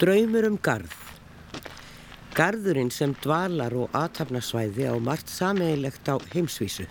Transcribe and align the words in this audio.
Draumur 0.00 0.46
um 0.48 0.54
garð. 0.56 0.94
Garðurinn 2.32 2.88
sem 2.88 3.10
dvalar 3.20 3.74
og 3.76 3.90
aðtapnasvæði 3.98 4.86
á 4.88 4.96
margt 4.96 5.28
sameigilegt 5.28 6.08
á 6.08 6.16
heimsvísu. 6.32 6.86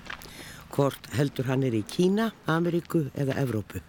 Hvort 0.70 1.10
heldur 1.18 1.50
hann 1.50 1.66
er 1.66 1.74
í 1.74 1.82
Kína, 1.90 2.28
Ameríku 2.46 3.08
eða 3.18 3.40
Evrópu. 3.42 3.82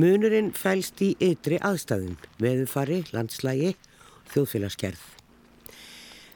Munurinn 0.00 0.48
fælst 0.56 1.04
í 1.04 1.10
ytri 1.20 1.60
aðstæðum, 1.60 2.16
veðufari, 2.40 3.02
landslægi, 3.12 3.76
þjóðfélagsgerð. 4.32 5.06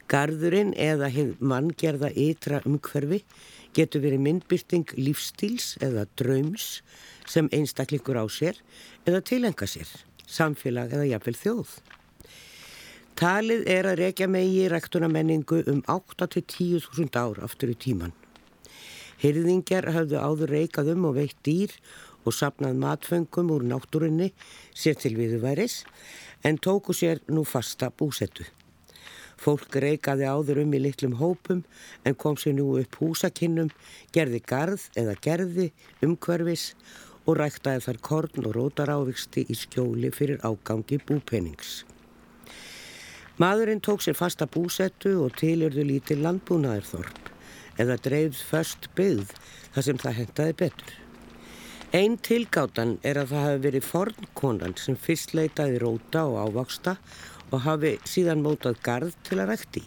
Garðurinn 0.04 0.76
eða 0.76 1.08
manngerða 1.40 2.12
ytra 2.12 2.60
umhverfi 2.68 3.24
getur 3.72 4.04
verið 4.04 4.26
myndbyrting 4.28 4.98
lífstíls 5.00 5.78
eða 5.80 6.04
draums 6.12 6.82
sem 7.24 7.48
einstaklingur 7.56 8.20
á 8.20 8.28
sér 8.28 8.60
eða 9.08 9.24
tilenga 9.24 9.64
sér, 9.64 9.88
samfélag 10.34 10.92
eða 10.94 11.10
jafnvel 11.12 11.38
þjóð. 11.40 11.76
Talið 13.14 13.68
er 13.70 13.86
að 13.86 14.00
rekja 14.02 14.26
megi 14.26 14.64
ræktuna 14.72 15.06
menningu 15.06 15.60
um 15.70 15.84
8-10.000 15.86 17.14
ár 17.14 17.38
aftur 17.46 17.70
í 17.70 17.76
tíman. 17.78 18.14
Hyrðingjar 19.22 19.86
hafðu 19.94 20.18
áður 20.18 20.50
reikað 20.56 20.90
um 20.96 21.06
og 21.10 21.14
veitt 21.20 21.38
dýr 21.46 21.70
og 22.24 22.34
sapnað 22.34 22.80
matfengum 22.82 23.52
úr 23.54 23.62
náttúrunni 23.70 24.32
sér 24.74 24.98
til 24.98 25.14
viðværis 25.20 25.84
en 26.44 26.58
tóku 26.58 26.96
sér 26.96 27.22
nú 27.30 27.44
fasta 27.46 27.92
búsettu. 27.94 28.44
Fólk 29.38 29.76
reikaði 29.82 30.26
áður 30.26 30.62
um 30.62 30.74
í 30.74 30.80
litlum 30.80 31.16
hópum 31.20 31.62
en 32.06 32.18
kom 32.18 32.36
sér 32.40 32.56
nú 32.58 32.78
upp 32.80 32.98
húsakinnum, 33.00 33.70
gerði 34.14 34.40
garð 34.40 34.88
eða 34.98 35.16
gerði 35.22 35.70
umhverfis 36.02 36.72
og 37.24 37.38
ræktaði 37.40 37.82
þar 37.86 38.00
korn 38.08 38.44
og 38.44 38.54
rótaráviksti 38.56 39.46
í 39.48 39.56
skjóli 39.56 40.10
fyrir 40.14 40.42
ágangi 40.44 41.00
búpennings. 41.08 41.84
Maðurinn 43.40 43.82
tók 43.82 44.04
sér 44.04 44.14
fasta 44.14 44.46
búsettu 44.46 45.16
og 45.24 45.34
tilurðu 45.40 45.82
lítið 45.88 46.20
landbúnaðarþorp 46.22 47.32
eða 47.82 47.96
dreifð 48.04 48.42
först 48.50 48.86
byggð 48.94 49.32
þar 49.74 49.86
sem 49.88 49.98
það 50.04 50.18
hentaði 50.20 50.56
betur. 50.60 50.92
Einn 51.94 52.16
tilgáttan 52.18 52.96
er 53.06 53.18
að 53.18 53.32
það 53.32 53.44
hafi 53.48 53.64
verið 53.66 53.88
fornkonan 53.88 54.76
sem 54.78 54.96
fyrst 54.98 55.34
leitaði 55.34 55.82
róta 55.82 56.24
og 56.30 56.38
ávaksta 56.46 56.96
og 57.50 57.60
hafi 57.66 57.96
síðan 58.06 58.42
mótað 58.46 58.80
garð 58.86 59.18
til 59.26 59.40
að 59.40 59.52
rækti 59.52 59.84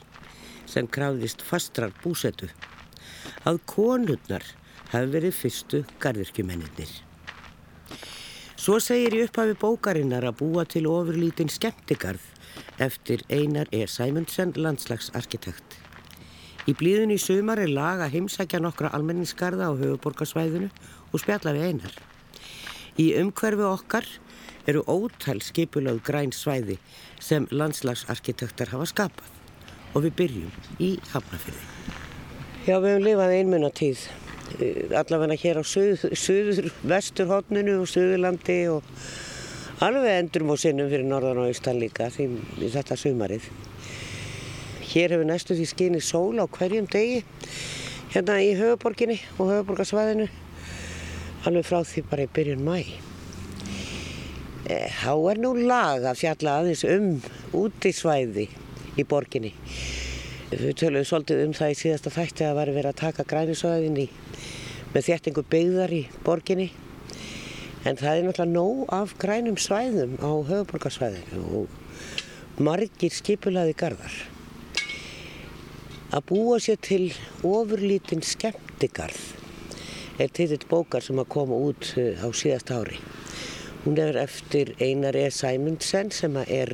sem 0.67 0.87
krafðist 0.87 1.43
fastrar 1.43 1.95
búsetu. 2.03 2.51
Að 3.47 3.63
konurnar 3.67 4.43
hafi 4.91 5.11
verið 5.15 5.35
fyrstu 5.35 5.85
garðirkjumennir. 6.03 7.06
Svo 8.57 8.79
segir 8.83 9.15
í 9.15 9.23
upphafi 9.25 9.53
bókarinnar 9.61 10.25
að 10.27 10.39
búa 10.41 10.65
til 10.65 10.87
ofurlítinn 10.89 11.51
skemmtigarð 11.53 12.23
eftir 12.83 13.23
Einar 13.29 13.69
E. 13.71 13.85
Sæmundsen, 13.87 14.53
landslagsarkitekt. 14.57 15.77
Í 16.67 16.73
blíðun 16.75 17.13
í 17.15 17.19
sumar 17.21 17.61
er 17.63 17.71
lag 17.71 18.01
að 18.03 18.17
heimsækja 18.17 18.59
nokkra 18.59 18.91
almenningsgarða 18.97 19.69
á 19.71 19.79
höfuborgarsvæðinu 19.79 20.67
og 21.13 21.21
spjalla 21.23 21.53
við 21.55 21.67
Einar. 21.69 21.93
Í 22.99 23.13
umhverfi 23.21 23.63
okkar 23.63 24.09
eru 24.67 24.83
ótal 24.89 25.39
skipulög 25.45 26.01
græn 26.03 26.33
svæði 26.35 26.75
sem 27.23 27.47
landslagsarkitektar 27.51 28.73
hafa 28.73 28.89
skapað 28.91 29.31
og 29.95 30.03
við 30.05 30.17
byrjum 30.19 30.81
í 30.83 30.89
Hafnafjörði. 31.13 31.63
Já, 32.67 32.75
við 32.83 32.89
hefum 32.91 33.05
lifað 33.05 33.35
einmunna 33.37 33.69
tíð, 33.71 34.01
allavega 34.57 35.37
hér 35.37 35.61
á 35.61 35.63
söður, 35.67 36.13
söður 36.17 36.69
vesturhóttninu 36.87 37.77
og 37.83 37.89
söðurlandi 37.91 38.59
og 38.73 38.85
alveg 39.85 40.13
endurum 40.17 40.55
og 40.55 40.61
sinnum 40.61 40.89
fyrir 40.89 41.05
norðan 41.05 41.43
og 41.43 41.51
austan 41.51 41.81
líka 41.81 42.09
því 42.13 42.29
þetta 42.73 42.97
sumarið. 42.97 43.49
Hér 44.87 45.13
hefur 45.13 45.29
næstu 45.29 45.57
því 45.57 45.67
skinni 45.69 46.01
sól 46.01 46.39
á 46.41 46.45
hverjum 46.47 46.87
degi 46.89 47.21
hérna 48.15 48.39
í 48.41 48.55
höfuborginni 48.57 49.19
og 49.37 49.51
höfuborgarsvæðinu 49.51 50.29
alveg 51.45 51.67
frá 51.67 51.83
því 51.85 52.03
bara 52.09 52.25
í 52.25 52.33
byrjun 52.33 52.65
mæ. 52.65 52.79
Eh, 54.67 54.89
þá 54.99 55.13
er 55.31 55.39
nú 55.43 55.53
lag 55.59 56.03
að 56.03 56.23
fjalla 56.23 56.57
aðeins 56.61 56.83
um 56.89 57.13
útisvæði 57.55 58.49
í 58.97 59.05
borginni. 59.07 59.53
Við 60.47 60.77
töluðum 60.79 61.03
svolítið 61.03 61.41
um 61.43 61.53
það 61.57 61.71
í 61.73 61.75
síðasta 61.75 62.11
þætti 62.15 62.45
að 62.47 62.53
var 62.55 62.69
verið 62.71 62.89
að 62.93 62.99
taka 63.01 63.23
grænisvæðin 63.27 63.97
í 63.99 64.05
með 64.93 65.07
þéttingu 65.09 65.43
byggðar 65.51 65.91
í 65.91 65.99
borginni. 66.23 66.67
En 67.83 67.99
það 67.99 68.13
er 68.13 68.23
náttúrulega 68.23 68.53
nóg 68.53 68.93
af 68.95 69.15
grænum 69.19 69.57
svæðum 69.59 70.13
á 70.23 70.31
höfuborgarsvæðinu 70.47 71.41
og 71.59 72.63
margir 72.63 73.11
skipulaði 73.11 73.75
gardar. 73.75 74.15
Að 76.15 76.25
búa 76.31 76.61
sér 76.63 76.79
til 76.79 77.09
ofurlítinn 77.43 78.23
skemmtigarð 78.23 79.19
er 80.15 80.31
titill 80.31 80.63
bókar 80.71 81.03
sem 81.03 81.19
að 81.19 81.31
koma 81.35 81.59
út 81.59 81.91
eh, 81.99 82.15
á 82.23 82.31
síðast 82.31 82.71
ári. 82.71 82.95
Hún 83.83 83.99
er 83.99 84.15
eftir 84.23 84.77
Einar 84.79 85.19
E. 85.19 85.27
Sæmundsen 85.27 86.15
sem 86.15 86.39
er 86.47 86.71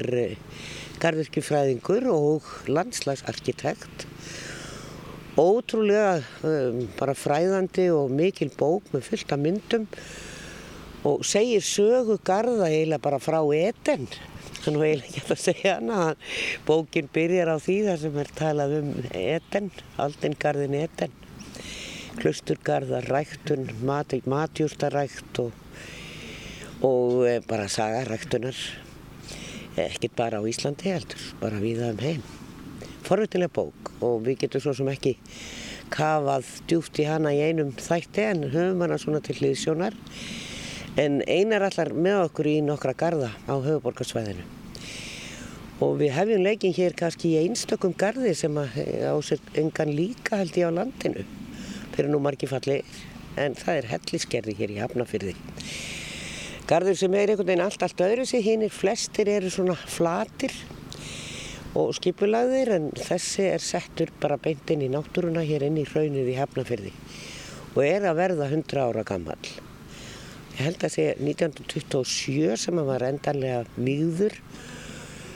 garðirkjufræðingur 1.02 2.08
og 2.12 2.50
landslagsarkitekt. 2.70 4.06
Ótrúlega 5.40 6.20
um, 6.46 6.84
bara 7.00 7.16
fræðandi 7.18 7.88
og 7.94 8.14
mikil 8.14 8.52
bók 8.54 8.92
með 8.94 9.08
fullt 9.08 9.34
af 9.34 9.42
myndum 9.42 9.88
og 11.10 11.26
segir 11.26 11.66
sögu 11.66 12.20
garða 12.24 12.70
eiginlega 12.70 13.02
bara 13.04 13.22
frá 13.24 13.40
eten. 13.58 14.06
Þannig 14.64 14.78
að 14.78 14.86
eiginlega 14.90 15.10
ekki 15.10 15.24
að 15.26 15.42
segja 15.48 15.74
hana 15.80 15.98
að 16.12 16.38
bókin 16.70 17.10
byrjar 17.16 17.56
á 17.56 17.58
því 17.58 17.80
þar 17.88 18.00
sem 18.04 18.22
er 18.22 18.32
talað 18.38 18.78
um 18.78 18.94
eten, 19.24 19.74
aldingarðin 20.06 20.80
eten. 20.84 21.20
Klusturgarðar, 22.22 23.10
ræktun, 23.10 23.68
mat, 23.82 24.14
matjúrtarækt 24.30 25.42
og 25.42 25.60
og 26.84 27.24
eh, 27.28 27.40
bara 27.48 27.70
saga 27.72 28.04
ræktunar 28.04 28.58
ekkert 29.80 30.16
bara 30.18 30.40
á 30.40 30.44
Íslandi 30.46 30.92
heldur, 30.94 31.22
bara 31.42 31.62
viða 31.62 31.92
um 31.94 32.02
heim. 32.04 32.24
Forvitilega 33.04 33.52
bók 33.54 33.92
og 34.04 34.24
við 34.28 34.44
getum 34.46 34.64
svo 34.64 34.74
sem 34.78 34.90
ekki 34.92 35.18
kafað 35.94 36.48
djúft 36.70 37.00
í 37.02 37.06
hana 37.08 37.34
í 37.36 37.42
einum 37.44 37.74
þætti 37.76 38.26
en 38.30 38.44
höfum 38.54 38.84
hana 38.86 38.98
svona 39.02 39.22
til 39.24 39.36
hliðsjónar 39.40 39.98
en 41.02 41.22
einar 41.28 41.66
allar 41.68 41.94
með 41.94 42.20
okkur 42.28 42.50
í 42.50 42.58
nokkra 42.66 42.94
garda 42.98 43.32
á 43.50 43.54
höfuborgarsvæðinu. 43.54 44.46
Og 45.84 45.98
við 46.00 46.14
hefjum 46.16 46.46
leikin 46.46 46.76
hér 46.78 46.94
kannski 46.98 47.34
í 47.34 47.42
einstökum 47.42 47.96
gardi 47.98 48.36
sem 48.38 48.58
eh, 48.62 49.10
á 49.10 49.18
sér 49.26 49.42
engan 49.60 49.92
líka 49.92 50.40
held 50.40 50.58
ég 50.58 50.70
á 50.70 50.78
landinu 50.78 51.26
fyrir 51.94 52.14
nú 52.14 52.22
margi 52.24 52.48
falli 52.50 52.80
en 53.42 53.58
það 53.58 53.82
er 53.82 53.90
helliskerði 53.92 54.56
hér 54.60 54.74
í 54.76 54.80
Hafnafyrði. 54.82 55.36
Garður 56.64 56.96
sem 56.96 57.16
er 57.20 57.34
einhvern 57.34 57.50
veginn 57.50 57.66
allt, 57.66 57.82
allt 57.84 58.02
öðru 58.06 58.24
sig, 58.28 58.44
hinn 58.46 58.62
er 58.64 58.72
flestir 58.72 59.28
eru 59.28 59.50
svona 59.52 59.76
flatir 59.76 60.54
og 61.76 61.90
skipulagðir 61.98 62.70
en 62.76 62.86
þessi 62.96 63.50
er 63.52 63.64
settur 63.64 64.14
bara 64.22 64.38
beint 64.40 64.70
inn 64.72 64.86
í 64.86 64.92
náttúruna 64.94 65.44
hér 65.44 65.66
inn 65.68 65.82
í 65.82 65.84
hraunir 65.90 66.30
í 66.30 66.38
Hafnafjörði 66.38 66.94
og 67.74 67.82
er 67.84 68.06
að 68.08 68.20
verða 68.22 68.48
100 68.48 68.80
ára 68.80 69.04
gammal. 69.10 69.40
Ég 70.54 70.62
held 70.62 70.86
að 70.86 70.94
sé 70.94 71.08
1927 71.18 72.60
sem 72.62 72.80
að 72.80 72.92
var 72.94 73.06
endanlega 73.10 73.64
mýður, 73.76 74.38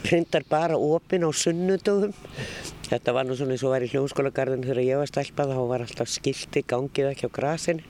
hrindar 0.06 0.46
bara 0.48 0.78
opinn 0.78 1.26
á 1.26 1.30
sunnudögum. 1.34 2.14
Þetta 2.88 3.12
var 3.16 3.26
nú 3.28 3.36
svona 3.36 3.56
eins 3.56 3.66
og 3.66 3.74
var 3.74 3.84
í 3.84 3.90
hljómskólagarðin 3.90 4.62
þegar 4.64 4.80
ég 4.86 5.02
var 5.02 5.10
stelpað, 5.10 5.52
þá 5.58 5.64
var 5.74 5.84
alltaf 5.84 6.08
skilti 6.08 6.64
gangið 6.64 7.10
ekki 7.10 7.28
á 7.28 7.36
grasinu, 7.36 7.84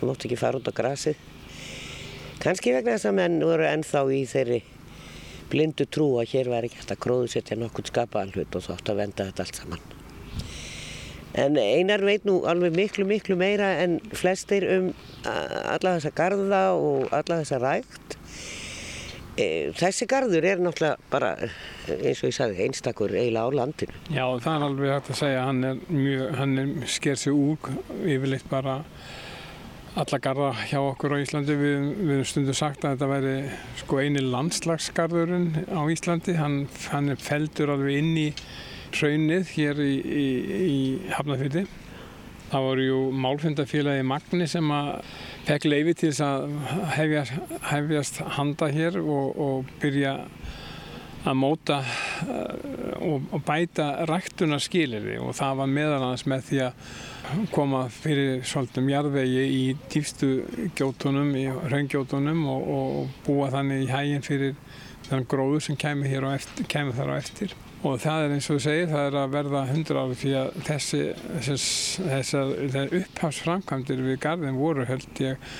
það 0.00 0.08
mótti 0.08 0.30
ekki 0.30 0.40
fara 0.40 0.58
út 0.58 0.72
á 0.72 0.74
grasið. 0.74 1.20
Kanski 2.44 2.74
vegna 2.74 2.98
þess 2.98 3.08
að 3.08 3.14
menn 3.16 3.36
voru 3.40 3.64
ennþá 3.64 4.00
í 4.12 4.24
þeirri 4.28 4.58
blindu 5.48 5.86
trú 5.88 6.10
að 6.20 6.34
hér 6.34 6.50
væri 6.52 6.68
ekki 6.68 6.82
hægt 6.82 6.92
að 6.92 7.00
gróðsetja 7.06 7.56
nokkur 7.56 7.86
skapaðan 7.88 8.34
hlut 8.34 8.58
og 8.58 8.64
þótt 8.66 8.90
að 8.92 9.00
venda 9.00 9.26
þetta 9.30 9.46
allt 9.46 9.60
saman. 9.60 9.86
En 11.40 11.56
einar 11.56 12.04
veit 12.04 12.26
nú 12.28 12.42
alveg 12.46 12.76
miklu, 12.76 13.06
miklu 13.08 13.38
meira 13.40 13.70
en 13.80 13.96
flestir 14.12 14.66
um 14.76 14.92
alla 15.24 15.96
þessa 15.96 16.12
garda 16.20 16.60
og 16.76 17.08
alla 17.16 17.40
þessa 17.40 17.62
rægt. 17.64 18.18
E, 19.40 19.48
þessi 19.80 20.06
gardur 20.06 20.44
er 20.46 20.60
náttúrulega 20.62 21.10
bara, 21.10 21.32
eins 21.96 22.20
og 22.20 22.28
ég 22.28 22.36
sagði, 22.36 22.60
einstakur 22.68 23.16
eiginlega 23.16 23.48
á 23.50 23.56
landinu. 23.56 24.02
Já, 24.12 24.26
það 24.44 24.52
er 24.52 24.66
alveg 24.68 24.96
hægt 24.98 25.14
að 25.16 25.22
segja, 25.24 25.46
hann 25.48 25.80
hann 26.38 26.58
er 26.60 26.74
sker 26.92 27.18
sig 27.18 27.32
úr 27.32 27.72
yfirleitt 28.04 28.46
bara 28.52 28.82
alla 29.94 30.18
garda 30.18 30.50
hjá 30.66 30.80
okkur 30.82 31.14
á 31.14 31.22
Íslandi. 31.22 31.54
Við, 31.58 31.74
hefum 32.00 32.26
stundu 32.26 32.54
sagt 32.56 32.82
að 32.82 32.96
þetta 32.96 33.08
væri 33.12 33.34
sko 33.78 34.00
eini 34.02 34.24
landslagsgarðurinn 34.26 35.48
á 35.70 35.82
Íslandi. 35.94 36.34
Hann, 36.38 36.64
hann 36.90 37.12
er 37.14 37.20
feldur 37.22 37.74
alveg 37.76 38.00
inn 38.00 38.12
í 38.18 38.28
hraunið 38.94 39.52
hér 39.54 39.82
í, 39.84 39.94
í, 40.02 40.26
í 40.66 40.78
Hafnarfjöldi. 41.14 41.64
Það 42.50 42.66
voru 42.68 42.88
jú 42.88 42.98
málfundafélagi 43.24 44.02
Magni 44.06 44.46
sem 44.50 44.74
að 44.74 44.90
fekk 45.46 45.68
leifi 45.70 45.94
til 45.98 46.10
þess 46.10 46.24
að 46.26 46.58
hefjast, 46.94 47.54
hefjast 47.70 48.20
handa 48.36 48.68
hér 48.74 48.98
og, 49.02 49.30
og 49.46 49.72
byrja 49.82 50.18
að 51.24 51.36
móta 51.40 51.80
uh, 51.80 52.54
og, 53.00 53.26
og 53.32 53.42
bæta 53.46 53.88
ræktunarskiliri 54.08 55.18
og 55.22 55.34
það 55.38 55.60
var 55.62 55.74
meðalans 55.78 56.26
með 56.30 56.48
því 56.48 56.62
að 56.66 56.88
koma 57.54 57.84
fyrir 57.92 58.42
svolítum 58.44 58.88
jarðvegi 58.92 59.44
í 59.48 59.62
dýfstu 59.92 60.30
gjótunum, 60.76 61.30
í 61.40 61.46
raungjótunum 61.72 62.42
og, 62.52 62.66
og 62.78 63.20
búa 63.26 63.50
þannig 63.54 63.86
í 63.86 63.92
hæginn 63.92 64.26
fyrir 64.26 64.58
þann 65.08 65.28
gróðu 65.28 65.60
sem 65.64 65.78
kemur, 65.80 66.28
eftir, 66.32 66.68
kemur 66.70 66.96
þar 66.96 67.14
á 67.16 67.20
eftir. 67.20 67.54
Og 67.84 67.98
það 68.00 68.24
er 68.24 68.34
eins 68.34 68.46
og 68.48 68.56
þú 68.56 68.64
segir, 68.64 68.86
það 68.88 69.06
er 69.08 69.16
að 69.20 69.32
verða 69.34 69.64
hundra 69.68 70.04
ári 70.04 70.14
fyrir 70.16 70.38
að 70.40 70.54
þessi, 70.68 71.00
þessar 72.08 72.94
upphafsframkvæmdir 73.00 74.04
við 74.06 74.20
gardin 74.22 74.60
voru 74.60 74.86
held 74.88 75.20
ég 75.20 75.50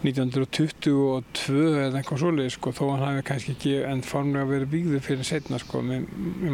1922 0.00 1.56
eða 1.84 1.98
eitthvað 1.98 2.22
svolítið 2.22 2.54
sko, 2.54 2.72
þó 2.72 2.84
hann 2.94 3.02
hafi 3.04 3.24
kannski 3.28 3.52
ekki 3.56 3.72
enn 3.84 4.00
formlega 4.06 4.48
verið 4.48 4.70
byggðu 4.72 5.00
fyrir 5.04 5.28
setna 5.28 5.58
sko, 5.60 5.82
mér 5.84 6.06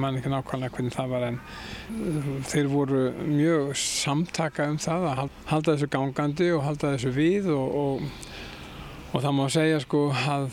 man 0.03 0.19
ekki 0.19 0.33
nákvæmlega 0.33 0.75
hvernig 0.75 0.97
það 0.97 1.13
var 1.13 1.27
en 1.29 1.39
uh, 1.39 2.33
þeir 2.51 2.71
voru 2.73 3.03
mjög 3.29 3.71
samtaka 3.79 4.67
um 4.73 4.81
það 4.83 5.07
að 5.13 5.23
halda 5.53 5.77
þessu 5.77 5.91
gangandi 5.95 6.51
og 6.57 6.65
halda 6.67 6.93
þessu 6.97 7.15
við 7.15 7.51
og, 7.55 7.79
og, 7.83 8.35
og 9.13 9.23
það 9.23 9.37
má 9.39 9.45
segja 9.55 9.81
sko 9.85 10.03
að 10.17 10.49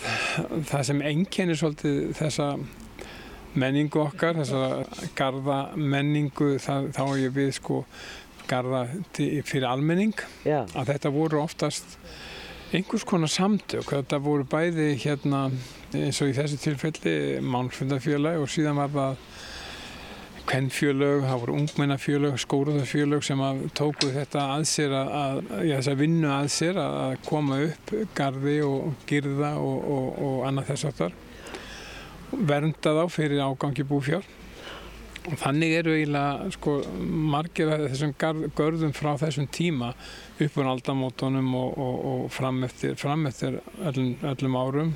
það 0.69 0.87
sem 0.91 1.05
enkenir 1.13 1.61
svolítið 1.63 2.01
þessa 2.19 2.51
menningu 3.57 4.01
okkar, 4.01 4.37
þessa 4.41 5.09
garda 5.17 5.57
menningu, 5.77 6.55
þá 6.61 7.01
er 7.03 7.17
ég 7.23 7.33
við 7.33 7.55
sko 7.57 7.83
garda 8.49 8.85
fyrir 9.15 9.65
almenning, 9.69 10.13
Já. 10.45 10.63
að 10.75 10.93
þetta 10.93 11.11
voru 11.13 11.41
oftast 11.43 11.97
einhvers 12.77 13.05
konar 13.07 13.31
samtök. 13.31 13.85
Þetta 13.91 14.19
voru 14.23 14.45
bæði 14.49 14.93
hérna 15.03 15.45
eins 15.93 16.21
og 16.23 16.31
í 16.31 16.37
þessi 16.37 16.59
tilfelli 16.61 17.15
málfundafjöla 17.45 18.37
og 18.41 18.49
síðan 18.51 18.79
var 18.81 18.93
það 18.93 19.19
kvennfjölög, 20.43 21.23
það 21.23 21.41
voru 21.43 21.55
ungmennafjölög, 21.61 22.37
skóruðarfjölög 22.43 23.23
sem 23.23 23.41
tóku 23.77 24.09
þetta 24.11 24.47
að 24.57 24.65
sér 24.67 24.95
að, 24.97 25.11
að 25.19 25.41
já, 25.69 25.75
þess 25.77 25.91
að 25.93 26.01
vinna 26.03 26.33
að 26.35 26.49
sér 26.57 26.79
að 26.83 27.17
koma 27.29 27.59
upp 27.69 27.93
gardi 28.17 28.57
og 28.67 29.05
girða 29.09 29.53
og, 29.61 29.89
og, 29.95 30.07
og 30.27 30.45
annað 30.49 30.73
þess 30.73 30.89
aftar. 30.91 31.19
Vernda 32.33 32.95
þá 32.99 33.03
fyrir 33.13 33.45
ágangi 33.45 33.87
búfjár. 33.87 34.27
Og 35.23 35.37
þannig 35.39 35.77
eru 35.77 35.93
eiginlega 35.95 36.51
sko, 36.51 36.75
margir 37.33 37.71
af 37.71 37.85
þessum 37.85 38.11
görðum 38.57 38.91
frá 38.95 39.13
þessum 39.21 39.47
tíma 39.47 39.93
upp 40.43 40.57
á 40.59 40.63
aldamótonum 40.67 41.53
og, 41.55 41.77
og, 41.79 41.97
og 42.11 42.23
fram 42.35 42.63
eftir, 42.67 42.97
fram 42.99 43.23
eftir 43.29 43.61
öllum, 43.79 44.15
öllum 44.33 44.57
árum 44.59 44.93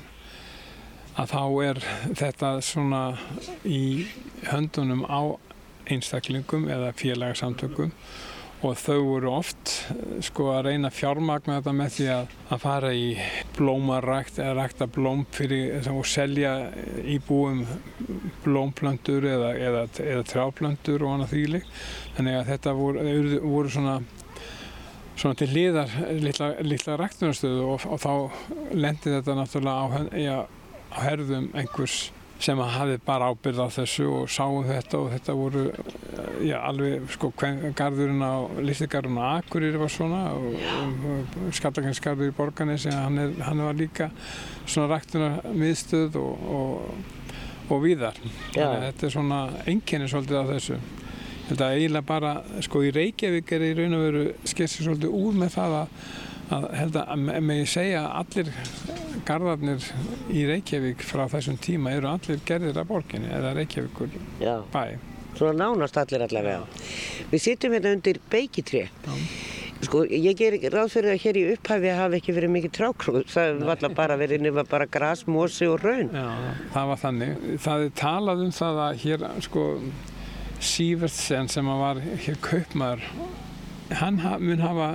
að 1.18 1.32
þá 1.32 1.44
er 1.66 1.80
þetta 2.20 2.50
svona 2.62 3.02
í 3.66 4.06
höndunum 4.50 5.06
á 5.08 5.34
einstaklingum 5.88 6.68
eða 6.70 6.92
félagsamtökum 6.98 7.90
og 8.58 8.74
þau 8.80 8.98
voru 9.06 9.30
oft 9.36 9.72
sko 10.26 10.48
að 10.56 10.64
reyna 10.66 10.90
fjármagna 10.90 11.60
þetta 11.60 11.74
með 11.78 11.92
því 11.94 12.06
að, 12.10 12.32
að 12.50 12.62
fara 12.64 12.90
í 12.96 13.04
blómarækt 13.54 14.40
eða 14.42 14.56
rækta 14.58 14.88
blóm 14.90 15.24
fyrir 15.34 15.86
og 15.92 16.06
selja 16.10 16.54
íbúum 17.06 17.62
blómplöndur 18.42 19.28
eða, 19.30 19.52
eða, 19.54 19.84
eða 20.02 20.26
trjáplöndur 20.32 21.06
og 21.06 21.14
annað 21.14 21.34
þýli 21.36 21.62
þannig 22.16 22.40
að 22.40 22.50
þetta 22.52 22.76
voru, 22.80 23.06
voru 23.46 23.74
svona 23.76 23.98
svona 25.18 25.38
til 25.38 25.50
liðar 25.50 25.94
litla, 26.18 26.52
litla 26.62 26.98
ræktunarstöðu 26.98 27.64
og, 27.72 27.86
og 27.90 28.02
þá 28.02 28.74
lendi 28.74 29.14
þetta 29.14 29.38
náttúrulega 29.38 29.82
á, 29.82 29.86
ja, 30.18 30.38
á 30.94 30.98
herðum 31.06 31.50
einhvers 31.58 32.08
sem 32.38 32.58
hafi 32.58 32.98
bara 33.02 33.32
ábyrð 33.32 33.64
á 33.66 33.68
þessu 33.80 34.06
og 34.20 34.28
sáu 34.30 34.60
þetta 34.66 34.98
og 35.00 35.08
þetta 35.14 35.34
voru 35.34 35.64
já, 36.46 36.58
alveg 36.62 37.08
sko 37.10 37.32
garðurinn 37.34 38.22
á 38.22 38.46
listigarðurinn 38.62 39.18
á 39.18 39.42
Akureyri 39.42 39.80
var 39.80 39.90
svona 39.90 40.20
og, 40.36 40.54
skallakansgarður 41.58 42.30
í 42.30 42.36
borganis 42.36 42.86
hann, 42.92 43.18
er, 43.18 43.34
hann 43.42 43.64
var 43.66 43.78
líka 43.78 44.10
svona 44.66 44.92
ræktunar 44.92 45.40
miðstöð 45.50 46.20
og, 46.20 46.46
og, 46.58 47.18
og 47.74 47.82
víðar. 47.84 48.22
Að 48.54 48.78
þetta 48.86 49.08
er 49.08 49.14
svona 49.16 49.42
enginni 49.66 50.08
svolítið 50.10 50.40
af 50.42 50.54
þessu. 50.54 50.80
Þetta 51.48 51.66
er 51.66 51.78
eiginlega 51.80 52.08
bara, 52.08 52.32
sko 52.64 52.82
í 52.84 52.92
Reykjavík 52.92 53.52
er 53.56 53.64
í 53.64 53.74
raun 53.78 53.96
og 53.96 54.02
veru 54.04 54.24
skessið 54.44 54.90
svolítið 54.90 55.14
úr 55.16 55.38
með 55.42 55.54
það 55.56 55.76
að, 55.78 56.08
að 56.54 56.66
held 56.78 56.96
að 57.00 57.26
með 57.44 57.60
ég 57.60 57.70
segja 57.72 58.04
að 58.06 58.16
allir 58.22 58.50
gardarnir 59.28 59.84
í 60.32 60.46
Reykjavík 60.48 61.04
frá 61.04 61.26
þessum 61.32 61.58
tíma 61.60 61.92
eru 61.96 62.10
allir 62.12 62.40
gerðir 62.48 62.80
af 62.80 62.88
borginni 62.88 63.30
eða 63.34 63.54
Reykjavíkur 63.58 64.16
Já. 64.40 64.56
bæ. 64.72 64.98
Svona 65.38 65.54
nánast 65.60 65.98
allir 66.00 66.24
allavega. 66.24 66.64
Við 67.30 67.44
sittum 67.44 67.76
hérna 67.76 67.92
undir 67.94 68.18
beikitri. 68.32 68.88
Sko 69.84 70.02
ég 70.10 70.34
ger 70.34 70.56
ráð 70.74 70.90
fyrir 70.96 71.12
að 71.14 71.20
hér 71.22 71.36
í 71.38 71.42
upphæfi 71.52 71.92
hafi 71.94 72.18
ekki 72.18 72.34
verið 72.34 72.54
mikið 72.56 72.72
trákróð. 72.80 73.26
Það 73.30 73.60
var 73.60 73.74
alltaf 73.76 73.94
bara 73.94 74.16
verið 74.18 74.42
nefna 74.42 74.64
bara 74.66 74.88
gras, 74.90 75.22
mósi 75.30 75.68
og 75.70 75.84
raun. 75.84 76.10
Já, 76.10 76.56
það 76.74 76.88
var 76.90 77.02
þannig. 77.04 77.44
Það 77.62 77.84
er 77.84 77.92
talað 78.00 78.42
um 78.48 78.54
það 78.58 78.80
að 78.88 79.02
hér 79.04 79.26
sko 79.46 79.66
Sývertsen 80.58 81.46
sem 81.52 81.68
var 81.70 82.00
hér 82.24 82.40
kaupmaður 82.42 83.04
hann 83.96 84.20
mun 84.40 84.60
hafa 84.62 84.88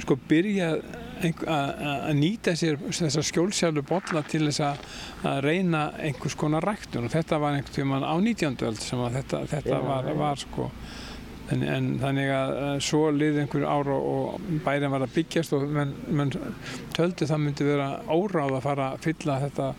sko 0.00 0.16
byrjað 0.30 0.82
að 1.20 2.14
nýta 2.16 2.54
sér 2.56 2.78
þessar 2.80 3.26
skjólsjálfu 3.28 3.82
botla 3.88 4.22
til 4.24 4.46
þess 4.46 4.62
að 4.64 5.42
reyna 5.44 5.90
einhvers 6.00 6.36
konar 6.40 6.64
ræktun 6.64 7.04
og 7.04 7.12
þetta 7.12 7.40
var 7.42 7.58
einhvern 7.58 7.76
tíma 7.76 8.00
á 8.00 8.16
19. 8.16 8.56
öld 8.64 8.80
sem 8.80 9.02
þetta, 9.18 9.44
þetta 9.50 9.80
var, 9.84 10.08
var 10.16 10.40
sko 10.40 10.70
en, 11.52 11.64
en 11.66 11.88
þannig 12.00 12.32
að 12.32 12.52
svo 12.86 13.02
liði 13.12 13.44
einhver 13.44 13.66
ára 13.68 13.96
og 13.96 14.40
bærin 14.64 14.92
var 14.92 15.04
að 15.04 15.16
byggjast 15.18 15.56
og 15.58 15.66
menn 15.74 15.92
men 16.08 16.32
töldi 16.96 17.28
það 17.28 17.44
myndi 17.44 17.68
vera 17.68 17.90
óráð 18.08 18.56
að 18.56 18.64
fara 18.68 18.92
að 18.94 19.08
fylla 19.08 19.40
þetta 19.44 19.72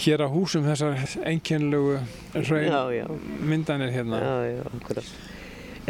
hér 0.00 0.24
á 0.24 0.28
húsum 0.32 0.64
þessar 0.64 0.96
einkennlegu 1.28 1.98
myndanir 3.44 3.92
hérna. 3.92 4.20
Já, 4.24 4.36
já, 4.48 4.62
akkurat. 4.70 5.10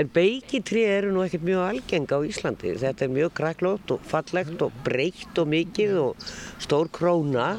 En 0.00 0.08
beigitrið 0.08 0.90
eru 0.94 1.08
nú 1.12 1.24
ekkert 1.26 1.42
mjög 1.44 1.62
algeng 1.66 2.06
á 2.08 2.18
Íslandi. 2.24 2.72
Þetta 2.80 3.04
er 3.04 3.10
mjög 3.12 3.32
kræklót 3.36 3.90
og 3.92 4.04
fallegt 4.08 4.62
og 4.64 4.76
breytt 4.86 5.40
og 5.42 5.50
mikið 5.52 5.98
og 6.00 6.30
stór 6.62 6.88
króna. 6.94 7.50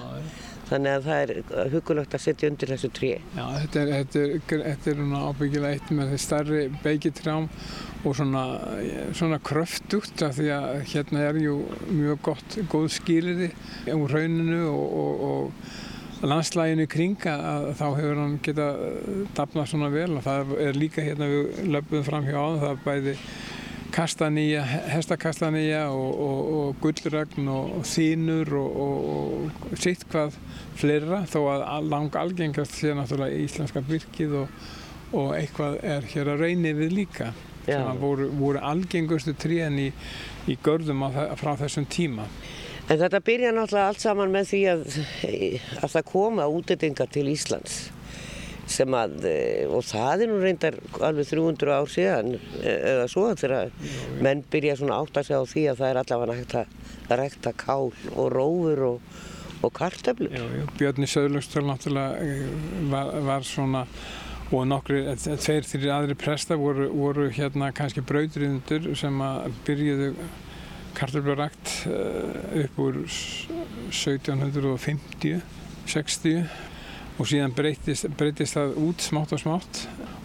Þannig 0.72 0.96
að 0.96 1.06
það 1.06 1.22
er 1.22 1.70
hugulegt 1.74 2.16
að 2.16 2.24
setja 2.24 2.50
undir 2.50 2.72
þessu 2.72 2.90
tré. 2.96 3.12
Já, 3.36 3.44
þetta 3.60 3.82
er, 3.82 3.92
þetta 3.92 4.22
er, 4.24 4.66
þetta 4.72 4.92
er 4.94 5.02
ábyggilega 5.28 5.76
eitt 5.76 5.94
með 5.94 6.14
því 6.14 6.20
starri 6.26 6.62
beigitrjám 6.82 7.50
og 8.02 8.18
svona, 8.18 8.44
svona 9.20 9.42
kröftugt 9.46 10.24
af 10.26 10.40
því 10.40 10.50
að 10.56 10.70
hérna 10.96 11.26
er 11.28 11.42
jú 11.44 11.60
mjög 11.92 12.26
gott, 12.32 12.60
góð 12.72 12.88
skýriði 12.96 13.52
úr 13.94 14.16
rauninu 14.16 14.64
og, 14.72 14.96
og, 15.04 15.26
og 15.28 15.91
landslæginu 16.22 16.86
kring 16.92 17.26
að 17.28 17.72
þá 17.80 17.88
hefur 17.98 18.20
hann 18.20 18.38
getað 18.46 18.84
eh, 18.88 19.24
dafnað 19.38 19.72
svona 19.72 19.90
vel. 19.94 20.12
Og 20.18 20.26
það 20.26 20.54
er 20.68 20.78
líka 20.78 21.06
hérna 21.06 21.30
við 21.32 21.66
löpum 21.74 22.06
fram 22.08 22.28
hjá 22.28 22.38
áðan 22.38 22.62
það 22.62 22.72
er 22.72 22.86
bæði 22.86 23.16
kastanýja, 23.92 24.62
hestakastanýja 24.94 25.82
og, 25.92 26.12
og, 26.26 26.52
og 26.60 26.82
gullrögn 26.84 27.50
og, 27.52 27.74
og 27.80 27.88
þínur 27.90 28.54
og 28.62 29.76
sitt 29.82 30.06
hvað 30.12 30.38
fleira. 30.80 31.24
Þó 31.32 31.40
að 31.58 31.90
lang 31.92 32.16
algengast 32.22 32.78
sé 32.80 32.96
náttúrulega 32.96 33.42
íslenska 33.46 33.84
virkið 33.88 34.38
og 34.42 35.34
eitthvað 35.36 35.82
er 35.84 36.08
hér 36.14 36.36
að 36.36 36.46
reyni 36.46 36.76
við 36.78 37.00
líka. 37.02 37.34
Sem 37.66 38.00
voru, 38.02 38.32
voru 38.34 38.62
algengustu 38.66 39.36
tríðan 39.38 39.78
í, 39.78 39.92
í 40.50 40.56
görðum 40.66 41.04
frá 41.38 41.54
þessum 41.60 41.86
tíma 41.86 42.26
En 42.90 43.00
þetta 43.00 43.22
byrja 43.24 43.54
náttúrulega 43.56 43.88
allt 43.92 44.04
saman 44.04 44.34
með 44.34 44.52
því 44.52 44.62
að, 44.72 44.86
að 45.80 45.90
það 45.96 46.08
koma 46.12 46.48
útendingar 46.52 47.12
til 47.14 47.28
Íslands 47.32 47.82
sem 48.72 48.96
að, 48.96 49.18
eh, 49.28 49.66
og 49.68 49.84
það 49.88 50.24
er 50.24 50.32
nú 50.32 50.38
reyndar 50.42 50.78
alveg 51.04 51.28
300 51.32 51.74
ár 51.76 51.92
síðan 51.92 52.36
eða 52.62 53.08
svo 53.12 53.28
þegar 53.36 53.72
menn 54.24 54.46
byrja 54.54 54.78
svona 54.80 55.02
átt 55.02 55.20
að 55.20 55.28
segja 55.28 55.42
á 55.44 55.52
því 55.52 55.66
að 55.72 55.82
það 55.82 55.92
er 55.92 56.02
allavega 56.02 56.38
hægt 56.40 56.58
að 56.62 57.22
rekta 57.22 57.54
kál 57.58 57.92
og 58.16 58.28
rófur 58.32 58.84
og, 58.88 59.14
og 59.62 59.82
já, 59.82 60.46
Björni 60.80 61.10
Söðlustöl 61.10 61.66
náttúrulega 61.68 62.22
eh, 62.24 62.46
var, 62.94 63.12
var 63.28 63.48
svona 63.48 63.86
og 64.52 64.66
nokkru, 64.68 65.04
tveir, 65.16 65.64
þrjir 65.64 65.92
aðri 65.96 66.16
presta 66.20 66.58
voru, 66.60 66.90
voru 66.92 67.30
hérna 67.32 67.70
kannski 67.76 68.04
brauðriðundur 68.04 68.90
sem 69.00 69.22
að 69.24 69.54
byrjuðu 69.68 70.10
kartöflurækt 70.98 71.68
eh, 71.90 72.64
upp 72.64 72.76
úr 72.82 72.96
1750, 73.06 75.42
60 75.86 76.46
og 77.20 77.28
síðan 77.30 77.54
breytist, 77.56 78.08
breytist 78.18 78.56
það 78.58 78.70
út 78.82 79.00
smátt 79.04 79.34
og 79.36 79.40
smátt 79.42 79.74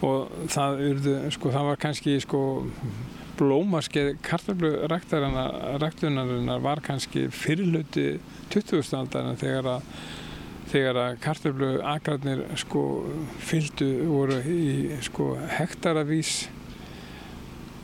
og 0.05 0.19
það, 0.53 0.71
urðu, 0.91 1.15
sko, 1.33 1.45
það 1.53 1.65
var 1.69 1.77
kannski 1.81 2.11
sko, 2.23 2.41
blómaskeið 3.37 4.09
kartöfluræktarinnar 4.25 6.59
var 6.63 6.79
kannski 6.85 7.21
fyrirluti 7.33 8.07
20. 8.53 8.97
aldar 8.97 9.23
þegar 9.37 9.65
að 9.77 9.81
þegar 10.67 10.95
að 10.99 11.19
kartöflu 11.23 11.69
agrarnir 11.85 12.41
sko 12.59 12.81
fylgdu 13.47 13.87
voru 14.09 14.37
í 14.51 14.97
sko 15.05 15.25
hektaravís 15.57 16.31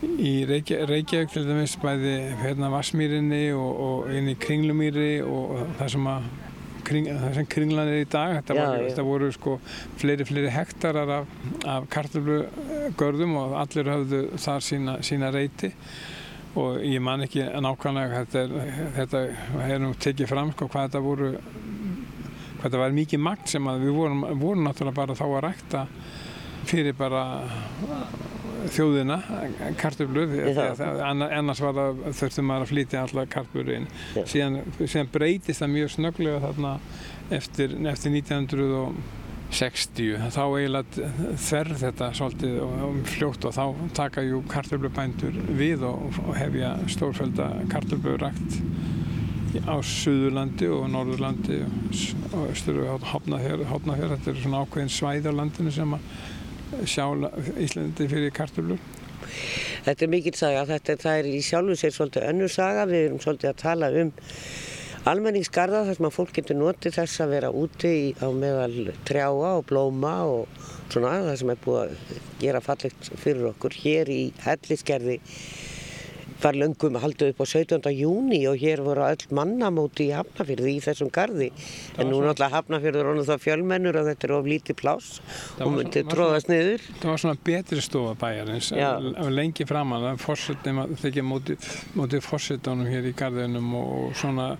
í 0.02 0.32
Reykja, 0.48 0.84
Reykjavík 0.88 1.32
til 1.32 1.44
dæmis 1.46 1.76
bæði 1.82 2.14
hérna 2.42 2.70
Vassmýrinni 2.72 3.44
og, 3.56 3.70
og 3.86 4.10
inn 4.14 4.32
í 4.32 4.38
Kringlumýri 4.40 5.12
og 5.22 5.62
það 5.78 5.94
sem 5.94 6.10
að 6.10 6.26
kring, 6.84 7.08
það 7.08 7.38
sem 7.38 7.48
kringlan 7.50 7.90
er 7.90 8.02
í 8.02 8.08
dag 8.10 8.34
þetta, 8.38 8.56
Já, 8.56 8.64
var, 8.64 8.82
þetta 8.88 9.06
voru 9.06 9.30
sko 9.34 9.54
fleiri 10.00 10.26
fleiri 10.28 10.52
hektarar 10.52 11.12
af, 11.20 11.32
af 11.70 11.88
kartöflugörðum 11.92 13.38
og 13.40 13.56
allir 13.62 13.90
höfðu 13.92 14.22
þar 14.40 14.66
sína, 14.68 14.98
sína 15.06 15.30
reyti 15.34 15.72
og 16.60 16.82
ég 16.86 17.02
man 17.02 17.24
ekki 17.24 17.42
nákvæmlega 17.42 18.24
þetta, 18.24 18.42
er, 18.44 18.84
þetta 18.98 19.24
er 19.66 19.82
nú 19.82 19.94
tekið 19.98 20.30
fram 20.30 20.52
sko, 20.54 20.68
hvað 20.70 20.88
þetta 20.88 21.04
voru 21.04 21.32
hvað 21.34 22.68
þetta 22.68 22.82
var 22.84 22.98
mikið 23.00 23.24
magt 23.24 23.50
sem 23.52 23.66
að 23.70 23.86
við 23.88 23.98
vorum, 23.98 24.26
vorum 24.40 24.68
náttúrulega 24.68 25.00
bara 25.00 25.18
þá 25.18 25.26
að 25.26 25.42
rækta 25.48 25.86
fyrir 26.68 26.96
bara 26.98 27.24
þjóðina, 28.72 29.18
kartöflur 29.80 30.28
Já. 30.56 30.74
annars 31.04 31.60
þurftum 31.60 32.46
maður 32.48 32.64
að 32.66 32.70
flytja 32.72 33.02
alla 33.04 33.22
kartöflur 33.30 33.74
inn. 33.78 33.86
Síðan, 34.14 34.54
síðan 34.80 35.12
breytist 35.12 35.60
það 35.62 35.74
mjög 35.74 35.88
snögglega 35.98 36.38
þarna 36.46 36.72
eftir, 37.34 37.68
eftir 37.90 38.10
1960 38.14 40.30
þá 40.34 40.44
eiginlega 40.44 40.88
þverr 41.46 41.72
þetta 41.82 42.06
svolítið 42.18 42.52
og, 42.64 42.70
og 42.88 42.94
fljótt 43.12 43.42
og 43.48 43.52
þá 43.56 43.64
taka 44.00 44.18
jú 44.26 44.36
kartöflubændur 44.50 45.34
við 45.58 45.78
og, 45.88 45.98
og 46.24 46.32
hefja 46.38 46.70
stórfælda 46.94 47.46
kartöflurakt 47.72 48.50
á 49.70 49.76
Suðurlandi 49.86 50.66
og 50.74 50.82
Norðurlandi 50.90 51.58
og 52.34 52.42
Östur 52.48 52.76
og 52.82 52.88
Hopnafjörð 53.12 53.64
þetta 53.70 54.26
er 54.32 54.38
svona 54.42 54.62
ákveðin 54.64 54.90
svæði 54.90 55.26
á 55.30 55.38
landinu 55.38 55.70
sem 55.74 55.90
að 55.94 56.02
sjá 56.88 57.06
Íslandi 57.60 58.08
fyrir 58.10 58.34
kartöflur? 58.34 58.80
Þetta 59.84 60.04
er 60.04 60.12
mikill 60.12 60.36
saga, 60.38 60.64
þetta 60.68 60.94
er, 60.94 61.08
er 61.18 61.28
í 61.28 61.40
sjálfu 61.44 61.76
sér 61.78 61.92
svolítið 61.94 62.28
önnur 62.30 62.52
saga, 62.52 62.86
við 62.88 63.08
erum 63.08 63.20
svolítið 63.24 63.50
að 63.50 63.60
tala 63.62 63.90
um 64.02 64.12
almenningsgarða 65.04 65.82
þar 65.84 65.98
sem 65.98 66.06
að 66.08 66.14
fólk 66.16 66.32
getur 66.38 66.56
notið 66.56 66.96
þess 66.96 67.20
að 67.20 67.34
vera 67.34 67.50
úti 67.52 67.90
í, 67.92 68.06
á 68.24 68.28
meðal 68.32 68.94
trjáa 69.04 69.50
og 69.58 69.66
blóma 69.68 70.14
og 70.24 70.62
svona 70.92 71.18
það 71.26 71.36
sem 71.42 71.52
er 71.52 71.60
búið 71.64 71.80
að 71.82 72.22
gera 72.40 72.62
fallegt 72.64 73.10
fyrir 73.20 73.50
okkur 73.50 73.76
hér 73.82 74.12
í 74.12 74.22
helliskerði 74.46 75.18
var 76.44 76.58
löngum 76.60 76.98
haldið 77.02 77.32
upp 77.32 77.40
á 77.42 77.46
17. 77.48 77.90
júni 77.96 78.40
og 78.50 78.58
hér 78.60 78.82
voru 78.84 79.04
öll 79.08 79.24
mannamóti 79.34 80.08
í 80.10 80.14
Hafnafjörði 80.14 80.74
í 80.76 80.82
þessum 80.84 81.10
garði 81.14 81.50
en 81.98 82.10
nú 82.10 82.20
náttúrulega 82.22 82.58
Hafnafjörður 82.58 83.10
er 83.14 83.22
það 83.30 83.42
fjölmennur 83.46 83.98
og 84.00 84.08
þetta 84.10 84.28
er 84.28 84.34
of 84.38 84.48
lítið 84.52 84.78
pláss 84.80 85.20
Það 85.24 85.64
og 85.64 85.72
var 85.72 85.76
myndi 85.78 86.02
svo- 86.02 86.06
var 86.08 86.16
tróðast 86.18 86.52
niður 86.52 86.86
Það 87.00 87.10
var 87.10 87.22
svona 87.24 87.42
betri 87.50 87.84
stofa 87.88 88.14
bæjarins 88.24 88.70
og 88.74 89.30
lengi 89.34 89.68
framan 89.68 90.08
að 90.12 90.96
þykja 91.04 91.24
móti, 91.26 91.56
móti 91.96 92.20
fórsetunum 92.24 92.88
hér 92.90 93.10
í 93.10 93.14
garðinum 93.16 93.74
og 93.80 94.16
svona 94.18 94.54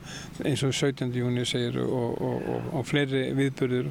eins 0.45 0.63
og 0.65 0.73
17. 0.75 1.13
júni 1.15 1.45
segir 1.49 1.81
og, 1.85 2.15
og, 2.21 2.49
og, 2.55 2.69
og 2.81 2.87
fleiri 2.89 3.27
viðbyrður 3.37 3.91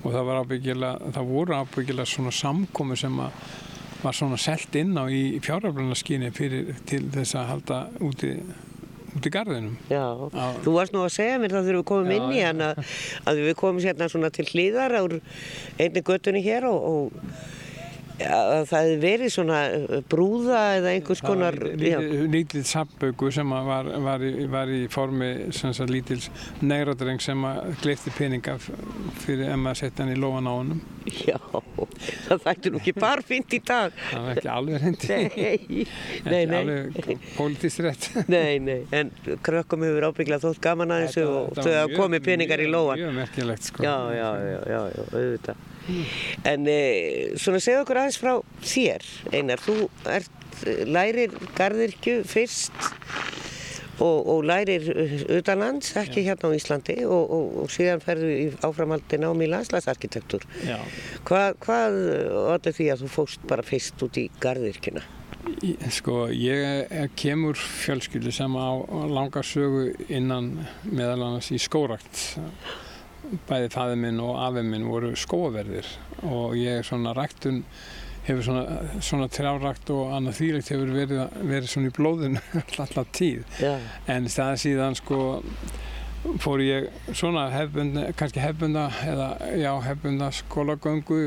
og 0.00 0.14
það 0.14 0.28
var 0.30 0.38
ábyggilega, 0.44 1.10
það 1.12 1.28
voru 1.34 1.58
ábyggilega 1.60 2.08
svona 2.08 2.32
samkomi 2.32 2.96
sem 2.96 3.18
að 3.20 3.42
var 4.02 4.16
svona 4.16 4.38
selt 4.40 4.74
inn 4.80 4.96
á 4.98 5.04
í 5.10 5.38
fjáröflunarskynni 5.44 6.32
fyrir 6.36 6.74
til 6.88 7.04
þess 7.12 7.36
að 7.38 7.48
halda 7.52 7.78
úti, 8.06 8.32
úti 9.14 9.30
í 9.30 9.34
garðinum. 9.34 9.78
Já, 9.92 10.04
Já. 10.32 10.44
þú 10.64 10.76
varst 10.76 10.96
nú 10.96 11.04
að 11.04 11.14
segja 11.18 11.38
mér 11.42 11.56
það 11.56 11.70
þegar 11.70 11.80
við 11.80 11.88
komum 11.92 12.12
Já, 12.12 12.18
inn 12.18 12.36
í 12.36 12.44
hann 12.46 12.66
að, 12.70 12.84
að 13.30 13.42
við 13.46 13.56
komum 13.62 13.82
sérna 13.84 14.10
svona 14.12 14.32
til 14.34 14.48
hlýðar 14.50 14.96
á 14.96 15.02
einni 15.80 16.04
göttunni 16.06 16.44
hér 16.44 16.68
og, 16.70 16.90
og 16.90 17.58
að 18.20 18.66
það 18.68 18.84
hefði 18.84 18.96
verið 19.02 19.32
svona 19.34 19.58
uh, 19.72 19.94
brúða 20.10 20.60
eða 20.78 20.92
einhvers 20.94 21.22
konar 21.24 21.56
Það 21.60 21.84
lítið, 21.84 22.24
lítið 22.34 22.66
sabbauku 22.68 23.30
sem 23.34 23.54
að 23.56 23.70
var, 23.70 23.90
var, 24.06 24.24
í, 24.24 24.32
var 24.50 24.72
í 24.72 24.80
formi 24.92 25.30
lítils 25.90 26.28
negradreng 26.60 27.22
sem 27.22 27.44
að 27.48 27.72
gleifti 27.84 28.12
peninga 28.16 28.58
fyrir 28.60 29.48
ef 29.48 29.60
maður 29.60 29.82
setja 29.84 30.04
hann 30.04 30.14
í 30.14 30.20
lóan 30.20 30.50
á 30.50 30.52
honum. 30.52 30.82
já, 31.06 31.38
það 32.26 32.44
þætti 32.46 32.72
nú 32.72 32.80
ekki 32.80 32.94
bara 32.96 33.24
fint 33.26 33.56
í 33.56 33.60
dag 33.66 33.96
Það 34.10 34.26
var 34.26 34.40
ekki 34.40 34.50
alveg 34.54 34.86
nei, 34.86 35.24
ekki 35.54 35.86
nei 36.26 36.60
alveg 36.60 37.10
pólitist 37.36 37.82
rétt. 37.84 38.08
Nei, 38.30 38.58
nei, 38.62 38.80
en 38.96 39.10
krökkum 39.44 39.84
hefur 39.86 40.08
ábygglega 40.10 40.42
þótt 40.44 40.62
gaman 40.64 40.94
að 40.94 41.06
þessu 41.06 41.26
og 41.28 41.60
þau 41.60 41.72
hafa 41.72 41.98
komið 41.98 42.24
peningar 42.26 42.62
í 42.62 42.68
lóan 42.70 43.00
Mjög 43.00 43.16
merkilegt 43.16 43.68
sko. 43.70 43.84
Já, 43.84 43.96
já, 44.14 44.28
já, 44.70 44.80
auðvitað. 45.10 45.66
En 46.46 46.68
e, 46.70 46.80
svona 47.40 47.60
segja 47.62 47.82
okkur 47.84 48.02
aðeins 48.02 48.20
frá 48.20 48.34
þér, 48.62 49.06
Einar. 49.32 49.62
Þú 49.64 49.76
ert, 50.12 50.44
eh, 50.64 50.82
lærir 50.86 51.34
garðirkju 51.58 52.20
fyrst 52.28 52.90
og, 54.00 54.18
og 54.34 54.42
lærir 54.48 54.86
eh, 54.94 55.14
utanlands, 55.38 55.92
ekki 56.00 56.24
hérna 56.26 56.50
á 56.50 56.56
Íslandi 56.56 56.98
og, 57.06 57.30
og, 57.36 57.46
og 57.64 57.70
síðan 57.74 58.02
ferðu 58.04 58.30
í 58.32 58.48
áframhaldi 58.66 59.20
nám 59.22 59.44
í 59.44 59.48
landslagsarkitektur. 59.52 60.44
Já. 60.66 60.78
Hvað, 61.28 61.56
hvað 61.64 61.98
allir 62.56 62.76
því 62.80 62.90
að 62.94 63.04
þú 63.06 63.10
fóst 63.14 63.46
bara 63.50 63.64
fyrst 63.66 64.02
út 64.06 64.18
í 64.20 64.28
garðirkjuna? 64.42 65.04
Í- 65.64 65.76
Sko, 65.92 66.26
ég 66.32 66.64
er- 66.90 67.08
kemur 67.16 67.56
fjölskyldu 67.56 68.32
sem 68.32 68.52
á 68.60 68.68
langa 69.08 69.40
sögu 69.46 69.86
innan 70.08 70.52
meðal 70.84 71.22
annars 71.30 71.48
í 71.52 71.58
skórakt. 71.60 72.36
Bæði 73.48 73.68
fæði 73.72 73.96
minn 74.00 74.20
og 74.24 74.36
afi 74.42 74.62
minn 74.66 74.84
voru 74.90 75.12
skóaverðir 75.18 75.86
og 76.26 76.56
ég 76.58 76.80
er 76.80 76.86
svona 76.86 77.12
ræktun, 77.16 77.62
hefur 78.30 78.46
svona, 78.46 78.80
svona 79.04 79.28
trjárakt 79.32 79.92
og 79.94 80.14
annað 80.16 80.40
þýrlegt 80.40 80.72
hefur 80.74 80.94
verið, 80.94 81.22
verið 81.52 81.70
svona 81.74 81.90
í 81.90 81.94
blóðinu 81.98 82.42
alltaf 82.84 83.14
tíð. 83.16 83.44
Já, 83.60 83.76
En 84.10 84.28
það 84.30 84.58
síðan 84.64 84.98
sko 84.98 85.22
fór 86.40 86.60
ég 86.60 86.88
svona 87.16 87.48
hefbunda, 87.52 88.10
kannski 88.18 88.42
hefbunda 88.42 88.88
eða 89.08 89.28
já 89.56 89.72
hefbunda 89.86 90.30
skólagöngu 90.36 91.20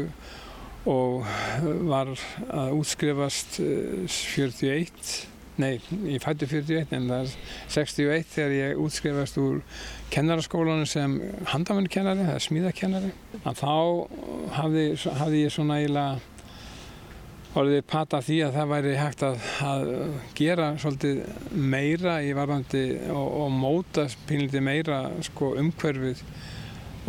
og 0.90 1.24
var 1.88 2.12
að 2.52 2.74
útskrifast 2.78 3.60
eh, 3.64 4.04
41, 4.12 5.14
nei 5.62 5.78
ég 6.10 6.22
fætti 6.22 6.50
41 6.50 6.94
en 6.98 7.08
það 7.10 7.24
er 7.24 7.34
61 7.76 8.30
þegar 8.34 8.56
ég 8.58 8.84
útskrifast 8.84 9.40
úr 9.42 9.62
kennaraskólanum 10.14 10.90
sem 10.90 11.16
handamennukennari 11.54 12.26
eða 12.28 12.44
smíðakennari 12.44 13.14
að 13.44 13.62
þá 13.62 13.74
hafði, 14.60 14.86
hafði 15.22 15.44
ég 15.46 15.56
svona 15.56 15.80
eiginlega 15.82 16.33
orðið 17.60 17.84
pata 17.90 18.20
því 18.24 18.40
að 18.48 18.56
það 18.58 18.72
væri 18.72 18.96
hægt 18.98 19.24
að, 19.28 19.46
að 19.68 19.92
gera 20.38 20.72
svolítið 20.82 21.20
meira 21.54 22.18
í 22.26 22.34
varðandi 22.38 22.84
og, 23.14 23.28
og 23.44 23.54
móta 23.54 24.08
pínlítið 24.30 24.66
meira 24.66 25.04
sko, 25.28 25.54
umhverfið 25.62 26.24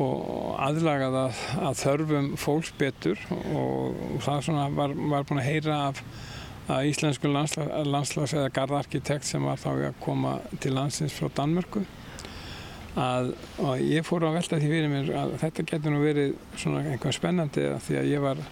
og 0.03 0.55
aðlagað 0.59 1.17
að, 1.21 1.43
að 1.69 1.81
þörfum 1.81 2.31
fólks 2.41 2.73
betur. 2.79 3.21
Og, 3.55 3.99
og 4.17 4.23
það 4.25 4.49
var, 4.75 4.95
var 5.15 5.29
búin 5.29 5.43
að 5.43 5.51
heyra 5.53 5.81
af 5.89 6.03
að 6.65 6.89
íslensku 6.89 7.29
landslags, 7.29 7.89
landslags 7.89 8.35
eða 8.37 8.53
garðarkitekt 8.57 9.29
sem 9.29 9.45
var 9.45 9.61
þá 9.61 9.71
að 9.75 10.01
koma 10.01 10.39
til 10.61 10.73
landsins 10.77 11.15
frá 11.17 11.29
Danmörku. 11.37 11.85
Að 13.01 13.33
ég 13.83 14.07
fór 14.07 14.25
að 14.29 14.39
velta 14.39 14.61
því 14.61 14.71
fyrir 14.71 14.93
mér 14.93 15.09
að 15.19 15.33
þetta 15.43 15.65
getur 15.73 15.95
nú 15.95 16.03
verið 16.05 16.37
svona 16.55 16.85
einhver 16.93 17.17
spennandi 17.17 17.67
því 17.85 17.99
að 18.01 18.11
ég 18.13 18.23
var 18.23 18.43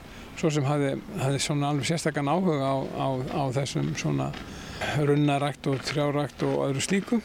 svo 0.40 0.50
sem 0.52 0.66
hafði, 0.66 0.94
hafði 1.20 1.42
svona 1.42 1.72
alveg 1.72 1.88
sérstakann 1.90 2.30
áhuga 2.32 2.60
á, 2.62 2.76
á, 2.96 3.08
á 3.36 3.42
þessum 3.54 3.92
svona 3.98 4.30
runnarækt 5.06 5.68
og 5.70 5.82
trjárækt 5.86 6.42
og 6.46 6.66
öðru 6.68 6.82
slíku. 6.82 7.20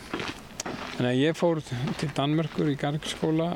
Þannig 0.97 1.11
að 1.11 1.21
ég 1.21 1.37
fór 1.37 1.61
til 1.99 2.09
Danmörkur 2.17 2.71
í 2.71 2.77
Garriksskóla 2.79 3.51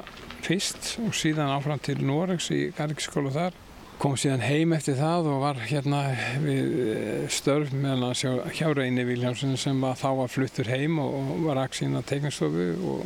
fyrst 0.46 0.96
og 1.02 1.14
síðan 1.18 1.52
áfram 1.54 1.82
til 1.82 2.00
Noregs 2.06 2.52
í 2.54 2.64
Garriksskóla 2.78 3.34
þar. 3.34 3.60
Kom 4.02 4.16
síðan 4.18 4.42
heim 4.42 4.74
eftir 4.74 4.98
það 4.98 5.30
og 5.30 5.44
var 5.44 5.60
hérna 5.62 6.00
við 6.42 6.72
eh, 6.96 7.26
störf 7.30 7.74
meðan 7.74 8.08
að 8.08 8.16
sjá 8.18 8.32
hjá 8.58 8.72
Reyni 8.74 9.06
Viljámsson 9.06 9.54
sem 9.62 9.84
að 9.86 10.00
þá 10.02 10.08
var 10.22 10.32
fluttur 10.34 10.72
heim 10.74 10.98
og, 11.04 11.20
var 11.46 11.62
aks 11.62 11.84
sína 11.84 12.02
teiknastofu 12.02 12.72
og 12.94 13.04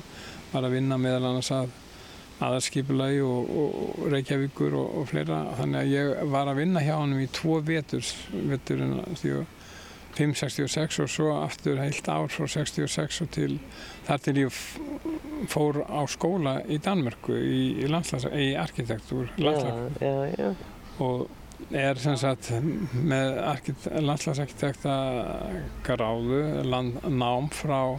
var 0.54 0.68
að 0.68 0.78
vinna 0.78 1.00
meðal 1.02 1.34
annars 1.34 1.52
að 1.52 1.74
aðarskipulagi 2.46 3.22
og, 3.26 3.52
og, 3.62 4.00
Reykjavíkur 4.14 4.78
og, 4.78 4.88
og 5.02 5.10
fleira. 5.12 5.42
Þannig 5.60 5.82
að 5.82 5.94
ég 5.94 6.32
var 6.34 6.52
að 6.52 6.62
vinna 6.62 6.84
hjá 6.86 6.96
hann 6.98 7.18
í 7.20 7.28
tvo 7.34 7.60
vetur, 7.66 8.16
veturinn 8.52 9.00
því 9.20 9.36
að 9.40 9.46
566 10.16 11.00
og 11.04 11.10
svo 11.12 11.32
aftur 11.42 11.80
heilt 11.82 12.08
ár 12.08 12.30
frá 12.32 12.48
66 12.48 13.22
og 13.26 13.32
til 13.36 13.58
þar 14.08 14.22
til 14.24 14.36
ég 14.46 14.60
fór 15.52 15.82
á 15.84 16.02
skóla 16.08 16.60
í 16.72 16.80
Danmörku 16.84 17.36
í, 17.36 17.64
í, 17.84 17.90
landslags, 17.92 18.30
í 18.32 18.54
arkitektúr 18.60 19.34
landslag, 19.36 19.98
já, 20.00 20.14
já, 20.32 20.38
já. 20.40 20.54
og 21.04 21.28
er 21.76 22.00
sem 22.00 22.18
sagt 22.20 22.52
með 22.96 23.40
arkit, 23.44 23.88
landslagsarkitekta 23.92 24.96
gráðu 25.86 26.42
land, 26.68 27.00
nám 27.10 27.52
frá 27.56 27.98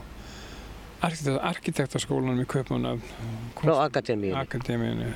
arkitektaskólanum 1.04 2.40
í 2.42 2.46
Kaupanöfn 2.48 3.02
frá 3.60 3.72
akademíinu 3.84 4.38
akademíinu 4.40 5.10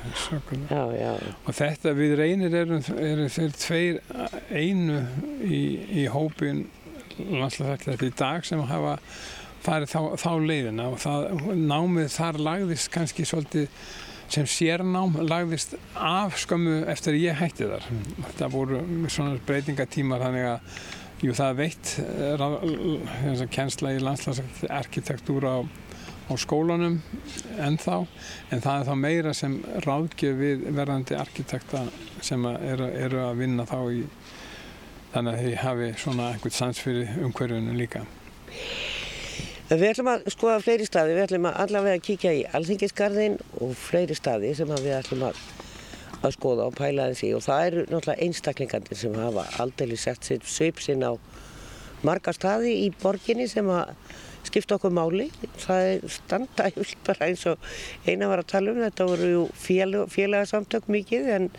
já, 0.69 0.83
já. 0.97 1.11
og 1.45 1.57
þetta 1.57 1.95
við 1.97 2.15
reynir 2.19 2.55
erum, 2.61 2.83
erum 2.97 3.31
þeir 3.33 3.57
tveir 3.57 3.99
einu 4.53 5.01
í, 5.45 5.61
í 6.03 6.05
hópin 6.11 6.67
landslagsættilegt 7.17 8.07
í 8.07 8.13
dag 8.17 8.45
sem 8.47 8.61
hafa 8.69 8.97
farið 9.61 9.91
þá, 9.91 9.99
þá 10.21 10.31
leiðina 10.45 10.87
og 10.91 11.01
það, 11.01 11.27
námið 11.57 12.15
þar 12.15 12.39
lagðist 12.47 12.93
kannski 12.93 13.27
svolítið 13.29 13.67
sem 14.31 14.47
sérnám 14.47 15.17
lagðist 15.27 15.75
af 15.99 16.37
skömmu 16.39 16.85
eftir 16.91 17.17
ég 17.19 17.35
hætti 17.35 17.67
þar. 17.67 17.87
Þetta 18.29 18.47
voru 18.53 18.79
svona 19.11 19.35
breytingatímar 19.47 20.23
þannig 20.23 20.47
að 20.53 20.77
jú, 21.21 21.35
það 21.37 21.57
veitt 21.59 21.93
uh, 22.01 23.45
kjensla 23.53 23.95
í 23.95 24.03
landslagsarkitektúra 24.03 25.55
á, 25.57 25.59
á 26.29 26.33
skólanum 26.39 26.99
ennþá 27.61 28.03
en 28.51 28.63
það 28.63 28.75
er 28.77 28.87
þá 28.89 28.93
meira 29.05 29.33
sem 29.37 29.57
ráðgjöf 29.85 30.37
við 30.41 30.69
verðandi 30.69 31.17
arkitekta 31.19 31.85
sem 32.21 32.45
eru, 32.45 32.89
eru 32.89 33.25
að 33.25 33.43
vinna 33.43 33.67
þá 33.69 33.79
í 33.93 34.05
þannig 35.11 35.33
að 35.33 35.45
þið 35.45 35.57
hafi 35.65 35.91
svona 35.99 36.31
einhvert 36.31 36.55
sans 36.55 36.79
fyrir 36.79 37.19
umhverjunum 37.25 37.77
líka. 37.79 38.05
Við 39.71 39.87
ætlum 39.87 40.09
að 40.11 40.25
skoða 40.33 40.59
fleiri 40.59 40.85
staði, 40.87 41.15
við 41.15 41.25
ætlum 41.29 41.47
að 41.47 41.59
allavega 41.63 41.99
að 41.99 42.05
kíkja 42.07 42.31
í 42.35 42.41
Alþingisgarðin 42.57 43.37
og 43.63 43.71
fleiri 43.79 44.17
staði 44.17 44.51
sem 44.57 44.71
við 44.71 44.97
ætlum 44.97 45.23
að, 45.29 45.37
að 46.21 46.35
skoða 46.37 46.67
og 46.69 46.75
pæla 46.77 47.09
þessi 47.11 47.31
og 47.35 47.45
það 47.45 47.67
eru 47.67 47.85
náttúrulega 47.89 48.25
einstaklingandir 48.27 48.99
sem 48.99 49.15
hafa 49.17 49.45
aldrei 49.63 49.97
sett 49.97 50.27
sitt 50.27 50.45
svip 50.49 50.81
sinn 50.83 51.05
á 51.05 51.17
marga 52.05 52.33
staði 52.33 52.75
í 52.85 52.89
borginni 53.01 53.47
sem 53.49 53.67
að 53.73 53.95
skipta 54.47 54.77
okkur 54.77 54.93
máli. 54.93 55.29
Það 55.61 55.87
er 55.89 56.07
standægult 56.15 57.03
bara 57.07 57.29
eins 57.29 57.45
og 57.49 57.69
eina 58.07 58.29
var 58.31 58.41
að 58.43 58.51
tala 58.55 58.73
um 58.73 58.81
þetta 58.81 59.09
voru 59.09 59.29
jú 59.31 59.43
félagsamtök 60.15 60.89
mikið 60.91 61.29
en 61.35 61.51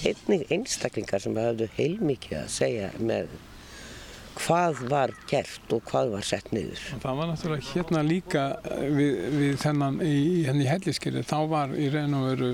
einnig 0.00 0.48
einstaklingar 0.50 1.22
sem 1.22 1.36
hafðu 1.36 1.68
heilmikið 1.76 2.42
að 2.42 2.50
segja 2.54 2.90
með 2.98 3.30
hvað 4.40 4.84
var 4.88 5.12
gert 5.28 5.74
og 5.74 5.82
hvað 5.90 6.14
var 6.14 6.24
sett 6.24 6.48
niður. 6.54 6.80
Það 7.02 7.18
var 7.18 7.28
náttúrulega 7.28 7.66
hérna 7.74 8.02
líka 8.06 8.44
eh, 8.64 8.86
við, 8.94 9.18
við 9.36 9.58
þennan 9.60 10.00
í, 10.06 10.14
í 10.46 10.68
helliskeri, 10.68 11.24
þá 11.26 11.38
var 11.50 11.74
í 11.76 11.90
raun 11.92 12.16
og 12.16 12.26
veru 12.30 12.50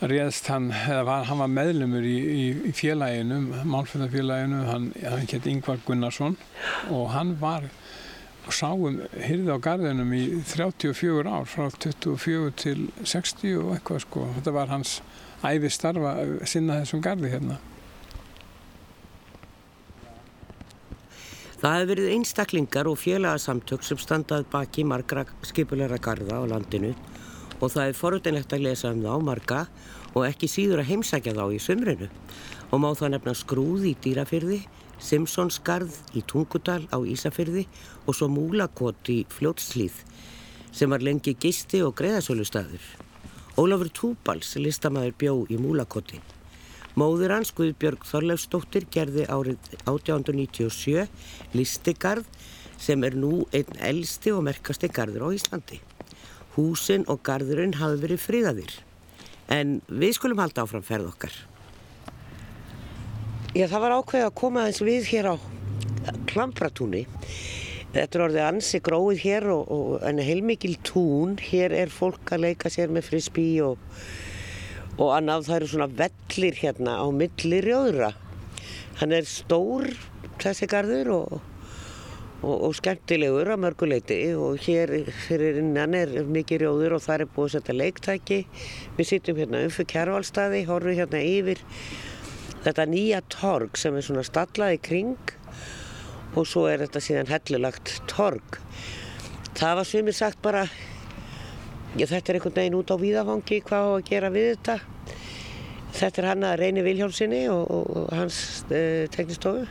réðst 0.00 0.48
hann, 0.48 0.70
eða 0.72 1.04
var, 1.04 1.24
hann 1.28 1.40
var 1.42 1.50
meðlumur 1.52 2.04
í, 2.06 2.16
í, 2.16 2.44
í 2.70 2.72
félaginu, 2.76 3.40
málfjöldafélaginu, 3.68 4.62
hann, 4.68 4.90
hann 5.04 5.26
hétt 5.28 5.48
Yngvar 5.50 5.82
Gunnarsson 5.84 6.38
og 6.88 7.10
hann 7.12 7.34
var 7.40 7.68
og 8.48 8.54
sáum 8.56 9.00
hyrði 9.12 9.52
á 9.52 9.58
gardinum 9.60 10.12
í 10.16 10.22
34 10.48 11.28
ár, 11.28 11.44
frá 11.48 11.68
24 11.68 12.54
til 12.56 12.86
60 13.04 13.58
og 13.60 13.74
eitthvað 13.76 14.04
sko, 14.06 14.24
þetta 14.38 14.54
var 14.56 14.72
hans 14.72 15.00
æfi 15.44 15.70
starfa 15.72 16.14
sinna 16.48 16.80
þessum 16.80 17.04
gardi 17.04 17.32
hérna. 17.32 17.60
Það 21.60 21.74
hefur 21.76 21.88
verið 21.92 22.12
einstaklingar 22.14 22.88
og 22.88 22.96
félagsamtök 22.96 23.84
sem 23.84 23.98
standað 24.00 24.46
baki 24.48 24.86
margra 24.88 25.26
skipulegra 25.44 26.00
garda 26.00 26.40
á 26.40 26.44
landinu 26.48 26.94
og 27.60 27.72
það 27.72 27.86
er 27.86 27.98
forðunlegt 27.98 28.54
að 28.56 28.64
lesa 28.66 28.90
um 28.94 29.02
þá 29.04 29.14
marga 29.24 29.60
og 30.14 30.24
ekki 30.26 30.48
síður 30.50 30.82
að 30.82 30.90
heimsækja 30.90 31.36
þá 31.36 31.44
í 31.54 31.60
sömrinu 31.62 32.08
og 32.70 32.82
má 32.82 32.90
það 32.96 33.14
nefna 33.14 33.34
skrúð 33.36 33.86
í 33.90 33.96
dýrafyrði, 34.04 34.60
Simpsonsgarð 35.00 35.94
í 36.12 36.20
Tungudal 36.28 36.82
á 36.92 36.98
Ísafyrði 37.00 37.64
og 38.04 38.16
svo 38.16 38.28
Múlakot 38.28 39.08
í 39.08 39.22
Fljótslíð 39.32 40.02
sem 40.76 40.92
var 40.92 41.02
lengi 41.02 41.34
gisti 41.40 41.80
og 41.82 41.96
greiðasölu 41.98 42.44
staður. 42.46 42.84
Ólafur 43.58 43.90
Túbals 43.96 44.52
listamæður 44.60 45.16
bjó 45.18 45.34
í 45.50 45.58
Múlakoti. 45.60 46.20
Móður 47.00 47.36
hans, 47.36 47.52
Guðbjörg 47.56 48.04
Þorleifsdóttir, 48.06 48.86
gerði 48.92 49.26
árið 49.30 49.58
1897 49.88 51.06
listigarð 51.56 52.28
sem 52.80 53.04
er 53.06 53.16
nú 53.18 53.46
einn 53.56 53.80
elsti 53.90 54.34
og 54.34 54.44
merkasti 54.46 54.90
garður 54.92 55.30
á 55.30 55.36
Íslandi. 55.36 55.80
Húsin 56.56 57.06
og 57.10 57.22
garðurinn 57.26 57.76
hafi 57.80 58.00
verið 58.02 58.22
friðaðir. 58.24 58.74
En 59.50 59.78
við 59.88 60.16
skulum 60.18 60.42
halda 60.42 60.64
áfram 60.64 60.84
ferð 60.86 61.10
okkar. 61.12 61.34
Já, 63.54 63.66
það 63.66 63.82
var 63.82 63.96
ákveð 63.98 64.26
að 64.28 64.36
koma 64.38 64.66
eins 64.68 64.82
við 64.84 65.10
hér 65.10 65.32
á 65.32 65.36
Klampratúni. 66.30 67.04
Þetta 67.90 68.18
er 68.18 68.24
orðið 68.28 68.44
ansi 68.46 68.78
gróið 68.86 69.22
hér 69.24 69.48
og, 69.50 69.70
og 69.74 69.94
en 70.06 70.22
heilmikil 70.22 70.76
tún. 70.86 71.34
Hér 71.42 71.74
er 71.74 71.90
fólk 71.90 72.34
að 72.34 72.44
leika 72.46 72.70
sér 72.70 72.92
með 72.94 73.08
frisbee 73.10 73.64
og 73.66 73.78
og 75.00 75.14
annað 75.16 75.46
það 75.46 75.56
eru 75.56 75.68
svona 75.70 75.88
vellir 76.00 76.58
hérna 76.60 76.96
á 77.00 77.06
milli 77.14 77.60
rjóðra. 77.64 78.10
Hann 79.00 79.14
er 79.16 79.28
stór 79.28 79.88
þessi 80.40 80.68
garður 80.68 81.12
og, 81.14 81.36
og, 82.40 82.54
og 82.68 82.76
skemmtilegur 82.78 83.50
að 83.52 83.62
mörguleiti 83.64 84.20
og 84.38 84.60
hér 84.64 84.92
fyrir 85.26 85.60
innan 85.62 85.96
er 85.96 86.12
mikið 86.28 86.64
rjóður 86.64 86.96
og 86.96 87.04
það 87.04 87.24
er 87.24 87.32
búið 87.34 87.48
að 87.48 87.56
setja 87.56 87.76
leiktæki. 87.76 88.40
Við 88.98 89.10
sittum 89.10 89.40
hérna 89.40 89.64
um 89.66 89.74
fyrir 89.74 89.90
kjærvalstaði, 89.94 90.62
horfum 90.70 90.96
hérna 90.98 91.24
yfir 91.24 91.60
þetta 92.64 92.86
nýja 92.90 93.20
torg 93.32 93.80
sem 93.80 93.96
er 93.96 94.06
svona 94.06 94.24
stallaði 94.26 94.80
kring 94.84 95.34
og 96.36 96.46
svo 96.46 96.66
er 96.70 96.84
þetta 96.84 97.02
síðan 97.04 97.32
hellulagt 97.32 97.98
torg. 98.10 98.60
Það 99.58 99.76
var 99.80 99.88
svimir 99.88 100.16
sagt 100.16 100.40
bara 100.44 100.68
Já, 101.98 102.04
þetta 102.06 102.30
er 102.30 102.36
einhvern 102.38 102.54
veginn 102.54 102.74
út 102.78 102.90
á 102.94 102.96
víðafangi 103.02 103.56
hvað 103.66 103.82
á 103.82 103.90
að 103.96 104.04
gera 104.06 104.28
við 104.30 104.44
þetta. 104.52 104.76
Þetta 105.90 106.22
er 106.22 106.28
hann 106.28 106.46
að 106.46 106.60
reyni 106.60 106.84
Vilhjálfsinni 106.86 107.40
og, 107.50 107.64
og 107.66 108.12
hans 108.14 108.38
uh, 108.70 109.08
teknistofu. 109.10 109.64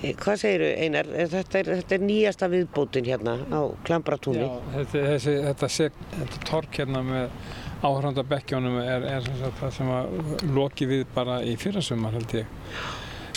Hvað 0.00 0.38
segir 0.40 0.62
þau 0.64 0.84
Einar? 0.84 1.08
Þetta 1.30 1.58
er, 1.60 1.70
þetta 1.80 1.96
er 1.96 2.04
nýjasta 2.08 2.48
viðbótin 2.48 3.08
hérna 3.08 3.34
á 3.52 3.60
Klambratúni. 3.84 4.46
Já, 4.46 4.70
þetta, 4.76 5.02
þessi, 5.10 5.34
þetta, 5.44 5.68
þetta 6.14 6.40
tork 6.48 6.78
hérna 6.80 7.02
með 7.04 7.26
áhrandabekkjónum 7.84 8.78
er, 8.80 9.04
er 9.18 9.28
það 9.60 9.74
sem 9.76 9.92
að 9.92 10.46
loki 10.56 10.88
við 10.88 11.04
bara 11.14 11.40
í 11.44 11.52
fyrrasumar 11.60 12.16
held 12.16 12.34
ég. 12.38 12.48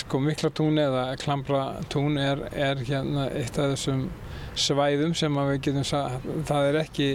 Sko 0.03 0.19
Miklatún 0.23 0.79
eða 0.79 1.03
Klambratún 1.19 2.17
er, 2.21 2.45
er 2.51 2.79
hérna 2.87 3.27
eitt 3.35 3.59
af 3.59 3.75
þessum 3.75 4.07
svæðum 4.55 5.13
sem 5.17 5.35
við 5.51 5.59
getum 5.67 5.87
sagt, 5.87 6.25
það 6.47 6.69
er 6.69 6.79
ekki 6.83 7.09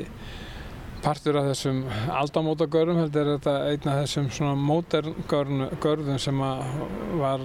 partur 1.05 1.39
af 1.39 1.49
þessum 1.53 1.85
aldamótagörðum, 2.21 3.05
þetta 3.07 3.21
er 3.23 3.33
þetta 3.37 3.57
einn 3.71 3.91
af 3.93 4.01
þessum 4.03 4.31
svona 4.35 4.55
mótergörðum 4.61 6.19
sem 6.21 6.41
var 7.21 7.45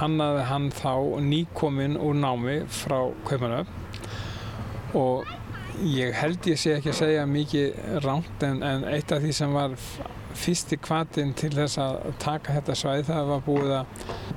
hannaði 0.00 0.42
hann 0.50 0.66
þá 0.74 0.94
nýkominn 1.22 1.96
úr 1.98 2.14
námi 2.18 2.56
frá 2.70 2.98
Kaupanöf 3.26 3.66
og 4.98 5.26
ég 5.86 6.14
held 6.16 6.46
ég 6.48 6.58
sé 6.58 6.72
ekki 6.76 6.90
að 6.92 7.00
segja 7.00 7.24
mikið 7.28 7.66
ránt 8.04 8.44
en, 8.46 8.62
en 8.64 8.84
eitt 8.90 9.12
af 9.12 9.20
því 9.22 9.32
sem 9.36 9.52
var 9.54 9.70
fyrsti 10.36 10.76
kvatinn 10.82 11.34
til 11.36 11.52
þess 11.54 11.78
að 11.80 11.94
taka 12.22 12.52
þetta 12.58 12.74
svæð 12.76 13.04
það 13.10 13.30
var 13.30 13.44
búið 13.46 13.72
að 13.80 13.86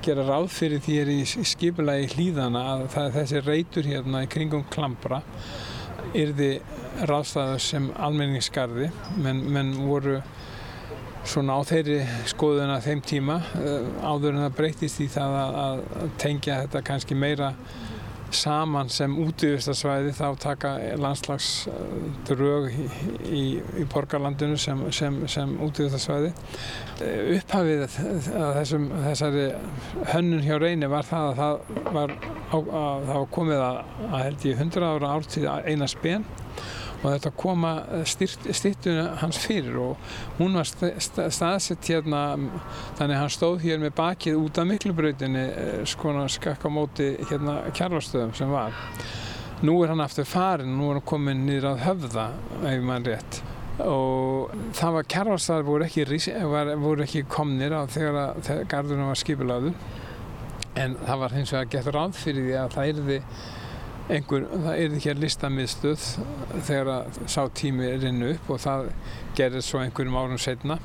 gera 0.06 0.28
ráð 0.28 0.48
fyrir 0.56 0.80
því 0.84 0.96
er 1.02 1.10
í 1.14 1.20
skipulagi 1.28 2.12
hlýðana 2.14 2.62
að 2.74 2.82
þessi 3.18 3.40
reytur 3.46 3.90
hérna 3.90 4.18
í 4.26 4.32
kringum 4.32 4.66
Klambra 4.72 5.20
yrði 6.18 6.54
ráðstæður 7.08 7.62
sem 7.64 7.90
almenningsgarði 7.96 8.90
menn, 9.22 9.44
menn 9.54 9.74
voru 9.88 10.20
svona 11.30 11.60
á 11.60 11.62
þeirri 11.68 12.00
skoðuna 12.32 12.80
þeim 12.84 13.04
tíma 13.06 13.40
eh, 13.60 13.88
áður 14.02 14.34
en 14.34 14.44
það 14.46 14.58
breytist 14.58 15.04
í 15.04 15.10
það 15.12 15.38
að, 15.44 15.60
að 15.64 16.18
tengja 16.24 16.62
þetta 16.64 16.84
kannski 16.90 17.18
meira 17.20 17.54
saman 18.36 18.90
sem 18.94 19.14
útíðustarsvæði 19.24 20.12
þá 20.14 20.26
taka 20.42 20.72
landslagsdrög 21.02 22.68
í, 22.70 22.86
í, 23.26 23.44
í 23.82 23.86
borgarlandinu 23.90 24.58
sem, 24.62 24.84
sem, 24.94 25.18
sem 25.32 25.56
útíðustarsvæði. 25.66 26.32
Upphafið 27.40 27.86
að 27.88 28.52
þessum, 28.60 28.88
þessari 29.08 29.48
hönnun 30.14 30.46
hjá 30.46 30.60
reyni 30.62 30.90
var 30.92 31.08
það 31.10 31.32
að 31.32 31.42
það 31.42 31.82
var, 31.98 32.16
á, 32.54 32.58
að, 32.58 33.08
það 33.10 33.16
var 33.16 33.32
komið 33.40 33.66
að, 33.66 33.82
að 34.10 34.26
held 34.28 34.48
ég 34.52 34.64
100 34.68 34.90
ára 34.94 35.14
ártíð 35.18 35.50
eina 35.66 35.90
spen 35.90 36.28
og 37.00 37.06
þetta 37.14 37.32
koma 37.40 37.74
stýttuna 38.04 39.06
hans 39.22 39.40
fyrir 39.40 39.78
og 39.80 40.16
hún 40.40 40.58
var 40.60 40.68
staðsett 40.68 41.88
hérna 41.88 42.24
þannig 42.98 43.14
að 43.14 43.20
hann 43.22 43.34
stóð 43.34 43.64
hér 43.64 43.80
með 43.84 43.96
bakið 44.00 44.40
út 44.42 44.60
af 44.60 44.68
miklubrautinni 44.68 45.46
eh, 45.48 45.78
skona 45.88 46.28
skakka 46.32 46.72
móti 46.74 47.14
hérna 47.30 47.62
kjarlastöðum 47.76 48.36
sem 48.36 48.52
var. 48.52 48.76
Nú 49.64 49.78
er 49.84 49.94
hann 49.94 50.04
aftur 50.04 50.28
farin, 50.28 50.76
nú 50.76 50.90
er 50.90 51.00
hann 51.00 51.08
komin 51.08 51.46
nýra 51.48 51.76
að 51.76 51.86
höfða 51.88 52.28
ef 52.68 52.84
mann 52.88 53.08
rétt. 53.08 53.42
Og 53.80 54.52
það 54.76 54.96
var 54.98 55.08
kjærvarsstaðar 55.14 55.68
voru 55.68 55.86
ekki, 55.88 56.06
var, 56.52 56.74
voru 56.80 57.06
ekki 57.06 57.24
komnir 57.32 57.76
á 57.76 57.88
þegar, 57.88 58.40
þegar 58.44 58.70
gardunum 58.74 59.12
var 59.12 59.20
skipulaður 59.20 59.74
en 60.80 60.96
það 61.06 61.22
var 61.24 61.36
hins 61.36 61.54
vegar 61.54 61.72
gett 61.74 61.90
ráð 61.96 62.20
fyrir 62.20 62.46
því 62.46 62.58
að 62.60 62.76
það 62.76 62.92
erði 62.94 63.20
einhver, 64.10 64.46
það 64.52 64.84
erði 64.86 65.02
hér 65.06 65.20
listamiðstöð 65.24 66.06
þegar 66.68 67.20
sá 67.30 67.44
tími 67.54 67.92
rinnu 68.02 68.34
upp 68.36 68.54
og 68.56 68.64
það 68.64 68.88
gerði 69.38 69.66
svo 69.66 69.84
einhverjum 69.84 70.18
árum 70.18 70.42
setna 70.42 70.80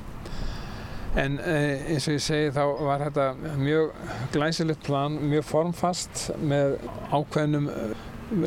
en 1.19 1.39
eh, 1.39 1.85
eins 1.93 2.09
og 2.09 2.17
ég 2.17 2.25
segi 2.25 2.51
þá 2.55 2.63
var 2.83 3.05
þetta 3.07 3.55
mjög 3.61 3.93
glæsilegt 4.35 4.83
plan, 4.87 5.19
mjög 5.31 5.47
formfast 5.47 6.27
með 6.43 6.77
ákveðnum 7.15 7.71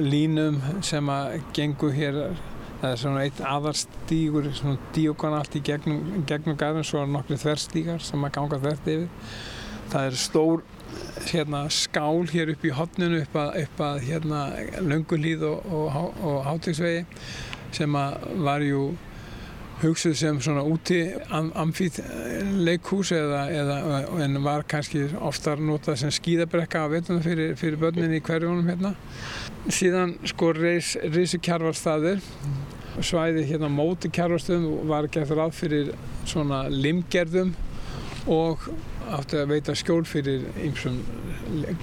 línum 0.04 0.60
sem 0.86 1.10
að 1.12 1.40
gengu 1.56 1.92
hér. 1.96 2.22
Það 2.78 2.92
er 2.92 3.00
svona 3.02 3.22
eitt 3.26 3.40
aðarstígur 3.42 4.52
svona 4.54 4.78
díokan 4.94 5.34
allt 5.34 5.56
í 5.58 5.64
gegnum, 5.66 6.26
gegnum 6.30 6.58
garðin 6.60 6.86
svo 6.86 7.02
er 7.02 7.10
nokkru 7.10 7.40
þverstígar 7.42 8.04
sem 8.06 8.26
að 8.28 8.36
ganga 8.36 8.60
þvert 8.62 8.92
yfir. 8.94 9.32
Það 9.88 10.10
er 10.10 10.20
stór 10.22 10.66
hérna, 11.28 11.66
skál 11.74 12.28
hér 12.32 12.54
upp 12.54 12.64
í 12.66 12.72
hotninu 12.76 13.22
upp 13.24 13.36
að, 13.36 13.60
upp 13.66 13.84
að 13.84 14.00
hérna, 14.08 14.46
löngulíð 14.86 15.44
og, 15.50 15.68
og, 15.80 16.24
og 16.24 16.40
hátegsvegi 16.48 17.06
sem 17.76 17.94
var 17.94 18.64
jú 18.64 18.94
hugsuð 19.82 20.16
sem 20.18 20.40
svona 20.42 20.64
úti 20.66 21.02
amfít 21.30 22.00
leikhús 22.66 23.12
eða, 23.14 23.44
eða, 23.54 23.78
en 24.26 24.40
var 24.46 24.66
kannski 24.70 25.04
oftar 25.22 25.62
notað 25.62 26.00
sem 26.02 26.14
skýðabrekka 26.16 26.82
á 26.82 26.88
vetunum 26.90 27.22
fyrir, 27.26 27.54
fyrir 27.60 27.78
börninni 27.82 28.18
í 28.18 28.26
hverjónum 28.26 28.66
hérna. 28.72 28.96
Síðan 29.70 30.16
sko 30.26 30.50
reys, 30.58 30.96
reysi 31.14 31.38
kjarvarstaðir, 31.44 32.24
svæði 33.06 33.46
hérna 33.52 33.70
móti 33.70 34.10
kjarvarstöðum 34.14 34.90
var 34.90 35.10
gert 35.14 35.36
ráð 35.38 35.54
fyrir 35.60 35.94
svona 36.26 36.66
limgerðum 36.74 37.54
og 38.34 38.66
átti 39.18 39.42
að 39.42 39.52
veita 39.54 39.76
skjól 39.78 40.04
fyrir 40.08 40.48
einsum 40.62 41.00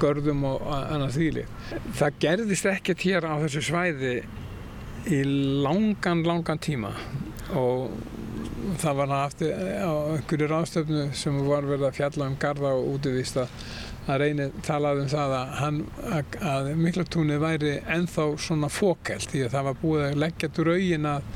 görðum 0.01 0.45
og 0.49 0.65
annað 0.69 1.19
þýli. 1.19 1.45
Það 1.99 2.19
gerðist 2.25 2.69
ekkert 2.71 3.07
hér 3.09 3.29
á 3.29 3.35
þessu 3.45 3.63
svæði 3.71 4.17
í 5.13 5.23
langan, 5.65 6.25
langan 6.25 6.61
tíma 6.65 6.93
og 7.55 7.91
það 8.81 9.01
var 9.01 9.15
aftur 9.19 9.53
á 9.53 9.93
einhverju 10.15 10.51
ráðstöfnu 10.51 11.09
sem 11.17 11.41
var 11.47 11.67
verið 11.69 11.89
að 11.91 11.99
fjalla 11.99 12.29
um 12.31 12.39
garda 12.41 12.73
og 12.77 12.95
útivist 12.95 13.41
að 13.41 14.21
reyni 14.21 14.49
talaði 14.65 15.05
um 15.05 15.11
það 15.13 15.35
að, 15.39 15.53
hann, 15.61 15.81
að, 16.13 16.39
að 16.51 16.71
Miklatúni 16.81 17.37
væri 17.41 17.75
enþá 17.97 18.27
svona 18.41 18.71
fókælt 18.73 19.31
því 19.33 19.45
að 19.47 19.55
það 19.57 19.69
var 19.69 19.79
búið 19.83 20.07
að 20.07 20.19
leggja 20.25 20.51
draugin 20.59 21.09
að, 21.09 21.29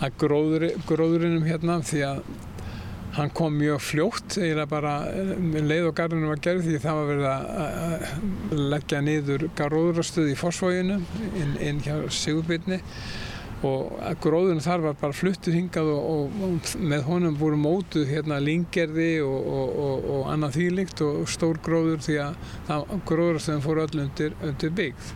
að 0.00 0.18
gróður, 0.22 0.66
gróðurinnum 0.90 1.48
hérna 1.48 1.80
því 1.86 2.04
að 2.10 2.22
hann 3.14 3.30
kom 3.30 3.54
mjög 3.58 3.82
fljótt 3.82 4.38
eða 4.42 4.64
bara 4.70 4.94
leið 5.54 5.90
og 5.90 5.94
garðinu 5.98 6.30
var 6.32 6.40
gerð 6.42 6.66
því 6.66 6.80
það 6.82 6.98
var 6.98 7.10
verið 7.10 7.28
að 7.32 8.64
leggja 8.74 9.02
niður 9.04 9.46
gróðurastöð 9.58 10.32
í 10.32 10.38
fósfóginu 10.38 10.98
inn, 11.38 11.54
inn 11.62 11.80
hjá 11.84 11.94
Sigurbyrni 12.10 12.80
og 13.64 14.18
gróðun 14.20 14.60
þar 14.60 14.82
var 14.88 14.96
bara 15.00 15.16
fluttuð 15.16 15.56
hingað 15.56 15.90
og, 15.94 16.08
og, 16.10 16.38
og 16.44 16.72
með 16.84 17.04
honum 17.08 17.36
voru 17.40 17.58
mótuð 17.60 18.10
hérna 18.10 18.40
lingerði 18.42 19.10
og, 19.24 19.78
og 20.16 20.30
annað 20.32 20.58
þýlikt 20.58 21.04
og 21.06 21.22
stór 21.32 21.60
gróður 21.64 22.02
því 22.04 22.18
að 22.24 22.96
gróðurstöðum 23.08 23.64
fóru 23.64 23.86
öll 23.86 24.02
undir, 24.04 24.36
undir 24.44 24.74
byggð. 24.74 25.14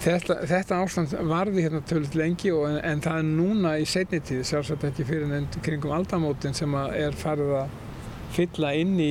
Þetta, 0.00 0.38
þetta 0.48 0.76
ástand 0.80 1.10
varði 1.28 1.66
hérna 1.66 1.82
tölvöld 1.84 2.14
lengi 2.16 2.48
en, 2.56 2.78
en 2.88 3.02
það 3.04 3.18
er 3.20 3.26
núna 3.28 3.74
í 3.76 3.84
setni 3.84 4.22
tíð, 4.24 4.46
sjálfsagt 4.48 4.86
ekki 4.88 5.04
fyrir 5.04 5.34
enn 5.36 5.48
kringum 5.60 5.92
aldamótin 5.92 6.56
sem 6.56 6.72
er 6.78 7.16
farið 7.20 7.52
að 7.58 7.74
fylla 8.32 8.70
inn 8.80 8.94
í 8.96 9.10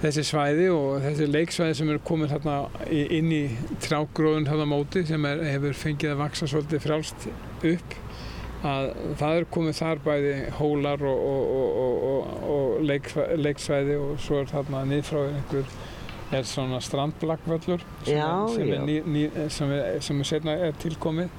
þessi 0.00 0.24
svæði 0.30 0.70
og 0.72 1.02
þessi 1.04 1.28
leiksvæði 1.28 1.76
sem 1.76 1.92
eru 1.92 2.00
komið 2.08 2.32
hérna 2.32 2.54
inn 2.88 3.28
í 3.36 3.42
trágróðun 3.84 4.48
hérna 4.48 4.68
móti 4.70 5.04
sem 5.08 5.28
er, 5.28 5.42
hefur 5.44 5.76
fengið 5.76 6.14
að 6.14 6.22
vaksa 6.22 6.48
svolítið 6.48 6.86
frjálst 6.86 7.28
upp. 7.74 7.98
Að 8.70 8.90
það 9.20 9.36
er 9.36 9.48
komið 9.56 9.76
þar 9.76 10.02
bæði 10.04 10.34
hólar 10.56 11.04
og, 11.10 11.20
og, 11.28 12.02
og, 12.14 12.34
og 12.54 12.82
leik, 12.88 13.12
leiksvæði 13.40 14.00
og 14.00 14.16
svo 14.24 14.40
er 14.40 14.50
þarna 14.54 14.86
niðfráðið 14.88 15.36
einhver 15.36 15.72
er 16.32 16.46
svona 16.46 16.80
strandblagvöllur 16.84 17.82
sem, 18.06 18.48
sem, 18.54 18.88
sem, 19.50 19.50
sem 19.50 19.72
er, 19.74 20.00
er 20.22 20.28
setna 20.28 20.56
er 20.68 20.76
tilkomið. 20.80 21.32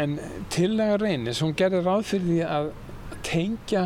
En 0.00 0.16
tillega 0.50 0.96
reynir 0.98 1.36
sem 1.36 1.52
gerir 1.54 1.84
ráð 1.86 2.08
fyrir 2.08 2.26
því 2.30 2.40
að 2.48 2.70
tengja 3.24 3.84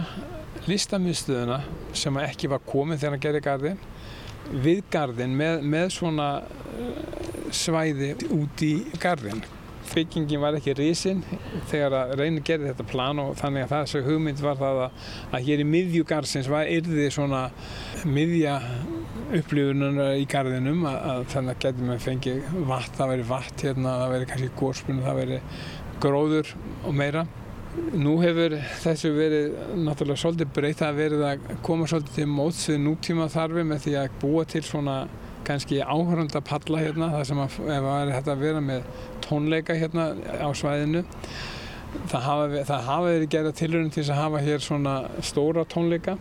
listamiðstöðuna 0.69 1.61
sem 1.97 2.19
ekki 2.23 2.51
var 2.53 2.65
komið 2.67 3.03
þegar 3.03 3.15
hann 3.15 3.25
gerði 3.27 3.45
gardin 3.45 3.79
við 4.65 4.83
gardin 4.93 5.37
með, 5.37 5.63
með 5.69 5.93
svona 5.93 6.29
svæði 7.55 8.15
út 8.35 8.65
í 8.65 8.73
gardin 9.01 9.43
byggingin 9.95 10.43
var 10.43 10.57
ekki 10.59 10.75
risinn 10.79 11.23
þegar 11.71 12.15
reynir 12.19 12.45
gerði 12.47 12.73
þetta 12.73 12.87
plan 12.91 13.23
og 13.23 13.35
þannig 13.39 13.67
að 13.67 13.75
þessu 13.75 14.03
hugmynd 14.07 14.43
var 14.45 14.61
það 14.61 14.83
að, 14.85 15.09
að 15.33 15.49
hér 15.49 15.63
í 15.63 15.67
miðjugarsins 15.73 16.51
var 16.53 16.71
yrði 16.73 17.09
svona 17.15 17.43
miðja 18.09 18.59
upplifunar 19.39 20.15
í 20.17 20.25
gardinum 20.31 20.87
að, 20.89 20.99
að 21.13 21.27
þannig 21.35 21.55
að 21.57 21.67
getur 21.67 21.89
maður 21.91 22.07
fengið 22.07 22.55
vatn, 22.71 22.97
það 22.97 23.13
veri 23.13 23.29
vatn 23.29 23.67
hérna, 23.67 23.99
það 24.03 24.15
veri 24.15 24.31
kannski 24.33 24.55
góðspunni, 24.63 25.05
það 25.05 25.21
veri 25.23 25.43
gróður 26.03 26.55
og 26.87 26.97
meira. 26.97 27.27
Nú 27.95 28.17
hefur 28.23 28.57
þessu 28.83 29.13
verið 29.15 29.57
náttúrulega 29.85 30.23
svolítið 30.23 30.53
breytt 30.57 30.83
að 30.83 30.99
verið 30.99 31.25
að 31.29 31.51
koma 31.67 31.87
svolítið 31.91 32.17
til 32.17 32.29
móts 32.33 32.65
við 32.71 32.81
nútíma 32.87 33.29
þarfi 33.31 33.65
með 33.69 33.85
því 33.85 33.97
að 34.01 34.17
búa 34.23 34.47
til 34.49 34.65
svona 34.67 34.97
kannski 35.49 35.81
áhörunda 35.83 36.43
palla 36.45 36.83
hérna 36.83 37.11
þar 37.17 37.29
sem 37.29 37.41
að 37.43 37.57
ef 37.75 37.89
að 38.29 38.43
vera 38.43 38.65
með 38.65 38.91
tónleika 39.25 39.77
hérna 39.79 40.11
á 40.39 40.49
svæðinu. 40.57 41.05
Það 42.09 42.25
hafa, 42.27 42.65
það 42.69 42.89
hafa 42.91 43.07
verið 43.09 43.31
gerða 43.33 43.55
tilröðin 43.57 43.95
til 43.95 44.05
að 44.05 44.21
hafa 44.21 44.43
hér 44.45 44.65
svona 44.65 44.95
stóra 45.25 45.65
tónleika 45.65 46.19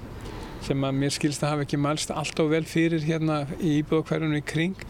sem 0.63 0.83
að 0.83 0.99
mér 1.01 1.13
skilst 1.15 1.43
að 1.43 1.53
hafa 1.53 1.65
ekki 1.67 1.79
mælst 1.79 2.11
alltaf 2.11 2.51
vel 2.51 2.63
fyrir 2.67 3.03
hérna 3.05 3.41
í 3.59 3.77
íbúðakverjunum 3.81 4.39
í 4.39 4.45
kring 4.47 4.87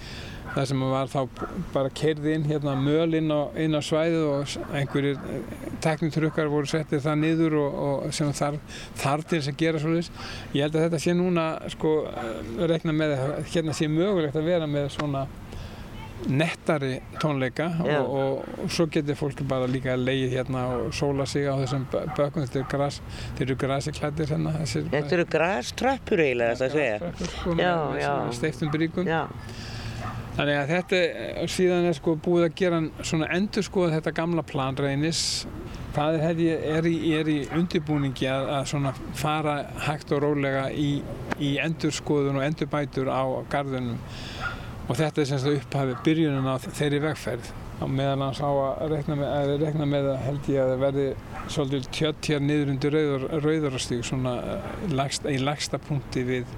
það 0.58 0.70
sem 0.72 0.84
var 0.90 1.12
þá 1.12 1.20
bara 1.76 1.94
kerði 2.02 2.34
inn 2.34 2.46
hérna 2.50 2.76
möl 2.82 3.18
inn 3.20 3.30
á, 3.30 3.42
inn 3.62 3.78
á 3.78 3.82
svæðið 3.86 4.28
og 4.32 4.76
einhverjir 4.80 5.20
teknitrukkar 5.86 6.50
voru 6.52 6.70
settið 6.72 7.04
það 7.06 7.20
niður 7.24 7.58
og, 7.62 7.82
og 7.88 8.16
sem 8.18 8.32
þar, 8.38 8.58
þar 8.98 9.26
til 9.26 9.40
þess 9.40 9.52
að 9.54 9.60
gera 9.62 9.82
svolítið. 9.84 10.30
Ég 10.58 10.66
held 10.66 10.78
að 10.78 10.88
þetta 10.88 11.04
sé 11.04 11.18
núna 11.18 11.50
sko 11.74 11.98
rekna 12.74 12.96
með 12.98 13.18
að 13.18 13.36
hérna 13.54 13.78
sé 13.78 13.92
mögulegt 13.92 14.40
að 14.40 14.50
vera 14.50 14.70
með 14.72 14.90
svona 14.98 15.28
nettari 16.28 16.96
tónleika 17.22 17.68
og, 17.84 18.08
og, 18.10 18.40
og 18.64 18.72
svo 18.74 18.88
getur 18.90 19.18
fólki 19.20 19.46
bara 19.48 19.68
líka 19.70 19.94
að 19.94 20.08
leiði 20.08 20.32
hérna 20.34 20.64
og 20.74 20.90
sóla 20.98 21.28
sig 21.30 21.46
á 21.46 21.54
þessum 21.62 21.86
bökum. 21.94 22.42
Þetta 22.42 22.60
eru 22.64 22.68
græs, 22.74 23.00
þetta 23.28 23.46
eru 23.46 23.58
græsiklættir 23.62 24.34
hérna 24.34 24.58
Þetta 24.66 25.18
eru 25.20 25.28
græströppur 25.38 26.26
eiginlega 26.26 26.58
þetta 26.58 26.68
að 26.68 26.78
segja. 26.80 27.00
Græströppur 27.06 27.60
með 27.62 28.38
steiftum 28.42 28.74
bríkum. 28.74 29.10
Já. 29.14 29.28
Þannig 30.38 30.54
að 30.54 30.68
þetta 30.70 30.98
síðan 31.50 31.88
er 31.90 31.96
sko 31.98 32.14
búið 32.22 32.44
að 32.46 32.58
gera 32.60 32.80
svona 33.02 33.30
endur 33.34 33.66
sko 33.66 33.88
þetta 33.90 34.12
gamla 34.20 34.44
plan 34.46 34.76
reynis. 34.78 35.22
Það 35.96 36.18
er, 36.20 36.42
er, 36.78 36.86
í, 36.86 36.98
er 37.18 37.30
í 37.34 37.38
undirbúningi 37.58 38.28
að, 38.30 38.52
að 38.54 38.68
svona 38.70 38.92
fara 39.18 39.56
hægt 39.88 40.14
og 40.14 40.22
rólega 40.22 40.68
í, 40.70 41.00
í 41.42 41.56
endurskoðun 41.64 42.38
og 42.38 42.46
endurbætur 42.46 43.10
á 43.10 43.26
gardunum 43.50 43.98
og 44.88 45.00
þetta 45.00 45.24
er 45.24 45.30
semst 45.32 45.50
að 45.50 45.58
upphafi 45.58 45.98
byrjunin 46.06 46.46
á 46.46 46.56
þeirri 46.68 47.02
vegferð. 47.08 47.50
Og 47.82 47.90
meðan 47.94 48.24
hans 48.28 48.40
á 48.42 48.50
að 48.50 48.94
rekna 48.94 49.18
með 49.18 49.34
að, 49.34 49.56
rekna 49.62 49.90
með 49.90 50.12
að 50.14 50.22
held 50.28 50.52
ég 50.54 50.62
að 50.62 50.72
það 50.72 50.86
verði 50.86 51.08
svolítið 51.54 51.90
tjött 51.98 52.30
hér 52.32 52.46
niður 52.46 52.72
undir 52.76 52.98
rauðarastík 53.42 54.06
svona 54.06 54.38
lagst, 54.94 55.28
í 55.30 55.42
lagsta 55.42 55.82
punkti 55.82 56.24
við, 56.30 56.56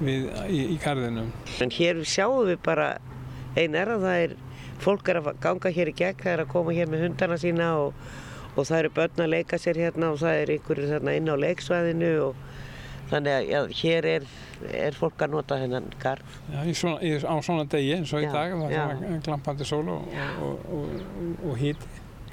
við 0.00 0.26
í, 0.48 0.66
í 0.74 0.80
gardinum. 0.80 1.30
En 1.60 1.72
hér 1.76 2.02
sjáum 2.08 2.48
við 2.48 2.60
bara 2.64 2.90
einn 3.58 3.76
er 3.78 3.94
að 3.94 4.06
það 4.06 4.24
er 4.24 4.34
fólk 4.80 5.10
er 5.12 5.20
að 5.20 5.30
ganga 5.42 5.72
hér 5.74 5.90
í 5.90 5.96
gegn, 5.96 6.20
það 6.22 6.32
er 6.32 6.44
að 6.44 6.52
koma 6.54 6.74
hér 6.76 6.90
með 6.90 7.06
hundana 7.06 7.38
sína 7.40 7.70
og, 7.80 8.04
og 8.54 8.66
það 8.66 8.78
eru 8.78 8.92
börn 8.98 9.24
að 9.24 9.32
leika 9.34 9.60
sér 9.60 9.80
hérna 9.80 10.12
og 10.14 10.20
það 10.22 10.42
er 10.42 10.54
einhverju 10.56 10.90
þarna 10.90 11.16
inn 11.18 11.32
á 11.32 11.36
leiksvæðinu 11.44 12.12
og 12.28 12.44
þannig 13.10 13.34
að 13.34 13.48
já, 13.50 13.60
hér 13.80 14.08
er, 14.10 14.28
er 14.86 14.98
fólk 14.98 15.24
að 15.24 15.34
nota 15.34 15.58
hennan 15.58 15.88
garð. 16.02 16.36
Já, 16.52 16.60
svona, 16.78 17.00
á 17.02 17.34
svona 17.42 17.66
degi 17.70 17.96
eins 17.96 18.14
og 18.14 18.22
í 18.22 18.30
dag, 18.30 18.54
það 18.60 18.76
er 18.78 19.24
glampandi 19.26 19.66
sól 19.66 19.82
og, 19.96 20.14
og, 20.46 20.94
og 21.50 21.58
hýti. 21.58 21.90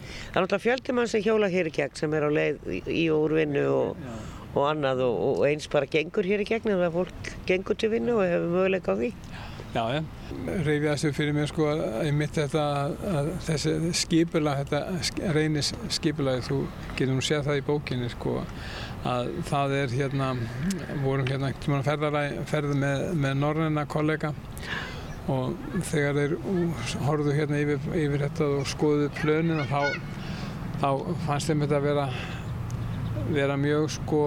Það 0.07 0.37
er 0.37 0.45
náttúrulega 0.45 0.63
fjöldimann 0.63 1.09
sem 1.11 1.23
hjóla 1.25 1.49
hér 1.51 1.67
í 1.67 1.73
gegn 1.75 1.97
sem 1.97 2.13
er 2.15 2.27
á 2.27 2.31
leið 2.31 2.69
í 2.93 3.03
og 3.11 3.25
úr 3.25 3.37
vinnu 3.41 3.65
og 3.67 4.63
annað 4.67 5.03
og 5.07 5.43
eins 5.47 5.67
bara 5.71 5.89
gengur 5.89 6.25
hér 6.27 6.41
í 6.43 6.47
gegn 6.47 6.71
eða 6.73 6.91
fólk 6.93 7.31
gengur 7.49 7.77
til 7.77 7.91
vinnu 7.91 8.15
og 8.17 8.25
hefur 8.25 8.53
möguleika 8.53 8.95
á 8.95 8.99
því. 9.01 9.11
Reyfið 10.65 10.87
þessu 10.87 11.13
fyrir 11.15 11.35
mér 11.37 11.49
sko 11.51 11.69
að 11.71 12.09
mitt 12.17 12.35
þetta 12.37 12.65
að 13.21 13.31
þessi 13.45 13.93
skipulag, 14.01 14.63
þetta 14.65 15.31
reynis 15.35 15.71
skipulagi, 15.93 16.45
þú 16.47 16.59
getur 16.97 17.13
nú 17.13 17.23
séð 17.25 17.47
það 17.47 17.61
í 17.61 17.65
bókinni 17.67 18.11
sko 18.13 18.37
að 19.07 19.31
það 19.47 19.75
er 19.77 19.95
hérna, 19.95 20.29
vorum 21.03 21.27
hérna 21.29 21.51
ekkert 21.51 21.69
mann 21.71 21.85
ferði 21.85 22.77
með, 22.81 23.03
með 23.15 23.37
norræna 23.43 23.85
kollega 23.89 24.33
og 25.31 25.57
þegar 25.89 26.17
þeir 26.17 26.35
horfðu 27.05 27.35
hérna 27.35 27.61
yfir, 27.61 27.87
yfir 27.99 28.23
þetta 28.25 28.49
og 28.57 28.69
skoðuðu 28.71 29.09
plönin 29.19 29.61
og 29.63 29.71
þá, 29.71 29.81
þá 30.81 30.89
fannst 31.25 31.51
þeim 31.51 31.65
þetta 31.65 31.79
að 31.79 31.87
vera, 31.89 32.07
vera 33.35 33.57
mjög 33.59 33.89
sko 33.97 34.21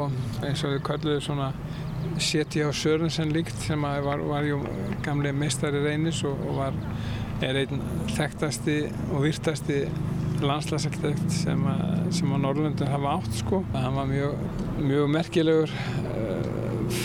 eins 0.44 0.64
og 0.64 0.76
við 0.76 0.82
kalluðum 0.90 1.24
svona 1.24 1.52
Séti 2.20 2.64
á 2.64 2.70
Sörensen 2.72 3.32
líkt 3.32 3.56
sem 3.64 3.82
var, 3.82 4.20
var 4.20 4.44
gamlega 5.04 5.36
meistari 5.36 5.80
reynis 5.84 6.22
og, 6.28 6.36
og 6.48 6.56
var, 6.60 6.74
er 7.44 7.54
einn 7.62 7.80
þekktasti 8.12 8.78
og 9.10 9.22
virtasti 9.24 9.78
landslagsarkitekt 10.40 11.32
sem, 11.32 11.64
sem 12.12 12.32
á 12.32 12.36
Norrlundin 12.40 12.88
hafa 12.90 13.08
átt 13.18 13.34
sko. 13.40 13.56
Það 13.72 13.94
var 13.96 14.06
mjög, 14.10 14.32
mjög 14.80 15.06
merkilegur 15.16 15.70
uh, 15.72 15.76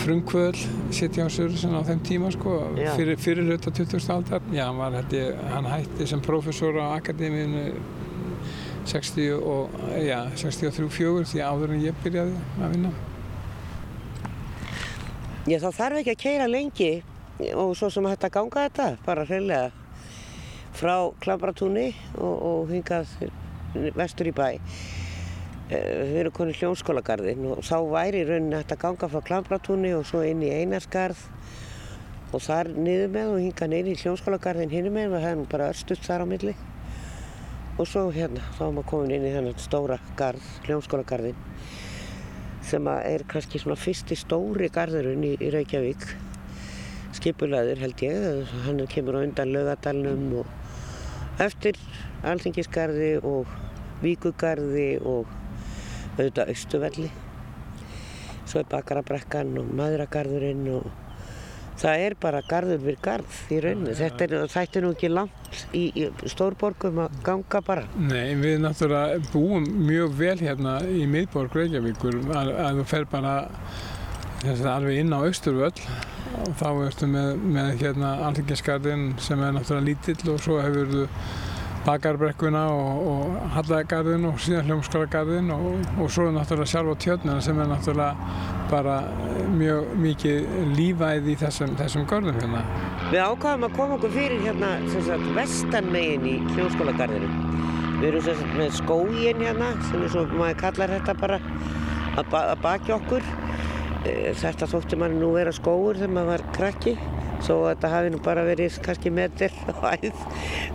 frumkvöðl 0.00 0.60
Séti 0.96 1.18
á 1.20 1.28
Sörensen 1.32 1.76
á 1.76 1.80
þeim 1.86 2.00
tíma 2.06 2.28
sko, 2.34 2.50
fyrir, 2.96 3.16
fyrir 3.20 3.44
hluta 3.48 3.70
20. 3.70 4.10
aldar. 4.12 4.40
Já, 4.52 4.64
hann, 4.68 4.78
var, 4.80 4.92
hætti, 5.00 5.20
hann 5.52 5.66
hætti 5.70 6.04
sem 6.08 6.20
professor 6.24 6.72
á 6.80 6.82
Akademíinu 6.96 7.64
63-64 8.86 11.24
því 11.32 11.40
áður 11.42 11.70
en 11.74 11.80
ég 11.88 11.94
byrjaði 12.04 12.34
að 12.62 12.70
vinna. 12.76 12.92
Já, 15.46 15.60
þá 15.62 15.68
þarf 15.76 15.98
ekki 16.00 16.10
að 16.10 16.22
keira 16.24 16.46
lengi 16.50 16.86
og 17.54 17.76
svo 17.78 17.86
sem 17.94 18.06
hægt 18.10 18.24
að 18.26 18.32
ganga 18.34 18.62
þetta, 18.64 18.86
bara 19.06 19.22
hreinlega 19.28 19.68
frá 20.74 20.94
Klambratúni 21.22 21.84
og, 22.16 22.32
og 22.34 22.72
hingað 22.72 23.12
vestur 23.94 24.26
í 24.26 24.34
bæ. 24.34 24.48
Við 25.70 26.18
erum 26.24 26.34
konið 26.34 26.58
hljónskólagarðin 26.64 27.46
og 27.52 27.62
þá 27.62 27.78
væri 27.94 28.24
í 28.24 28.26
rauninni 28.26 28.58
hægt 28.58 28.74
að 28.74 28.82
ganga 28.88 29.12
frá 29.14 29.22
Klambratúni 29.30 29.94
og 29.94 30.02
svo 30.10 30.26
inn 30.26 30.42
í 30.42 30.50
Einarsgarð 30.50 31.22
og 32.34 32.42
þar 32.42 32.74
niður 32.74 33.14
með 33.14 33.32
og 33.36 33.42
hingað 33.44 33.74
neyri 33.76 33.94
í 33.94 34.02
hljónskólagarðin 34.02 34.74
hinnum 34.74 34.98
með 34.98 35.14
og 35.14 35.26
það 35.28 35.30
er 35.30 35.48
bara 35.54 35.72
örstuðt 35.76 36.08
þar 36.10 36.26
á 36.26 36.30
milli. 36.34 36.56
Og 37.78 37.86
svo 37.86 38.08
hérna, 38.10 38.42
þá 38.58 38.66
er 38.66 38.78
maður 38.80 38.90
komin 38.96 39.14
inn 39.20 39.30
í 39.30 39.36
þennan 39.38 39.62
stóra 39.62 40.02
garð, 40.18 40.54
hljónskólagarðin 40.66 41.38
sem 42.66 42.88
er 42.92 43.24
kannski 43.30 43.60
svona 43.62 43.78
fyrsti 43.78 44.18
stóri 44.18 44.70
garðurinn 44.74 45.24
í, 45.26 45.34
í 45.38 45.50
Reykjavík. 45.54 46.06
Skipulaður 47.16 47.82
held 47.84 48.02
ég 48.04 48.56
hann 48.66 48.82
kemur 48.92 49.20
á 49.20 49.24
undan 49.24 49.54
laugadalnum 49.54 50.42
og 50.42 51.42
eftir 51.42 51.78
alþingisgarði 52.26 53.14
og 53.22 53.48
víkugarði 54.02 54.90
og 55.00 55.30
auðvitað 56.16 56.52
austuvelli 56.52 57.12
svo 58.46 58.62
er 58.62 58.68
bakarabrekkan 58.70 59.56
og 59.58 59.72
maðuragarðurinn 59.76 60.66
og 60.76 61.05
það 61.80 62.04
er 62.06 62.16
bara 62.20 62.42
garður 62.46 62.82
við 62.84 62.98
garð 63.04 63.40
í 63.52 63.60
rauninni. 63.64 63.96
Þetta 63.98 64.26
er, 64.26 64.34
er 64.64 64.84
nú 64.84 64.92
ekki 64.94 65.10
langt 65.12 65.60
í, 65.76 65.84
í 65.92 66.30
stórborgum 66.32 67.02
að 67.04 67.18
ganga 67.26 67.62
bara. 67.66 67.86
Nei, 68.00 68.34
við 68.40 68.58
náttúrulega 68.64 69.20
búum 69.32 69.68
mjög 69.86 70.16
vel 70.20 70.36
hérna 70.40 70.78
í 70.88 71.06
miðborg 71.10 71.56
Reykjavíkur 71.56 72.20
að, 72.30 72.52
að 72.66 72.80
þú 72.80 72.86
fer 72.92 73.08
bara 73.12 73.36
alveg 74.46 75.00
inn 75.00 75.14
á 75.16 75.20
Östurvöll 75.26 75.74
og 76.36 76.54
þá 76.60 76.68
ertu 76.86 77.08
með, 77.10 77.44
með 77.56 77.70
hérna 77.80 78.14
Alþingisgarðin 78.28 79.06
sem 79.22 79.40
er 79.42 79.54
náttúrulega 79.56 79.88
lítill 79.88 80.32
og 80.34 80.42
svo 80.44 80.58
hefur 80.60 80.90
þú 80.92 81.04
bakarbrekkuna 81.86 82.62
og, 82.74 83.08
og 83.10 83.36
Hallagarðin 83.54 84.26
og 84.28 84.40
síðan 84.42 84.66
hljómskólagarðin 84.70 85.52
og, 85.54 85.66
og 86.02 86.10
svo 86.12 86.26
náttúrulega 86.34 86.70
sjálf 86.72 86.92
á 86.92 86.96
tjörnuna 87.04 87.36
sem 87.44 87.60
er 87.62 87.70
náttúrulega 87.70 88.14
bara 88.70 88.96
mjög 89.54 89.92
mikið 90.02 90.48
lífæð 90.74 91.30
í 91.30 91.36
þessum, 91.42 91.74
þessum 91.78 92.06
garðum 92.10 92.40
hérna. 92.40 92.62
Við 93.12 93.22
ákvaðum 93.22 93.68
að 93.68 93.76
koma 93.78 93.98
okkur 93.98 94.14
fyrir 94.16 94.42
hérna 94.42 94.72
sagt, 94.96 95.28
vestanmegin 95.38 96.26
í 96.26 96.36
hljómskólagarðinu. 96.56 97.30
Við 98.00 98.08
erum 98.10 98.26
sagt, 98.26 98.46
með 98.58 98.72
skógin 98.80 99.44
hérna 99.46 99.72
sem 99.88 100.02
er 100.02 100.14
svo, 100.14 100.26
maður 100.34 100.62
kallar 100.64 100.96
þetta 100.98 101.18
bara 101.22 101.42
að, 102.16 102.24
ba 102.32 102.42
að 102.54 102.64
baki 102.66 102.96
okkur. 102.96 103.30
Eh, 104.06 104.32
þetta 104.38 104.68
þótti 104.70 104.98
mann 105.00 105.20
nú 105.22 105.32
vera 105.38 105.54
skóur 105.54 105.98
þegar 105.98 106.18
maður 106.18 106.34
var 106.34 106.50
krakki 106.58 106.98
svo 107.46 107.60
þetta 107.68 107.90
hafi 107.92 108.10
nú 108.10 108.18
bara 108.24 108.42
verið 108.46 108.80
kannski 108.82 109.12
metr 109.14 109.54
á 109.70 109.94
æð 109.94 110.08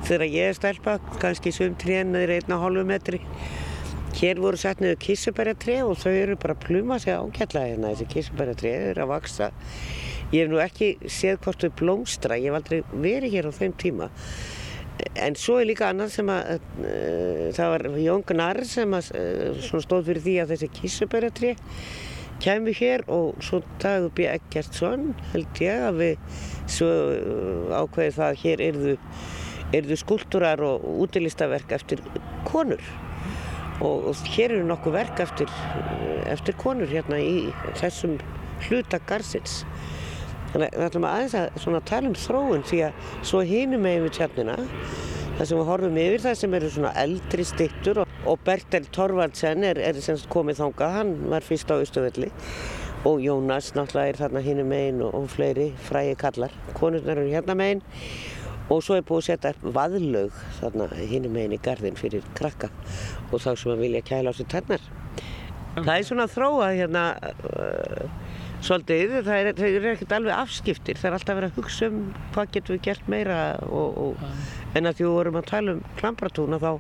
þegar 0.08 0.28
ég 0.30 0.52
er 0.52 0.56
stelpa, 0.56 0.96
kannski 1.20 1.52
sum 1.56 1.76
trén 1.80 2.16
eða 2.16 2.38
einna 2.40 2.60
hálfu 2.62 2.86
metri. 2.88 3.20
Hér 4.16 4.42
voru 4.44 4.60
sett 4.60 4.82
niður 4.84 5.00
kísubæratré 5.02 5.80
og 5.88 5.98
þau 6.00 6.12
eru 6.12 6.38
bara 6.40 6.56
að 6.56 6.64
pluma 6.66 6.98
sig 7.00 7.16
ágætla 7.16 7.64
hérna, 7.68 7.92
þessi 7.94 8.08
kísubæratré 8.12 8.74
eru 8.92 9.06
að 9.06 9.12
vaksa. 9.14 9.52
Ég 10.32 10.46
hef 10.46 10.52
nú 10.52 10.60
ekki 10.64 10.90
séð 11.12 11.40
hvort 11.44 11.64
þau 11.64 11.72
blómstra, 11.80 12.40
ég 12.40 12.52
hef 12.52 12.60
aldrei 12.60 12.82
verið 12.92 13.36
hér 13.38 13.50
á 13.52 13.52
þeim 13.56 13.76
tíma. 13.80 14.10
En 15.18 15.36
svo 15.40 15.58
er 15.60 15.68
líka 15.72 15.90
annað 15.90 16.14
sem 16.14 16.30
að, 16.32 16.68
uh, 16.84 17.46
það 17.58 17.74
var 17.74 17.86
Jón 18.04 18.26
Gnarr 18.32 18.64
sem 18.70 18.96
að, 18.96 19.12
uh, 19.18 19.80
stóð 19.82 20.12
fyrir 20.12 20.26
því 20.28 20.38
að 20.44 20.56
þessi 20.56 20.72
kísubæratré 20.78 21.56
kæmi 22.42 22.74
hér 22.76 23.06
og 23.12 23.38
svo 23.44 23.62
Dagur 23.82 24.12
B. 24.18 24.26
Eggertsson 24.30 25.12
held 25.32 25.62
ég 25.62 25.86
að 25.88 26.02
við 26.02 26.42
svo 26.72 26.90
ákveði 27.76 28.16
það 28.18 28.28
að 28.28 28.42
hér 28.44 28.66
erðu, 28.68 28.98
erðu 29.78 29.98
skúltúrar 30.02 30.64
og 30.66 30.86
útilistaverk 31.06 31.74
eftir 31.78 32.04
konur 32.50 32.82
og, 33.82 34.12
og 34.12 34.26
hér 34.34 34.56
eru 34.58 34.68
nokkuð 34.70 34.98
verk 34.98 35.24
eftir, 35.24 35.54
eftir 36.30 36.58
konur 36.62 36.90
hérna 36.90 37.22
í 37.22 37.50
þessum 37.80 38.18
hluta 38.68 39.02
garsins 39.10 39.62
þannig 40.52 40.68
að 40.68 40.78
við 40.78 40.88
ætlum 40.90 41.08
aðeins 41.08 41.36
að 41.40 41.82
tala 41.90 42.12
um 42.12 42.18
þróun 42.20 42.66
því 42.68 42.84
að 42.90 43.10
svo 43.24 43.42
hinum 43.48 43.86
með 43.86 44.06
við 44.06 44.16
tjarnina 44.20 44.58
það 45.42 45.50
sem 45.50 45.58
við 45.58 45.70
horfum 45.72 45.96
yfir 45.98 46.22
það 46.22 46.36
sem 46.38 46.54
eru 46.54 46.68
svona 46.70 46.90
eldri 47.02 47.44
stittur 47.50 48.00
og, 48.04 48.10
og 48.30 48.42
Bertel 48.46 48.84
Torvaldsen 48.94 49.64
er, 49.66 49.80
er 49.82 49.98
semst 50.06 50.28
komið 50.30 50.60
þangað, 50.60 50.92
hann 51.00 51.14
var 51.32 51.46
fyrst 51.46 51.72
á 51.74 51.82
Östuvelli 51.82 52.28
og 53.10 53.24
Jónas 53.24 53.72
náttúrulega 53.74 54.12
er 54.12 54.20
þarna 54.20 54.44
hinn 54.46 54.62
megin 54.70 55.02
og, 55.02 55.16
og 55.18 55.26
fleiri 55.34 55.72
frægi 55.88 56.14
kallar, 56.22 56.54
konurnar 56.78 57.24
eru 57.24 57.34
hérna 57.34 57.56
megin 57.58 57.82
og 58.70 58.84
svo 58.86 59.00
er 59.00 59.08
búið 59.08 59.24
að 59.24 59.28
setja 59.32 59.74
vaðlaug 59.80 60.38
þarna 60.60 60.90
hinn 61.10 61.26
megin 61.34 61.58
í 61.58 61.62
gardin 61.66 61.98
fyrir 61.98 62.28
krakka 62.38 62.70
og 63.32 63.42
þá 63.42 63.56
sem 63.56 63.74
að 63.74 63.82
vilja 63.88 64.06
kæla 64.12 64.36
á 64.36 64.38
sér 64.38 64.52
tennar. 64.54 64.86
Það 65.74 65.96
er 65.96 66.06
svona 66.06 66.30
þróað 66.30 66.78
hérna 66.84 67.08
uh, 67.18 68.31
svolítið, 68.66 69.16
það 69.26 69.38
er, 69.38 69.54
það 69.58 69.78
er 69.78 69.88
ekkert 69.94 70.18
alveg 70.18 70.38
afskiptir, 70.38 71.00
það 71.00 71.10
er 71.10 71.18
alltaf 71.18 71.40
verið 71.40 71.52
að 71.52 71.62
hugsa 71.62 71.90
um 71.90 72.04
hvað 72.36 72.54
getum 72.58 72.78
við 72.78 72.84
gert 72.90 73.10
meira 73.12 73.40
og, 73.68 73.98
og, 74.06 74.28
en 74.78 74.90
að 74.90 75.00
því 75.00 75.08
við 75.08 75.18
vorum 75.18 75.42
að 75.42 75.50
tala 75.52 75.76
um 75.76 75.84
Klambratúna 76.00 76.62
þá 76.62 76.72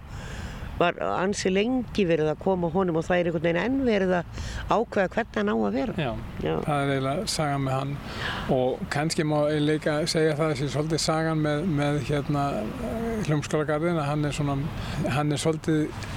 var 0.82 0.98
ansi 1.04 1.52
lengi 1.52 2.06
verið 2.10 2.32
að 2.32 2.40
koma 2.42 2.70
honum 2.74 2.98
og 2.98 3.06
það 3.06 3.20
er 3.20 3.28
einhvern 3.30 3.44
veginn 3.46 3.60
enn 3.62 3.82
verið 3.86 4.14
að 4.18 4.40
ákveða 4.72 5.12
hvernig 5.14 5.38
hann 5.38 5.52
á 5.52 5.56
að 5.56 5.76
vera. 5.78 5.96
Já, 5.98 6.12
Já. 6.42 6.54
það 6.66 6.80
er 6.80 6.94
eiginlega 6.96 7.28
sagan 7.36 7.66
með 7.66 7.76
hann 7.78 7.92
og 8.56 8.82
kannski 8.96 9.28
má 9.28 9.38
ég 9.52 9.62
líka 9.68 9.98
segja 10.10 10.38
það 10.40 10.56
þessi 10.56 10.72
svolítið 10.74 11.04
sagan 11.06 11.44
með, 11.46 11.68
með 11.82 12.02
hérna 12.10 12.48
hljómskólagarðin 13.28 14.02
að 14.02 14.10
hann 14.10 14.30
er 14.30 14.38
svona, 14.40 14.58
hann 15.18 15.36
er 15.36 15.44
svolítið 15.44 16.10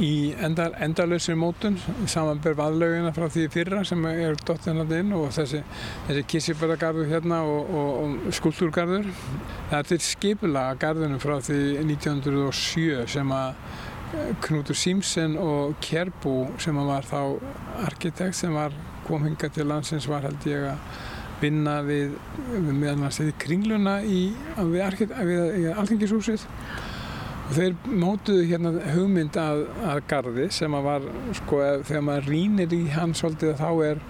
í 0.00 0.32
endal, 0.40 0.70
endalösri 0.80 1.34
mótun 1.36 1.76
samanberð 2.08 2.60
vaðlaugina 2.60 3.12
frá 3.16 3.26
því 3.32 3.46
fyrra 3.52 3.82
sem 3.86 4.04
er 4.08 4.38
dottinand 4.46 4.92
inn 4.96 5.12
og 5.16 5.30
þessi, 5.36 5.62
þessi 6.08 6.24
kissibæragarður 6.32 7.10
hérna 7.10 7.42
og, 7.48 7.70
og, 7.70 7.90
og 8.02 8.36
skultúrgarður. 8.38 9.08
Það 9.70 9.78
er 9.78 9.88
til 9.90 10.00
skipulaga 10.06 10.78
garðinu 10.86 11.20
frá 11.22 11.36
því 11.44 11.60
1907 11.84 13.06
sem 13.12 13.34
að 13.36 13.50
eh, 13.52 14.32
Knútur 14.46 14.78
Símsen 14.78 15.36
og 15.40 15.76
Kjærbo 15.84 16.36
sem 16.62 16.78
var 16.88 17.08
þá 17.08 17.20
arkitekt 17.88 18.38
sem 18.40 18.54
var 18.56 18.76
kom 19.06 19.26
hinga 19.26 19.50
til 19.52 19.66
landsins 19.68 20.06
var 20.08 20.24
held 20.24 20.46
ég 20.46 20.70
að 20.70 21.00
vinna 21.42 21.80
við, 21.82 22.14
meðan 22.70 23.08
að 23.08 23.16
setja 23.16 23.38
kringluna 23.42 23.96
í, 24.06 24.28
við, 24.62 24.82
við 25.26 25.70
Alþingishúsið 25.74 26.46
og 27.42 27.56
þeir 27.56 27.74
mótuðu 27.86 28.46
hérna 28.50 28.72
hugmynd 28.94 29.36
að, 29.40 29.64
að 29.88 30.00
gardi 30.10 30.46
sem 30.54 30.78
að 30.78 30.86
var 30.88 31.10
sko 31.40 31.60
þegar 31.88 32.06
maður 32.06 32.30
rínir 32.30 32.76
í 32.76 32.84
hann 32.94 33.14
svolítið 33.18 33.58
þá 33.60 33.70
er 33.88 34.00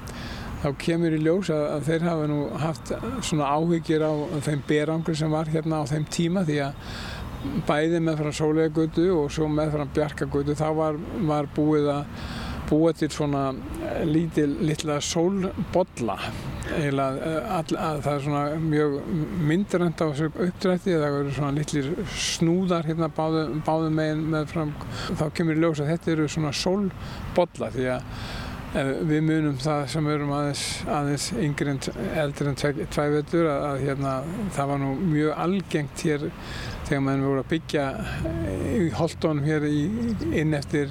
þá 0.62 0.68
kemur 0.78 1.16
í 1.16 1.22
ljós 1.24 1.50
að, 1.50 1.64
að 1.76 1.88
þeir 1.88 2.06
hafa 2.06 2.28
nú 2.30 2.38
haft 2.62 2.92
svona 3.26 3.50
áhyggjur 3.56 4.06
á 4.06 4.12
þeim 4.46 4.62
berangri 4.68 5.16
sem 5.18 5.32
var 5.32 5.50
hérna 5.50 5.82
á 5.82 5.84
þeim 5.90 6.06
tíma 6.12 6.44
því 6.46 6.60
að 6.68 6.94
bæði 7.66 8.00
með 8.06 8.22
frá 8.22 8.32
sólegagötu 8.38 9.08
og 9.16 9.32
svo 9.34 9.48
með 9.50 9.74
frá 9.74 9.86
bjarkagötu 9.96 10.54
þá 10.58 10.68
var, 10.78 11.00
var 11.26 11.50
búið 11.56 11.90
að 11.96 12.04
búa 12.70 12.92
til 12.96 13.10
svona 13.12 13.48
lítil 14.06 14.48
litla 14.62 15.00
sólbolla 15.02 16.20
eiginlega 16.76 17.30
eh, 17.30 17.56
all, 17.56 17.78
að 17.78 17.98
það 18.04 18.14
er 18.14 18.22
svona 18.26 18.60
mjög 18.62 18.94
myndirönd 19.50 20.02
á 20.02 20.06
þessu 20.06 20.30
uppdrætti 20.30 20.94
það 20.94 21.18
eru 21.22 21.34
svona 21.36 21.56
litlir 21.56 21.90
snúðar 22.26 22.88
hérna 22.88 23.10
báðum, 23.16 23.60
báðum 23.66 23.98
meginn 23.98 24.24
með 24.32 24.48
fram 24.54 24.72
þá 25.18 25.26
kemur 25.36 25.58
í 25.58 25.64
ljós 25.64 25.82
að 25.82 25.92
þetta 25.94 26.14
eru 26.16 26.30
svona 26.32 26.54
sólbolla 26.56 27.70
því 27.74 27.90
að 27.92 28.24
við 28.72 29.24
munum 29.26 29.56
það 29.60 29.82
sem 29.92 30.06
erum 30.08 30.30
aðeins, 30.32 30.62
aðeins 30.88 31.26
yngri 31.36 31.74
en 31.74 31.80
eldri 32.22 32.48
en 32.48 32.56
tvæ 32.56 33.02
vettur 33.12 33.48
að, 33.52 33.64
að 33.68 33.82
hérna, 33.84 34.12
það 34.56 34.70
var 34.70 34.80
nú 34.80 34.92
mjög 35.10 35.42
algengt 35.44 36.04
hér 36.06 36.24
þegar 36.92 37.04
maður 37.06 37.22
voru 37.24 37.40
að 37.40 37.52
byggja 37.52 37.84
í 38.76 38.88
Holtónum 38.92 39.46
hér 39.46 39.64
í, 39.64 39.78
inn 40.42 40.52
eftir 40.56 40.90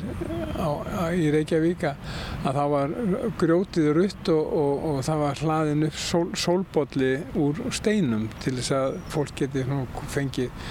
á, 0.58 0.70
á, 0.82 1.04
í 1.14 1.28
Reykjavík 1.36 1.86
að 1.86 2.48
það 2.48 2.72
var 2.74 2.96
grjótið 3.42 3.90
rutt 3.98 4.32
og, 4.34 4.56
og, 4.62 4.88
og 4.90 5.04
það 5.06 5.22
var 5.22 5.44
hlaðin 5.46 5.88
upp 5.92 6.00
sól, 6.02 6.24
sólbolli 6.34 7.12
úr 7.38 7.62
steinum 7.78 8.26
til 8.42 8.56
þess 8.58 8.74
að 8.80 8.98
fólk 9.14 9.36
geti 9.44 9.66
fengið 10.16 10.66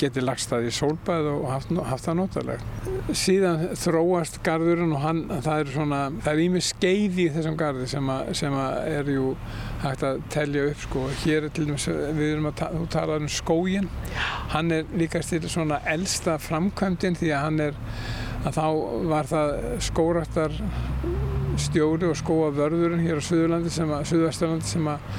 geti 0.00 0.22
lagst 0.22 0.50
það 0.52 0.68
í 0.68 0.72
sólbæð 0.74 1.28
og 1.32 1.46
haft, 1.50 1.72
haft 1.88 2.06
það 2.08 2.18
notalegt. 2.20 2.88
Síðan 3.16 3.62
þróast 3.78 4.40
gardurinn 4.46 4.94
og 4.96 5.02
hann, 5.04 5.22
það 5.30 5.62
er 5.62 5.72
svona, 5.74 6.00
það 6.24 6.32
er 6.32 6.42
ímið 6.46 6.66
skeið 6.68 7.20
í 7.22 7.28
þessum 7.36 7.58
gardi 7.60 7.88
sem, 7.90 8.10
a, 8.12 8.18
sem 8.36 8.56
a 8.56 8.66
er 8.90 9.10
jú 9.14 9.32
hægt 9.82 10.04
að 10.08 10.20
telja 10.34 10.66
upp 10.70 10.84
sko. 10.84 11.06
Hér 11.22 11.48
er 11.48 11.54
til 11.56 11.68
dæmis, 11.70 11.88
við 11.88 12.34
erum 12.34 12.50
að 12.50 12.58
ta 12.62 12.70
þú 12.74 12.84
talar 12.96 13.24
um 13.24 13.32
skógin, 13.32 13.90
hann 14.54 14.74
er 14.74 14.94
líka 14.96 15.22
til 15.26 15.42
svona 15.50 15.80
elsta 15.92 16.36
framkvæmdinn 16.42 17.18
því 17.20 17.32
að 17.32 17.44
hann 17.46 17.64
er, 17.70 17.80
að 18.46 18.60
þá 18.60 18.66
var 19.12 19.30
það 19.32 19.56
skóraktar 19.86 20.60
stjóri 21.60 22.10
og 22.10 22.18
skóavörðurinn 22.20 23.04
hér 23.06 23.20
á 23.20 23.24
Suðurlandi 23.24 23.72
sem 23.72 23.90
að, 23.90 24.08
Suðvesturlandi 24.10 24.68
sem 24.68 24.88
að 24.92 25.10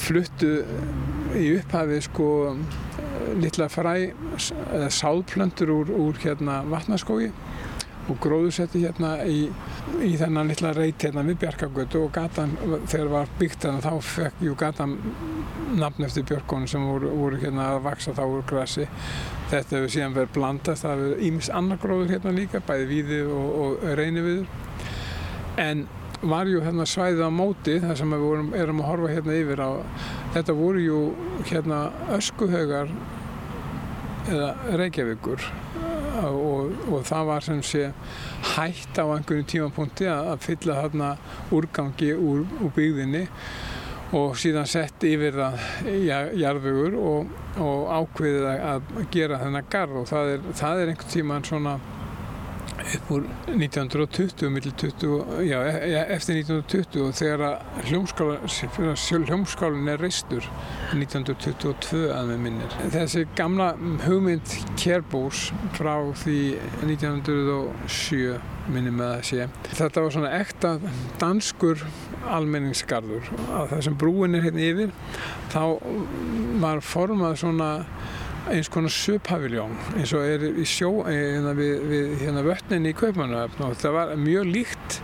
fluttu 0.00 0.52
í 1.38 1.50
upphafi 1.58 2.00
sko 2.06 2.28
litla 3.38 3.68
fræ 3.72 3.96
eða 4.06 4.90
sáðplöndur 4.94 5.74
úr, 5.74 5.92
úr 5.94 6.20
hérna 6.22 6.60
vatnaskógi 6.70 7.30
og 8.10 8.18
gróðusetti 8.22 8.82
hérna 8.82 9.12
í, 9.28 9.44
í 10.02 10.14
þennan 10.18 10.48
litla 10.50 10.72
reit 10.74 11.02
hérna 11.04 11.22
við 11.26 11.38
Bjarkagötu 11.44 12.04
og 12.06 12.14
gatan 12.14 12.56
þegar 12.88 13.12
var 13.12 13.30
byggt 13.38 13.66
þannig 13.66 13.86
þá 13.86 14.08
fekk 14.08 14.42
jú 14.46 14.56
gatan 14.58 14.96
nafn 15.78 16.06
eftir 16.06 16.26
björkónu 16.30 16.70
sem 16.70 16.86
voru, 16.86 17.12
voru 17.14 17.38
hérna 17.42 17.74
að 17.74 17.84
vaksa 17.86 18.16
þá 18.16 18.24
úr 18.26 18.42
grassi 18.48 18.88
þetta 19.50 19.76
hefur 19.76 19.94
síðan 19.94 20.16
verið 20.16 20.34
blandast 20.38 20.86
það 20.86 21.04
hefur 21.04 21.24
ímis 21.28 21.52
annar 21.60 21.80
gróður 21.82 22.12
hérna 22.16 22.34
líka 22.34 22.62
bæði 22.66 22.90
víði 22.90 23.22
og, 23.28 23.48
og 23.62 23.88
reyni 24.00 24.26
viður 24.26 25.60
en 25.60 25.86
var 26.20 26.48
ju 26.50 26.60
hérna 26.64 26.84
svæðið 26.88 27.24
á 27.24 27.30
móti 27.32 27.78
þar 27.80 27.96
sem 27.96 28.10
við 28.12 28.26
vorum, 28.26 28.50
erum 28.56 28.82
að 28.82 28.90
horfa 28.90 29.14
hérna 29.14 29.38
yfir 29.38 29.62
á 29.62 29.70
þetta 30.34 30.56
voru 30.58 30.82
ju 30.84 30.98
hérna 31.48 31.80
öskuhaugar 32.16 32.92
eða 34.28 34.76
Reykjavíkur. 34.80 35.44
Og, 36.20 36.72
og 36.90 37.04
það 37.08 37.28
var 37.30 37.44
sem 37.46 37.60
sé 37.64 37.84
hætt 38.54 38.98
á 39.00 39.04
einhvern 39.06 39.46
tímapunkti 39.48 40.08
að 40.10 40.32
fylla 40.44 40.80
þarna 40.82 41.10
úrgangi 41.56 42.10
úr, 42.12 42.42
úr 42.60 42.74
byggðinni 42.76 43.22
og 44.18 44.34
síðan 44.40 44.66
sett 44.68 45.04
yfir 45.06 45.38
það 45.38 45.62
jarðvögur 46.40 46.96
og, 46.98 47.30
og 47.62 47.86
ákveðið 47.94 48.48
að 48.50 48.92
gera 49.14 49.38
þennan 49.44 49.70
garð. 49.70 50.02
Og 50.02 50.10
það 50.10 50.34
er, 50.34 50.46
það 50.60 50.82
er 50.82 50.92
einhvern 50.92 51.14
tíman 51.14 51.46
svona 51.46 51.76
upp 52.78 53.10
úr 53.10 53.26
1920, 53.46 54.50
20, 54.76 55.42
já, 55.46 55.58
e, 55.66 55.72
e, 55.90 56.04
eftir 56.14 56.40
1920 56.40 57.02
og 57.04 57.14
þegar 57.14 57.60
hljómskálinn 59.28 59.90
er 59.92 60.00
reistur 60.00 60.46
1922 60.96 62.06
að 62.14 62.30
með 62.32 62.42
minnir. 62.46 62.78
Þessi 62.94 63.26
gamla 63.38 63.72
hugmynd 64.06 64.54
Kjærbús 64.80 65.50
frá 65.76 65.94
því 66.22 66.40
1907 66.86 68.40
minnum 68.70 69.00
með 69.00 69.12
að 69.16 69.26
sé. 69.30 69.48
Þetta 69.70 70.04
var 70.04 70.14
svona 70.14 70.32
ekta 70.38 70.74
danskur 71.20 71.84
almenningsgarður. 72.30 73.30
Að 73.56 73.76
þessum 73.76 73.98
brúin 74.00 74.36
er 74.36 74.44
hérna 74.46 74.66
yfir 74.66 74.94
þá 75.52 75.62
var 76.62 76.82
formað 76.84 77.38
svona 77.42 77.70
eins 78.48 78.70
konar 78.72 78.92
söphaviljón 78.94 79.74
eins 79.98 80.12
og 80.16 80.24
er 80.24 80.44
í 80.48 80.66
sjó 80.68 80.90
hérna 81.06 81.52
við, 81.58 81.74
við 81.90 82.14
hérna 82.22 82.44
vötninni 82.46 82.94
í 82.94 82.96
Kaupmannöfn 82.96 83.66
og 83.66 83.76
það 83.80 83.96
var 83.96 84.12
mjög 84.20 84.48
líkt 84.54 85.00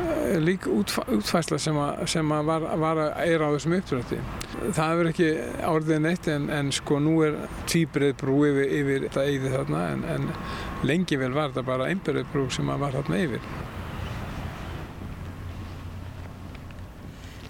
eh, 0.00 0.34
lík 0.42 0.66
útfæsla 0.70 1.58
sem 1.62 1.78
að, 1.78 2.02
sem 2.10 2.32
að 2.34 2.50
var, 2.50 2.66
var 2.82 3.02
að 3.04 3.12
eira 3.26 3.50
á 3.50 3.54
þessum 3.54 3.76
uppdrætti. 3.78 4.20
Það 4.64 4.90
hefur 4.92 5.10
ekki 5.12 5.28
árðið 5.70 6.02
neitt 6.06 6.30
en, 6.34 6.48
en 6.58 6.72
sko 6.74 6.98
nú 7.02 7.18
er 7.26 7.38
tvíbreið 7.70 8.16
brú 8.22 8.40
yfir, 8.48 8.74
yfir 8.80 9.06
þetta 9.08 9.28
eigði 9.28 9.54
þarna 9.54 9.84
en, 9.92 10.08
en 10.16 10.28
lengi 10.88 11.20
vel 11.20 11.32
var 11.36 11.52
þetta 11.52 11.68
bara 11.70 11.88
einbreið 11.92 12.34
brú 12.34 12.48
sem 12.52 12.74
að 12.74 12.84
var 12.86 12.98
þarna 12.98 13.22
yfir. 13.28 13.48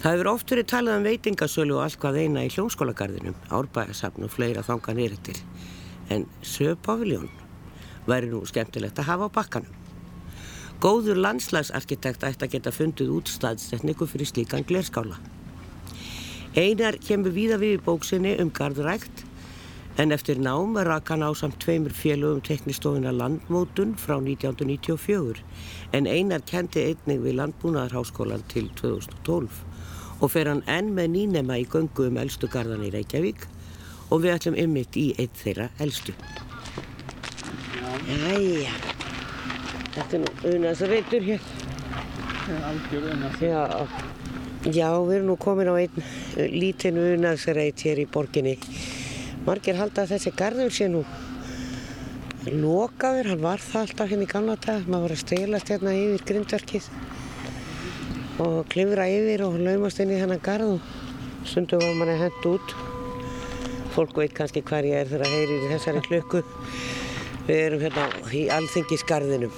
Það 0.05 0.13
hefur 0.13 0.27
oft 0.29 0.51
verið 0.53 0.65
talað 0.69 0.99
um 0.99 1.05
veitingasölu 1.07 1.73
og 1.73 1.79
allt 1.81 1.95
hvað 1.97 2.17
eina 2.21 2.41
í 2.45 2.49
hljómskólagarðinum, 2.53 3.37
árbæðarsafn 3.57 4.27
og 4.27 4.29
fleira 4.29 4.61
þanga 4.61 4.93
nýrættir. 4.93 5.39
En 6.13 6.27
sögpaviljón 6.45 7.31
væri 8.05 8.29
nú 8.29 8.43
skemmtilegt 8.45 9.01
að 9.01 9.09
hafa 9.09 9.31
á 9.33 9.35
bakkanum. 9.39 9.79
Góður 10.77 11.17
landslagsarkitekt 11.25 12.27
ætti 12.29 12.45
að 12.45 12.53
geta 12.53 12.75
fundið 12.77 13.15
út 13.17 13.33
staðstekniku 13.33 14.05
fyrir 14.05 14.29
slíkan 14.29 14.69
glerskála. 14.69 15.17
Einar 16.53 17.01
kemur 17.01 17.33
víða 17.33 17.57
við 17.57 17.79
í 17.79 17.83
bóksinni 17.89 18.37
um 18.37 18.53
gardrækt 18.53 19.25
en 19.97 20.13
eftir 20.13 20.37
nám 20.37 20.77
rak 20.85 21.09
hann 21.09 21.25
á 21.25 21.33
samt 21.33 21.57
tveimur 21.65 21.97
félögum 21.97 22.45
teknistofina 22.45 23.09
landmótun 23.09 23.97
frá 23.97 24.19
1994 24.21 25.41
en 25.97 26.05
Einar 26.05 26.45
kendi 26.45 26.91
einnig 26.91 27.25
við 27.25 27.41
landbúnaðarháskólan 27.41 28.45
til 28.53 28.69
2012 28.77 29.73
og 30.21 30.31
fer 30.31 30.49
hann 30.49 30.63
enn 30.71 30.93
með 30.95 31.11
nýnema 31.15 31.59
í 31.59 31.67
göngu 31.69 32.07
um 32.09 32.19
eldstu 32.21 32.49
gardan 32.51 32.85
í 32.85 32.91
Reykjavík 32.93 33.45
og 34.09 34.21
við 34.23 34.35
ætlum 34.35 34.57
ymmit 34.59 34.97
í 34.99 35.07
eitt 35.19 35.35
þeirra 35.41 35.69
eldstu. 35.83 36.15
Jæja, 38.05 38.73
þetta 39.95 40.17
er 40.17 40.21
nú 40.23 40.33
unaðsreitur 40.51 41.25
hér. 41.25 41.47
Það 42.45 42.55
er 42.55 42.67
algjör 42.69 43.07
unaðsreitur. 43.15 43.49
Já, 43.49 44.79
já, 44.79 44.89
við 45.01 45.15
erum 45.17 45.31
nú 45.31 45.37
komin 45.41 45.71
á 45.73 45.75
einn 45.75 46.01
uh, 46.01 46.45
lítinn 46.53 47.01
unaðsreit 47.01 47.85
hér 47.87 48.03
í 48.05 48.09
borginni. 48.11 48.57
Margir 49.45 49.77
halda 49.77 50.05
að 50.05 50.15
þessi 50.15 50.35
garður 50.37 50.73
sé 50.73 50.89
nú 50.89 51.03
lokaður, 52.45 53.31
hann 53.33 53.41
var 53.41 53.61
það 53.61 53.87
alltaf 53.87 54.11
hérna 54.11 54.25
í 54.25 54.29
gamla 54.29 54.55
dag, 54.61 54.85
maður 54.85 55.07
var 55.07 55.15
að 55.15 55.21
stelast 55.23 55.71
hérna 55.73 55.93
yfir 55.97 56.25
grindverkið 56.29 56.89
og 58.41 58.65
klifra 58.67 59.05
yfir 59.07 59.45
og 59.45 59.55
laumast 59.63 60.01
inn 60.03 60.11
í 60.11 60.19
hennar 60.19 60.41
garð 60.43 60.75
og 60.75 61.47
stundum 61.47 61.79
var 61.79 61.95
manni 61.99 62.15
hendt 62.19 62.47
út. 62.49 62.73
Fólk 63.95 64.17
veit 64.19 64.33
kannski 64.35 64.63
hver 64.65 64.83
ég 64.83 65.05
er 65.05 65.11
þegar 65.11 65.23
það 65.23 65.35
heyrir 65.37 65.61
í 65.63 65.69
þessari 65.71 66.01
klukku. 66.03 66.41
Við 67.45 67.61
erum 67.61 67.83
hérna 67.85 68.07
í 68.35 68.41
Alþingisgarðinum, 68.51 69.53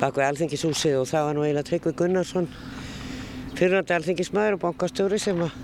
bak 0.00 0.16
við 0.18 0.26
Alþingishúsið 0.26 0.96
og 1.02 1.06
það 1.10 1.28
var 1.28 1.36
nú 1.36 1.44
eiginlega 1.44 1.68
Tryggvi 1.68 1.92
Gunnarsson, 2.00 2.48
fyrirhandi 3.54 3.94
Alþingismæður 3.98 4.56
og 4.56 4.64
bankastjóri 4.64 5.20
sem 5.22 5.44
að 5.44 5.54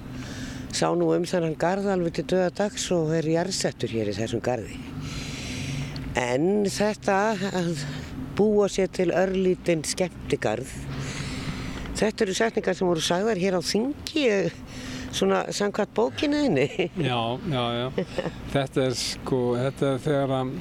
sá 0.77 0.87
nú 0.95 1.11
um 1.17 1.27
þennan 1.27 1.59
garð 1.59 1.91
alveg 1.91 2.21
til 2.21 2.29
döðadags 2.37 2.87
og 2.95 3.11
er 3.17 3.27
jarðsettur 3.33 3.91
hér 3.91 4.13
í 4.13 4.17
þessum 4.21 4.45
garði. 4.45 4.79
En 6.21 6.69
þetta 6.71 7.19
að 7.51 7.83
búa 8.39 8.71
sér 8.71 8.93
til 8.95 9.11
örlítinn 9.17 9.83
skemmtigarð 9.87 10.90
Þetta 12.01 12.25
eru 12.25 12.35
setningar 12.37 12.77
sem 12.79 12.89
voru 12.89 13.03
sagðar 13.05 13.41
hér 13.41 13.59
á 13.59 13.63
þingi, 13.65 14.27
svona 15.13 15.43
samkvæmt 15.53 15.93
bókinuðinni. 15.99 16.69
Já, 17.11 17.19
já, 17.51 17.65
já. 17.77 17.89
Þetta 18.55 18.85
er 18.87 18.95
sko, 18.97 19.41
þetta 19.59 19.91
er 19.95 20.05
þegar 20.07 20.37
að 20.39 20.55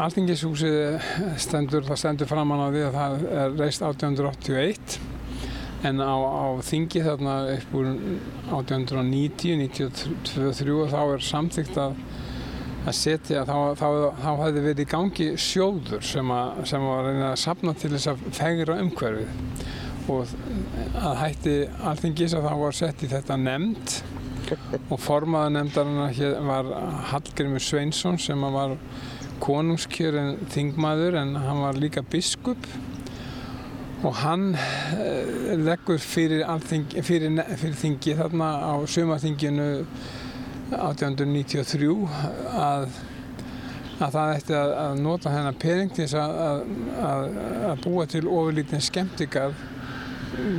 Altingishúsið 0.00 1.02
stendur, 1.40 1.84
það 1.84 1.98
stendur 2.00 2.28
framann 2.30 2.62
á 2.64 2.68
því 2.72 2.84
að 2.86 2.94
það 2.96 3.24
er 3.42 3.56
reist 3.60 3.82
1881 3.84 4.96
en 5.88 6.00
á, 6.00 6.14
á 6.16 6.46
þingi 6.64 7.02
þarna 7.04 7.34
upp 7.58 7.74
úr 7.76 7.90
1890, 8.54 9.58
92-3 9.66 10.76
og 10.78 10.92
þá 10.94 11.00
er 11.02 11.26
samþygt 11.26 11.80
að 11.82 11.96
að 12.82 12.96
setja, 12.98 13.44
þá, 13.46 13.56
þá, 13.78 13.86
þá 14.18 14.30
hefði 14.40 14.64
verið 14.66 14.82
í 14.82 14.88
gangi 14.90 15.28
sjóður 15.38 16.02
sem 16.06 16.32
að, 16.34 16.62
sem 16.72 16.86
að 16.90 17.04
reyna 17.06 17.28
að 17.30 17.40
sapna 17.44 17.74
til 17.78 17.92
þess 17.94 18.10
að 18.10 18.24
fegra 18.34 18.78
umhverfið. 18.82 19.66
Og 20.10 20.32
að 20.98 21.18
hætti 21.20 21.56
alþingis 21.86 22.34
að 22.34 22.48
þá 22.48 22.54
var 22.64 22.74
sett 22.76 23.04
í 23.06 23.10
þetta 23.12 23.38
nefnd. 23.38 23.98
Og 24.90 24.98
formaða 25.00 25.52
nefndarinnar 25.54 26.40
var 26.48 26.70
Hallgrimur 27.12 27.62
Sveinsson 27.62 28.18
sem 28.20 28.42
var 28.52 28.74
konungskjörinn 29.42 30.48
þingmaður 30.52 31.20
en 31.22 31.36
hann 31.38 31.62
var 31.62 31.78
líka 31.78 32.02
biskup. 32.02 32.66
Og 34.02 34.18
hann 34.24 34.56
uh, 34.58 35.52
leggur 35.62 36.02
fyrir, 36.02 36.42
fyrir, 37.06 37.38
fyrir 37.54 37.78
þingi 37.78 38.16
þarna 38.18 38.50
á 38.66 38.74
sumaþinginu 38.90 39.68
1893 40.70 41.88
að, 42.58 42.86
að 43.98 44.14
það 44.14 44.34
ætti 44.36 44.56
að, 44.56 44.72
að 44.84 45.02
nota 45.04 45.32
þennan 45.34 45.60
pening 45.62 45.92
til 45.96 46.08
að, 46.18 46.62
að, 47.08 47.26
búa 47.84 48.06
til 48.10 48.24
ofurlítinn 48.26 48.84
skemmtikar 48.84 49.56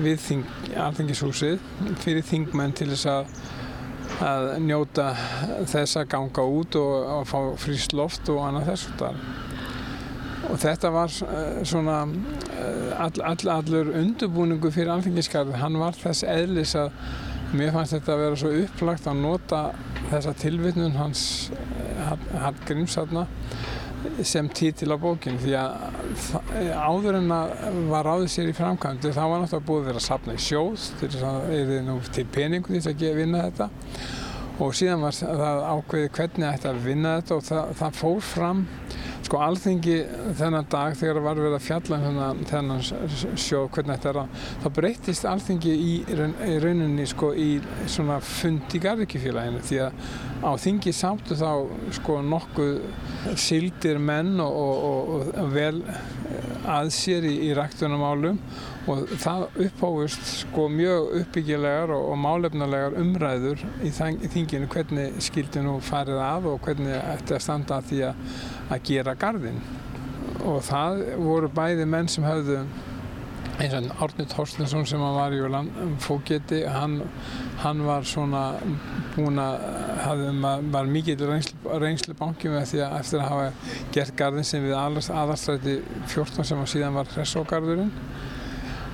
við 0.04 0.20
þing, 0.22 0.44
alþingishúsið 0.78 1.64
fyrir 2.04 2.26
þingmenn 2.28 2.76
til 2.78 2.92
þess 2.94 3.10
að 4.22 4.52
njóta 4.62 5.08
þess 5.72 5.98
að 5.98 6.12
ganga 6.12 6.44
út 6.46 6.78
og 6.78 7.10
að 7.16 7.26
fá 7.32 7.40
fríst 7.64 7.96
loft 7.98 8.30
og 8.30 8.44
annað 8.46 8.70
þess 8.70 9.10
og 10.52 10.60
þetta 10.62 10.92
var 10.94 11.14
svona 11.66 11.98
all, 13.00 13.22
all, 13.24 13.50
allur 13.56 13.90
undurbúningu 13.98 14.72
fyrir 14.76 14.92
alþingiskarð 14.94 15.56
hann 15.62 15.80
var 15.82 15.98
þess 15.98 16.26
eðlis 16.28 16.76
að 16.78 16.92
mér 17.58 17.74
fannst 17.76 17.96
þetta 17.96 18.14
að 18.14 18.24
vera 18.24 18.40
svo 18.42 18.52
upplagt 18.64 19.08
að 19.10 19.22
nota 19.22 19.62
þessa 20.10 20.34
tilvittnun 20.42 20.98
hans 20.98 21.24
Hallgríms 22.44 22.98
sem 24.24 24.50
títil 24.52 24.92
á 24.92 24.98
bókinn 25.00 25.40
því 25.40 25.54
að 25.58 26.74
áður 26.76 27.20
en 27.22 27.32
að 27.32 27.54
var 27.92 28.08
ráðið 28.10 28.32
sér 28.34 28.50
í 28.52 28.56
framkvæmdu 28.58 29.14
þá 29.16 29.22
var 29.22 29.44
náttúrulega 29.44 29.68
búið 29.70 29.80
að 29.80 29.88
vera 29.90 30.02
að 30.02 30.08
sapna 30.08 30.36
í 30.36 30.44
sjóð 30.44 30.88
til 31.00 31.10
þess 31.14 31.28
að 31.30 31.54
eða 31.60 31.80
nú 31.88 31.96
til 32.10 32.26
peningu 32.36 32.74
til 32.74 32.82
þess 32.82 32.92
að 32.94 33.22
vinna 33.22 33.46
þetta. 33.48 33.70
Og 34.64 34.76
síðan 34.78 35.06
var 35.08 35.16
það 35.18 35.64
ákveðið 35.70 36.12
hvernig 36.18 36.48
ætti 36.50 36.70
að 36.70 36.84
vinna 36.84 37.16
þetta 37.20 37.38
og 37.38 37.48
það, 37.48 37.72
það 37.80 38.00
fór 38.02 38.20
fram 38.28 38.66
sko 39.24 39.40
alþingi 39.40 39.98
þennan 40.38 40.68
dag 40.72 40.98
þegar 41.00 41.22
var 41.24 41.40
verið 41.40 41.56
að 41.58 41.66
fjalla 41.68 42.00
um 42.00 42.04
þennan, 42.04 42.42
þennan 42.50 42.82
sjóð 43.40 43.70
hvernig 43.76 43.96
þetta 43.96 44.12
er 44.12 44.20
að 44.24 44.50
þá 44.64 44.68
breytist 44.78 45.28
alþingi 45.30 45.74
í, 45.74 45.94
í 46.12 46.58
rauninni 46.64 47.08
sko 47.10 47.32
í 47.38 47.50
svona 47.92 48.20
fund 48.24 48.76
í 48.76 48.84
garðikifélaginu 48.84 49.64
því 49.64 49.80
að 49.86 50.04
á 50.44 50.52
þingi 50.60 50.96
sáttu 50.96 51.40
þá 51.40 51.52
sko 52.00 52.20
nokkuð 52.28 53.36
sildir 53.40 54.02
menn 54.04 54.36
og, 54.44 54.60
og, 54.60 55.32
og 55.40 55.54
vel 55.56 55.80
að 56.68 56.92
sér 56.96 57.28
í, 57.28 57.36
í 57.48 57.54
ræktunumálum 57.56 58.40
og 58.90 59.14
það 59.16 59.44
upphófust 59.66 60.26
sko 60.42 60.68
mjög 60.72 61.14
uppbyggilegar 61.22 61.94
og, 61.96 62.10
og 62.12 62.18
málefnulegar 62.20 62.98
umræður 63.00 63.64
í, 63.84 63.90
í 63.90 64.32
þinginu. 64.34 64.70
Hvernig 64.72 65.22
skildi 65.24 65.64
nú 65.64 65.78
farið 65.84 66.20
af 66.24 66.50
og 66.52 66.60
hvernig 66.66 66.98
ætti 67.00 67.38
að 67.38 67.46
standa 67.46 67.80
að 67.80 67.92
því 67.92 68.02
að, 68.10 68.26
að 68.70 68.88
gera 68.90 69.20
gardinn 69.20 69.62
og 70.44 70.60
það 70.68 71.06
voru 71.24 71.52
bæði 71.56 71.86
menn 71.88 72.10
sem 72.12 72.26
höfðu 72.28 72.64
eins 73.62 73.74
og 73.78 74.02
Árnit 74.02 74.34
Horstensson 74.34 74.86
sem 74.90 75.00
var 75.00 75.34
í 75.34 75.42
fóketi 76.02 76.64
hann, 76.66 77.02
hann 77.62 77.84
var 77.86 78.06
svona 78.08 78.44
búin 79.14 79.38
að 79.40 79.60
hafði, 80.04 80.32
var 80.74 80.90
mikið 80.90 81.26
reynslu, 81.30 81.60
reynslu 81.84 82.16
banki 82.18 82.50
með 82.50 82.66
því 82.72 82.82
að 82.88 82.98
eftir 83.00 83.22
að 83.22 83.30
hafa 83.30 83.76
gert 83.94 84.16
gardin 84.18 84.48
sem 84.48 84.66
við 84.66 84.76
aðarstræti 84.76 85.78
14 86.08 86.50
sem 86.50 86.66
síðan 86.74 86.98
var 86.98 87.12
Hressógarðurinn 87.14 87.94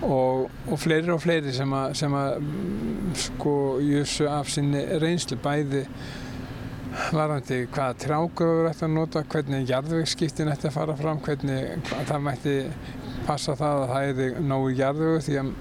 og, 0.06 0.50
og 0.70 0.80
fleiri 0.80 1.12
og 1.14 1.22
fleiri 1.24 1.54
sem 1.56 1.74
að, 1.76 1.94
sem 2.00 2.16
að 2.16 2.50
sko 3.20 3.54
jössu 3.84 4.28
af 4.32 4.50
sinni 4.52 4.82
reynslu 5.02 5.38
bæði 5.44 5.86
varandi 7.14 7.64
hvaða 7.70 7.98
trjágröður 8.02 8.70
ætti 8.72 8.86
að 8.88 8.96
nota, 8.96 9.24
hvernig 9.30 9.70
jarðvegsskiptin 9.70 10.52
ætti 10.54 10.70
að 10.70 10.78
fara 10.78 10.96
fram, 11.00 11.22
hvernig 11.26 11.84
það 12.10 12.24
mætti 12.26 12.56
passa 13.28 13.56
það 13.60 13.84
að 13.84 13.94
það 13.94 14.24
er 14.24 14.42
nógu 14.50 14.74
jarðvegu 14.80 15.22
því 15.28 15.38
að 15.44 15.54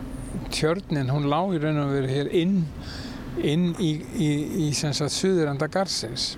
tjörnin 0.54 1.12
hún 1.12 1.28
lág 1.30 1.54
í 1.56 1.62
raun 1.62 1.82
og 1.82 1.92
veru 1.92 2.10
hér 2.10 2.32
inn, 2.36 2.58
inn 3.44 3.70
í, 3.76 3.92
í, 4.16 4.30
í 4.68 4.68
suðuranda 4.74 5.68
garsins. 5.72 6.36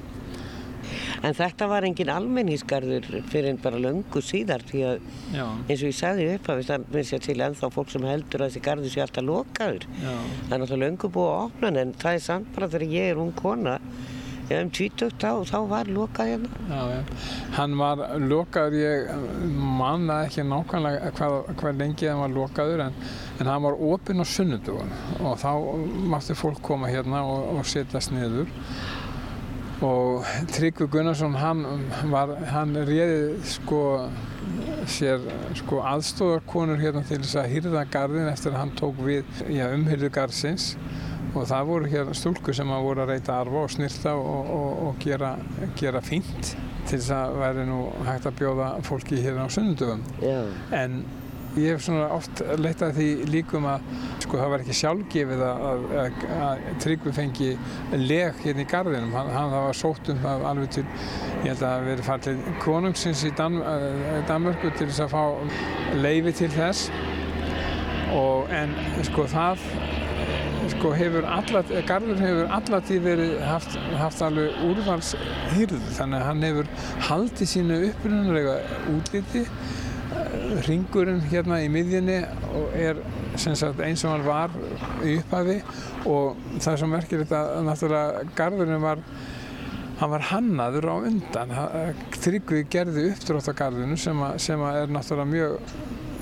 En 1.26 1.34
þetta 1.36 1.66
var 1.68 1.84
engin 1.84 2.08
almennísgarður 2.14 3.08
fyrir 3.28 3.58
bara 3.60 3.80
löngu 3.82 4.22
síðar 4.24 4.62
því 4.70 4.84
að 4.88 5.02
Já. 5.34 5.44
eins 5.68 5.82
og 5.82 5.90
ég 5.90 5.98
sagði 5.98 6.28
upp 6.36 6.48
að 6.48 6.62
það 6.70 6.86
finnst 6.94 7.16
ég 7.16 7.26
til 7.26 7.40
ennþá 7.44 7.70
fólk 7.74 7.92
sem 7.92 8.06
heldur 8.08 8.44
að 8.44 8.48
þessi 8.54 8.64
garður 8.68 8.94
sé 8.94 9.02
alltaf 9.04 9.26
lokaður. 9.26 9.84
Já. 10.00 10.14
Það 10.14 10.54
er 10.56 10.62
náttúrulega 10.64 10.86
löngu 10.86 11.12
búið 11.18 11.34
að 11.34 11.44
opna 11.44 11.74
en 11.84 11.92
það 12.00 12.16
er 12.16 12.24
samt 12.30 12.54
bara 12.56 12.70
þegar 12.72 12.96
ég 12.96 13.12
er 13.12 13.20
ung 13.20 13.36
kona 13.36 13.76
um 14.50 14.70
20 14.74 15.12
þá, 15.20 15.28
þá 15.46 15.58
var 15.70 15.90
lokað 15.94 16.30
hérna. 16.32 16.48
Já, 16.66 16.80
já. 16.90 17.02
Hann 17.54 17.76
var 17.78 18.00
lokaður, 18.18 18.76
ég 18.80 19.10
manna 19.78 20.16
ekki 20.26 20.42
nákvæmlega 20.46 21.12
hvað, 21.18 21.36
hvað 21.60 21.82
lengi 21.84 22.08
hann 22.10 22.22
var 22.24 22.34
lokaður 22.34 22.82
en, 22.88 22.96
en 23.38 23.50
hann 23.52 23.62
var 23.68 23.78
opinn 23.92 24.22
á 24.22 24.26
sunnudögun 24.26 24.90
og 25.20 25.36
þá 25.38 25.52
mátti 26.10 26.34
fólk 26.38 26.58
koma 26.66 26.90
hérna 26.90 27.22
og, 27.28 27.60
og 27.60 27.68
setjast 27.70 28.10
niður 28.16 28.50
og 29.84 30.26
Tryggvi 30.52 30.86
Gunnarsson 30.92 31.36
hann, 31.40 31.64
var, 32.12 32.34
hann 32.52 32.76
réði 32.88 33.38
sko 33.48 33.82
sér 34.90 35.22
sko 35.58 35.80
aðstofarkonur 35.88 36.80
hérna 36.80 37.02
til 37.08 37.20
þess 37.22 37.38
að 37.40 37.54
hýrða 37.54 37.84
gardin 37.92 38.28
eftir 38.30 38.54
að 38.54 38.60
hann 38.62 38.74
tók 38.78 39.00
við 39.04 39.44
umhyrðu 39.48 40.10
gardsins 40.14 40.74
og 41.30 41.46
það 41.46 41.68
voru 41.68 41.90
hér 41.92 42.10
stúlkur 42.18 42.56
sem 42.56 42.72
að 42.74 42.86
voru 42.88 43.04
að 43.04 43.14
reyta 43.14 43.38
arfa 43.38 43.64
og 43.64 43.72
snirta 43.72 44.16
og, 44.18 44.50
og, 44.56 44.82
og 44.88 45.00
gera, 45.04 45.34
gera 45.78 46.02
fínt 46.04 46.54
til 46.88 46.98
þess 46.98 47.12
að 47.14 47.38
væri 47.40 47.66
nú 47.68 47.80
hægt 48.08 48.28
að 48.28 48.38
bjóða 48.40 48.70
fólki 48.86 49.20
hérna 49.22 49.46
á 49.46 49.48
sunnundöfum 49.54 50.04
en 50.74 51.00
ég 51.58 51.74
hef 51.74 51.82
svona 51.84 52.06
oft 52.14 52.42
leitað 52.60 52.98
því 52.98 53.08
líkum 53.30 53.66
að 53.70 53.86
sko 54.22 54.38
það 54.38 54.52
var 54.52 54.64
ekki 54.64 54.76
sjálfgefið 54.80 55.44
að, 55.46 55.86
að, 56.02 56.24
að 56.46 56.64
Tryggvi 56.84 57.14
fengi 57.16 57.50
leg 57.96 58.42
hérna 58.44 58.64
í 58.64 58.68
gardinum, 58.70 59.14
hann, 59.16 59.32
hann 59.34 59.54
það 59.54 59.66
var 59.66 59.78
sótt 59.80 60.10
um 60.12 60.20
það 60.22 60.46
alveg 60.50 60.74
til, 60.76 60.84
ég 61.42 61.48
held 61.48 61.56
að 61.56 61.64
það 61.64 61.88
veri 61.88 62.08
fallið 62.10 62.44
konungsins 62.64 63.24
í 63.26 63.32
Dan, 63.38 63.58
Danmörku 64.30 64.72
til 64.76 64.90
þess 64.90 65.04
að 65.06 65.14
fá 65.16 65.96
leifi 66.00 66.36
til 66.42 66.52
þess. 66.54 66.90
Og 68.10 68.50
en 68.54 68.72
sko 69.06 69.26
það 69.30 69.60
sko 70.70 70.90
hefur 70.94 71.26
allat, 71.26 71.70
Garður 71.88 72.20
hefur 72.22 72.50
allatíð 72.54 73.04
verið 73.04 73.36
haft, 73.42 73.76
haft 73.98 74.22
alveg 74.24 74.58
úrvalshýrð 74.68 75.86
þannig 75.96 76.18
að 76.20 76.26
hann 76.28 76.44
hefur 76.46 76.70
haldið 77.08 77.50
sínu 77.54 77.78
upprunalega 77.88 78.58
útliti 78.94 79.44
ringurinn 80.66 81.20
hérna 81.30 81.60
í 81.64 81.68
miðjunni 81.72 82.18
er 82.78 83.00
sagt, 83.36 83.80
eins 83.82 84.04
og 84.04 84.14
hann 84.14 84.26
var 84.26 84.54
í 85.06 85.16
upphafi 85.20 85.58
og 86.08 86.38
það 86.58 86.72
er 86.72 86.80
svo 86.82 86.88
merkilegt 86.90 87.34
að 87.36 87.52
náttúrulega 87.66 88.24
Garðurinn 88.38 88.82
var 88.84 89.02
hann 90.00 90.12
var 90.14 90.26
hannaður 90.30 90.88
á 90.88 90.96
undan. 91.10 91.50
Tryggvi 92.16 92.62
gerði 92.72 93.10
uppdrátt 93.10 93.50
á 93.52 93.54
Garðinu 93.58 93.98
sem, 94.00 94.22
a, 94.24 94.32
sem 94.40 94.62
a 94.64 94.72
er 94.80 94.92
náttúrulega 94.92 95.28
mjög 95.28 95.74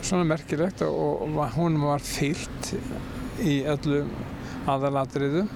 svona 0.09 0.27
merkilegt 0.27 0.83
og, 0.87 1.25
og 1.29 1.55
hún 1.55 1.79
var 1.83 2.03
fyllt 2.03 2.73
í 3.45 3.61
öllum 3.71 4.11
aðalatriðu 4.69 5.47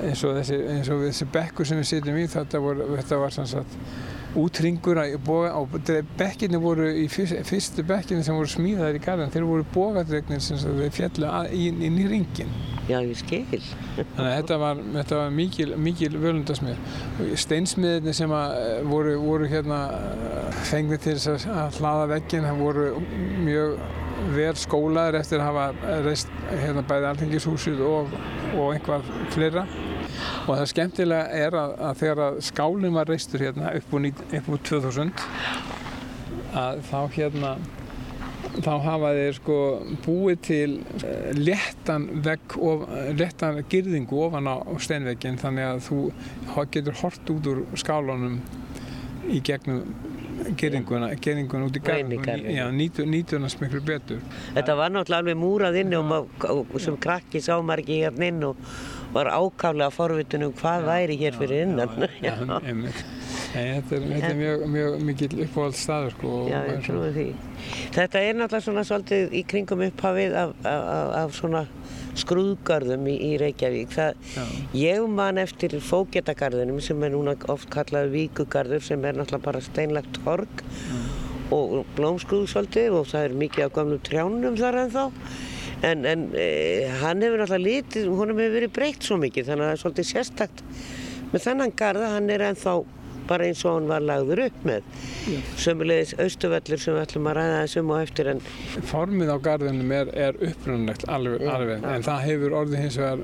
eins 0.00 0.22
og 0.24 0.36
þessi, 0.38 0.58
eins 0.70 0.88
og 0.92 1.02
þessi 1.04 1.26
bekkur 1.32 1.68
sem 1.68 1.80
við 1.80 1.88
sitjum 1.90 2.18
í 2.20 2.26
þetta, 2.30 2.60
vor, 2.62 2.82
þetta 3.00 3.18
var 3.20 3.34
sannsagt 3.34 3.76
útringur 4.38 5.00
og 5.00 5.78
bekkinni 6.18 6.60
voru 6.62 6.86
í 7.02 7.06
fyrstu 7.10 7.82
bekkinni 7.86 8.26
sem 8.26 8.36
voru 8.36 8.50
smíðaðir 8.50 9.00
í 9.00 9.04
garðan 9.04 9.32
þeir 9.34 9.48
voru 9.48 9.66
bógadregnir 9.74 10.42
sem 10.44 10.60
fjallu 10.94 11.30
inn, 11.50 11.80
inn 11.82 11.98
í 11.98 12.06
ringin 12.10 12.52
Já, 12.90 12.98
ég 13.06 13.18
skil. 13.20 13.44
Þannig 13.94 14.24
að 14.24 14.32
þetta 14.34 14.56
var, 14.58 14.78
þetta 14.96 15.18
var 15.20 15.34
mikil, 15.34 15.68
mikil 15.78 16.10
völundasmið 16.18 17.34
Steinsmiðinni 17.38 18.14
sem 18.16 18.32
voru, 18.90 19.14
voru 19.22 19.46
hérna 19.50 19.80
fengið 20.66 21.04
til 21.04 21.16
að 21.30 21.78
hlaða 21.78 22.08
veggin 22.16 22.48
voru 22.58 22.88
mjög 23.44 23.76
vel 24.34 24.54
skólaður 24.58 25.20
eftir 25.20 25.40
að 25.40 25.48
hafa 25.48 26.00
reist 26.04 26.32
hérna 26.50 26.82
bæði 26.88 27.10
alþengishúsið 27.12 27.84
og, 27.86 28.18
og 28.56 28.74
einhvað 28.74 29.06
fleira 29.34 29.64
og 30.46 30.54
það 30.54 30.70
skemmtilega 30.72 31.42
er 31.46 31.58
að, 31.58 31.74
að 31.88 32.00
þegar 32.02 32.22
að 32.26 32.40
skálinn 32.50 32.96
var 32.96 33.10
reistur 33.10 33.44
hérna 33.44 33.74
upp 33.78 33.94
úr, 33.96 34.08
upp 34.10 34.50
úr 34.54 34.64
2000 34.70 35.12
að 36.60 36.82
þá 36.90 36.98
hérna 37.14 37.54
þá 38.60 38.72
hafa 38.82 39.10
þeir 39.14 39.36
sko 39.36 39.58
búið 40.04 40.40
til 40.48 40.70
uh, 40.80 41.30
léttan 41.38 42.08
vegg 42.24 42.56
og 42.58 42.86
léttan 43.18 43.60
girðingu 43.70 44.24
ofan 44.26 44.50
á 44.50 44.56
steinveggin 44.82 45.38
þannig 45.40 45.68
að 45.68 45.84
þú 45.86 46.00
getur 46.74 46.98
hort 47.02 47.34
út 47.34 47.50
úr 47.52 47.62
skálunum 47.78 48.40
í 49.30 49.38
gegnum 49.46 49.84
gerðinguna, 50.58 51.10
gerðinguna 51.20 51.68
út 51.68 51.76
í 51.76 51.82
garðin 51.84 52.78
nýtur 52.78 53.40
hann 53.40 53.52
smiklu 53.52 53.82
betur. 53.84 54.22
Þetta 54.54 54.76
var 54.78 54.94
náttúrulega 54.94 55.20
alveg 55.22 55.38
múrað 55.38 55.78
inn 55.82 55.96
og, 55.98 56.24
og 56.48 56.78
sem 56.82 56.96
krakki 57.00 57.42
sá 57.44 57.54
ekki 57.60 58.00
hérna 58.04 58.30
inn 58.30 58.48
og 58.48 58.70
var 59.14 59.32
ákaflega 59.34 59.90
forvitun 59.94 60.46
um 60.48 60.54
hvað 60.60 60.86
væri 60.90 61.18
hér 61.20 61.38
fyrir 61.40 61.66
innan 61.66 62.08
já, 62.22 62.34
Nei, 63.50 63.64
þetta 63.74 63.96
er, 63.96 64.04
þetta 64.06 64.28
er 64.28 64.36
mjög, 64.38 64.60
mjög 64.70 64.96
mikil 65.02 65.28
uppáhald 65.42 65.74
staður 65.74 66.12
sko. 66.14 66.34
Já, 66.46 66.58
ég 66.68 66.84
trúi 66.86 67.08
því. 67.16 67.24
Þetta 67.96 68.20
er 68.22 68.36
náttúrulega 68.38 68.66
svona 68.66 68.84
svolítið 68.86 69.34
í 69.34 69.42
kringum 69.50 69.82
upphafið 69.88 70.36
af, 70.38 70.52
af, 70.62 70.84
af, 70.92 71.10
af 71.18 71.34
svona 71.34 71.64
skrúðgarðum 72.20 73.08
í, 73.10 73.16
í 73.26 73.32
Reykjavík. 73.42 73.90
Það, 73.96 74.22
ég 74.78 75.08
man 75.18 75.42
eftir 75.42 75.74
fógetagarðinum 75.82 76.78
sem 76.84 77.02
er 77.06 77.14
núna 77.16 77.34
oft 77.50 77.70
kallað 77.74 78.12
víkugarður 78.14 78.86
sem 78.86 79.02
er 79.02 79.18
náttúrulega 79.18 79.48
bara 79.48 79.64
steinlagt 79.66 80.22
torg 80.22 80.66
og 81.50 81.80
blómskrúð 81.96 82.46
svolítið 82.52 83.00
og 83.00 83.08
það 83.10 83.26
er 83.26 83.38
mikið 83.42 83.66
af 83.66 83.74
gamlu 83.80 83.98
trjánum 84.06 84.58
þar 84.60 84.84
ennþá. 84.84 85.08
En, 85.86 86.04
en 86.04 86.26
e, 86.36 86.46
hann 87.00 87.22
hefur 87.24 87.40
náttúrulega 87.40 87.64
litið, 87.64 88.08
honum 88.12 88.40
hefur 88.42 88.56
verið 88.58 88.72
breytt 88.76 89.06
svo 89.06 89.16
mikið 89.22 89.46
þannig 89.48 89.64
að 89.64 89.70
það 89.70 89.76
er 89.76 89.82
svolítið 89.84 90.08
sérstakt 90.10 90.64
með 91.30 91.44
þennan 91.46 91.76
garða, 91.78 92.10
hann 92.16 92.32
er 92.34 92.44
ennþá 92.50 92.74
bara 93.30 93.46
eins 93.46 93.60
og 93.64 93.76
hann 93.76 93.86
var 93.86 94.02
lagður 94.02 94.40
upp 94.48 94.64
með. 94.66 94.86
Sömulegis 95.60 96.16
austuvellur 96.18 96.80
sem 96.82 96.96
við 96.96 97.04
ætlum 97.04 97.28
að 97.30 97.36
ræða 97.38 97.58
þessum 97.62 97.92
og 97.94 98.00
eftir 98.02 98.30
en 98.32 98.40
Formið 98.90 99.30
á 99.30 99.36
garðinum 99.44 99.92
er, 99.94 100.10
er 100.28 100.38
upprunalegt 100.50 101.04
alveg, 101.06 101.44
Já, 101.46 101.52
alveg. 101.54 101.76
já. 101.84 101.90
en 101.94 102.06
það 102.08 102.24
hefur 102.26 102.56
orðið 102.60 102.82
hins 102.84 102.98
vegar 102.98 103.22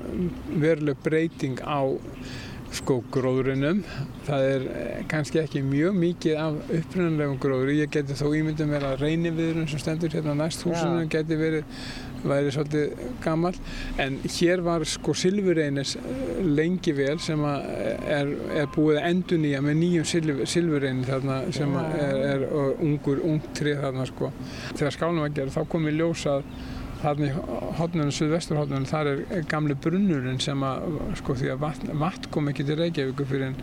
veruleg 0.63 1.01
breyting 1.03 1.59
á 1.67 1.81
sko 2.77 2.97
gróðurinnum. 3.15 3.83
Það 4.27 4.45
er 4.53 4.65
eh, 4.75 4.97
kannski 5.11 5.39
ekki 5.39 5.61
mjög 5.63 5.95
mikið 5.99 6.39
af 6.43 6.57
upprunalegum 6.79 7.37
gróðuri. 7.43 7.77
Ég 7.81 7.91
geti 7.95 8.15
þó 8.19 8.27
ímyndið 8.35 8.71
mér 8.71 8.87
að 8.89 9.03
reyniviðurinn 9.05 9.69
sem 9.71 9.81
stendur 9.81 10.11
hérna 10.15 10.35
næst 10.39 10.65
húsinu 10.67 11.05
Já. 11.05 11.11
geti 11.17 11.37
verið 11.39 11.83
væri 12.23 12.53
svolítið 12.53 13.13
gammal 13.23 13.57
en 14.01 14.17
hér 14.23 14.63
var 14.65 14.85
sko 14.87 15.13
silfurreinis 15.17 15.95
lengi 16.43 16.93
vel 16.97 17.19
sem 17.23 17.43
að 17.47 17.67
er, 18.17 18.31
er 18.61 18.71
búið 18.75 19.01
að 19.01 19.09
endurnýja 19.11 19.61
með 19.65 19.79
nýjum 19.81 20.07
silfurreini 20.47 21.07
þarna 21.07 21.35
sem 21.55 21.77
að 21.77 21.85
er, 22.01 22.17
er 22.31 22.41
ungur, 22.87 23.17
ungt 23.27 23.47
trið 23.57 23.77
þarna 23.85 24.05
sko. 24.09 24.25
Þegar 24.73 24.97
skálum 24.97 25.23
var 25.25 25.37
gerð 25.37 25.51
þá 25.57 25.63
kom 25.71 25.87
í 25.87 25.95
ljós 25.97 26.23
að 26.31 26.41
þarna 27.01 27.25
í 27.27 27.31
hodnunum, 27.77 28.11
suðvesturhodnunum, 28.15 28.85
þar 28.89 29.05
er, 29.11 29.19
gamli 29.49 29.75
brunnurinn 29.81 30.39
sem 30.41 30.63
að, 30.65 30.77
sko 31.19 31.31
því 31.37 31.47
að 31.53 31.59
vatn, 31.61 31.87
vatn 32.01 32.31
kom 32.33 32.49
ekki 32.51 32.63
til 32.67 32.77
Reykjavíkur 32.79 33.27
fyrir 33.29 33.47
en 33.51 33.57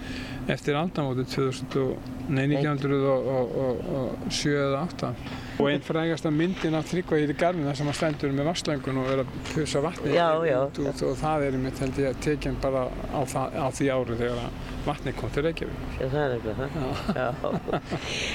eftir 0.54 0.74
aldamótið 0.78 1.26
2000 1.34 1.80
og, 1.82 1.90
nei, 2.28 2.44
1907 2.52 4.54
eða 4.54 4.78
8. 4.84 5.10
Og 5.54 5.68
einn 5.70 5.82
frægasta 5.86 6.30
myndin 6.34 6.74
af 6.74 6.88
Tryggva 6.90 7.20
í 7.22 7.34
garðina 7.38 7.74
sem 7.78 7.86
að 7.86 7.98
stendur 8.00 8.32
með 8.34 8.48
vasslöngun 8.48 8.96
og 8.98 9.10
er 9.12 9.20
að 9.22 9.34
pusa 9.52 9.82
vatni 9.84 10.14
Já, 10.16 10.26
já. 10.48 10.56
út, 10.64 10.80
út 10.82 11.02
og 11.06 11.12
það 11.20 11.44
er 11.46 11.58
mitt 11.62 11.82
held 11.82 12.00
ég 12.02 12.16
tekinn 12.24 12.56
bara 12.62 12.88
á, 12.90 13.20
það, 13.22 13.54
á 13.62 13.66
því 13.78 13.90
ári 13.94 14.16
þegar 14.18 14.56
vatni 14.88 15.12
kom 15.14 15.30
til 15.34 15.44
Reykjavík. 15.46 15.84
Já, 16.00 16.08
það 16.08 16.24
er 16.24 16.34
eitthvað 16.34 16.58
það. 16.58 16.72
Já. 17.20 17.28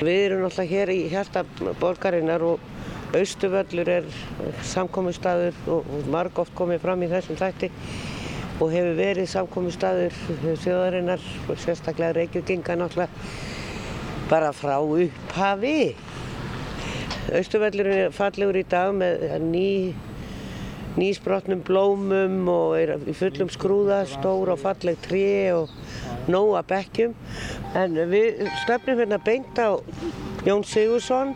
Við 0.07 0.22
erum 0.22 0.45
náttúrulega 0.45 0.72
hér 0.72 0.93
í 0.93 1.01
hjarta 1.11 1.43
borgarinnar 1.82 2.45
og 2.47 2.63
Austuvöllur 3.20 3.89
er 3.89 4.07
samkominnstaður 4.70 5.59
og 5.74 5.88
og 5.97 6.09
margóft 6.13 6.53
komið 6.55 6.84
fram 6.84 7.03
í 7.03 7.09
þessum 7.11 7.39
þætti 7.39 7.72
og 8.59 8.72
hefur 8.74 8.95
verið 8.99 9.30
samkominnstaður 9.32 10.15
þjóðarinnar 10.63 11.24
og 11.49 11.59
sérstaklega 11.63 12.15
Reykjavíkinga 12.20 12.80
náttúrulega 12.80 13.09
bara 14.30 14.51
frá 14.53 14.78
upphafi. 14.80 15.95
Austuvöllur 17.36 17.88
er 17.94 18.14
fallegur 18.16 18.58
í 18.58 18.66
dag 18.70 18.94
með 18.96 19.26
ný 19.44 19.94
nýsbrotnum 21.00 21.62
blómum 21.68 22.48
og 22.50 22.74
er 22.80 22.96
í 23.08 23.14
fullum 23.16 23.52
skrúða, 23.54 24.02
stór 24.10 24.50
og 24.54 24.62
falleg 24.64 24.98
tré 25.04 25.52
og 25.54 25.70
nóa 26.32 26.64
bekkjum. 26.68 27.14
En 27.78 27.96
við 28.10 28.42
stefnum 28.64 29.00
hérna 29.04 29.20
beint 29.22 29.62
á 29.62 29.78
Jón 30.48 30.66
Sigursson 30.66 31.36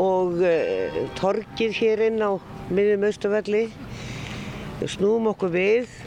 og 0.00 0.42
uh, 0.42 1.00
torgið 1.20 1.78
hér 1.78 2.06
inn 2.08 2.20
á 2.24 2.34
miðjum 2.72 3.06
Austuvelli. 3.08 3.64
Snúum 4.82 5.30
okkur 5.30 5.52
við 5.54 5.98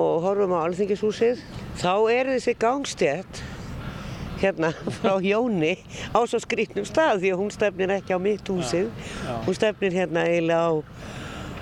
og 0.00 0.22
horfum 0.24 0.56
á 0.56 0.64
Alþingishúsið. 0.64 1.42
Þá 1.82 1.94
er 2.14 2.32
þessi 2.32 2.56
gangstétt 2.56 3.42
hérna 4.42 4.72
frá 5.00 5.14
Jóni 5.22 5.74
á 6.12 6.18
svo 6.26 6.40
skrýtnum 6.42 6.86
stað 6.88 7.22
því 7.24 7.32
að 7.34 7.40
hún 7.42 7.52
stefnir 7.54 7.94
ekki 7.98 8.14
á 8.14 8.18
mitt 8.22 8.48
húsið. 8.52 8.88
já. 9.26 9.34
Hún 9.46 9.58
stefnir 9.58 9.92
hérna 9.96 10.26
eiginlega 10.28 10.62
á 10.66 10.72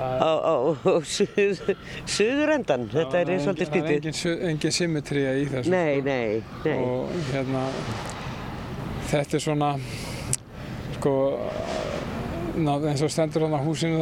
á, 0.00 0.32
á, 0.32 0.54
á 0.64 0.92
suð, 1.16 1.60
suðurendan. 2.08 2.86
Þetta 2.92 3.20
er 3.20 3.34
engin- 3.34 3.44
svolítið 3.44 3.68
Það 3.68 3.90
er 3.90 4.46
engin, 4.50 4.72
symmetría 4.72 5.34
í 5.36 5.44
þessu. 5.50 5.70
Nei, 5.74 6.00
sko. 6.00 6.08
nei, 6.08 6.42
nei. 6.64 6.78
og 6.80 7.12
hérna 7.34 7.66
þetta 9.10 9.36
er 9.36 9.44
svona 9.44 9.70
sko 10.96 11.12
ná, 12.60 12.72
eins 12.90 13.02
og 13.04 13.10
stendur 13.12 13.44
hann 13.46 13.56
á 13.56 13.60
húsinu 13.64 14.00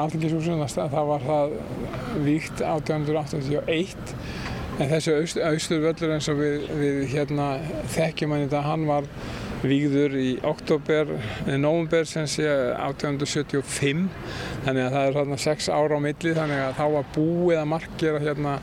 alþingishúsinu, 0.00 0.66
það 0.68 1.08
var 1.10 1.24
það 1.26 1.56
víkt 2.26 2.62
1881 2.64 4.14
en 4.80 4.88
þessi 4.88 5.14
aust, 5.18 5.40
austurvöllur 5.44 6.14
eins 6.16 6.28
og 6.32 6.40
við, 6.40 6.66
við 6.80 7.00
hérna 7.12 7.50
þekkjum 7.92 8.34
hann 8.34 8.46
í 8.46 8.50
dag, 8.50 8.64
hann 8.64 8.86
var 8.88 9.08
vígður 9.60 10.14
í 10.16 10.28
oktober, 10.46 11.10
november 11.60 12.06
sem 12.08 12.24
sé 12.30 12.46
1875 12.48 14.06
þannig 14.64 14.86
að 14.86 14.94
það 14.94 15.02
er 15.02 15.18
þarna 15.18 15.38
6 15.44 15.68
ára 15.74 16.00
á 16.00 16.04
milli 16.06 16.32
þannig 16.38 16.64
að 16.64 16.78
þá 16.78 16.86
var 16.94 17.12
búið 17.16 17.60
að 17.60 17.70
markera 17.74 18.22
hérna 18.24 18.56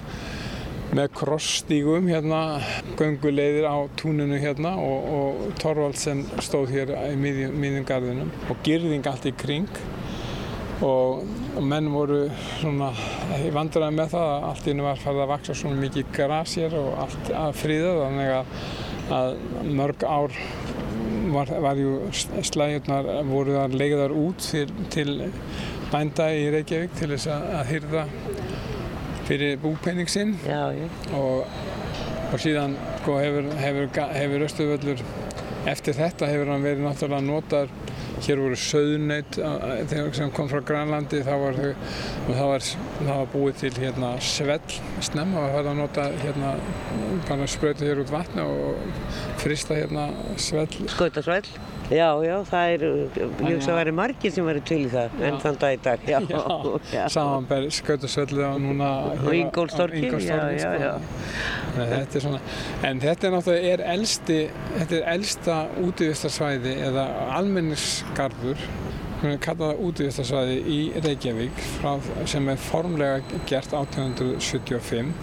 með 0.97 1.09
krossstígum 1.19 2.07
hérna, 2.09 2.41
gönguleiðir 2.97 3.67
á 3.67 3.77
túninu 3.99 4.39
hérna 4.41 4.73
og, 4.79 5.09
og 5.17 5.57
Torvald 5.59 5.99
sem 5.99 6.23
stóð 6.43 6.71
hér 6.73 6.93
í 7.11 7.17
miðjum 7.19 7.85
garðinum 7.87 8.31
og 8.47 8.61
girðing 8.65 9.05
allt 9.09 9.27
í 9.27 9.33
kring. 9.37 9.67
Og, 10.85 11.27
og 11.57 11.65
menn 11.65 11.89
voru 11.91 12.23
svona 12.59 12.91
í 13.41 13.49
vandræði 13.53 13.95
með 13.97 14.11
það 14.13 14.31
að 14.33 14.47
allt 14.51 14.67
í 14.67 14.71
hennu 14.71 14.85
var 14.85 15.01
farið 15.01 15.23
að 15.23 15.31
vaksa 15.33 15.55
svona 15.57 15.81
mikið 15.81 16.11
gras 16.15 16.55
hér 16.59 16.75
og 16.77 16.89
allt 17.05 17.31
að 17.41 17.55
fríða 17.61 17.93
þannig 18.03 18.33
að, 18.35 18.51
að 19.17 19.29
mörg 19.79 20.05
ár 20.05 20.37
var, 21.33 21.53
var 21.65 21.81
ju 21.81 21.95
slægjurnar 22.51 23.09
voru 23.27 23.57
þar 23.57 23.77
leigðar 23.81 24.15
út 24.15 24.43
til, 24.43 24.67
til 24.93 25.17
bænda 25.91 26.29
í 26.35 26.47
Reykjavík 26.53 26.95
til 26.99 27.11
þess 27.13 27.29
að, 27.31 27.47
að 27.59 27.71
hyrða 27.73 28.05
fyrir 29.27 29.57
búpenning 29.59 30.09
sinn. 30.11 30.35
Og, 31.17 31.47
og 32.31 32.41
síðan 32.43 32.77
sko, 33.01 33.17
hefur, 33.23 33.49
hefur, 33.59 33.89
hefur 34.15 34.45
Östuvöllur 34.47 35.03
eftir 35.67 35.97
þetta 35.97 36.29
hefur 36.31 36.53
hann 36.53 36.63
verið 36.63 36.85
náttúrulega 36.85 37.27
notar 37.27 37.71
hér 38.25 38.41
voru 38.41 38.57
söðunöyt 38.59 39.39
sem 40.17 40.31
kom 40.35 40.49
frá 40.51 40.61
Grænlandi 40.65 41.21
þá 41.25 41.33
var, 41.41 41.59
það 42.27 42.51
var, 42.51 42.67
það 42.97 43.13
var 43.13 43.31
búið 43.33 43.61
til 43.63 43.73
hérna 43.77 44.11
svell 44.23 44.77
snemma 45.05 45.45
var 45.45 45.55
það 45.57 45.71
að 45.73 45.81
nota 45.81 46.07
hérna 46.23 46.53
bara 47.29 47.49
sprauta 47.49 47.87
hér 47.87 48.03
út 48.03 48.13
vatni 48.13 48.45
og 48.45 49.01
frista 49.41 49.77
hérna 49.77 50.09
svell 50.41 50.69
Skautasvæll. 50.91 51.45
Já, 51.87 52.07
já, 52.19 52.33
það 52.49 52.71
er, 52.73 52.81
ég 53.15 53.53
hugsa 53.55 53.71
að 53.71 53.77
væri 53.77 53.91
margir 53.95 54.33
sem 54.35 54.47
væri 54.47 54.63
til 54.67 54.79
í 54.83 54.89
það 54.91 55.21
enn 55.23 55.37
þann 55.39 55.59
dag 55.61 55.75
í 55.77 55.77
dag. 55.85 56.01
Já, 56.11 56.17
já. 56.91 57.03
samanberð 57.13 57.69
skautasvelli 57.77 58.43
og 58.43 58.57
núna 58.59 58.89
Og 59.21 59.29
Ingólfstorgi, 59.37 60.01
já, 60.25 60.41
já, 60.51 60.59
sko. 60.65 60.73
já. 60.83 60.91
Nei, 61.77 61.85
Þetta 61.93 62.19
er 62.19 62.25
svona, 62.25 62.41
en 62.89 62.99
þetta 63.05 63.29
er 63.29 63.35
náttúrulega 63.37 63.71
er 63.77 63.85
elsti, 63.93 64.39
þetta 64.75 64.99
er 64.99 65.07
elsta 65.13 65.57
útivistarsvæði 65.87 66.75
eða 66.89 67.07
almenningsgarður 67.37 68.67
við 69.21 69.39
kalla 69.41 69.71
það 69.71 69.79
útivistarsvæði 69.87 70.57
í 70.69 70.79
Reykjavík 71.05 71.63
frá, 71.79 71.95
sem 72.29 72.51
er 72.51 72.59
formlega 72.61 73.39
gert 73.49 73.71
1875 73.73 75.15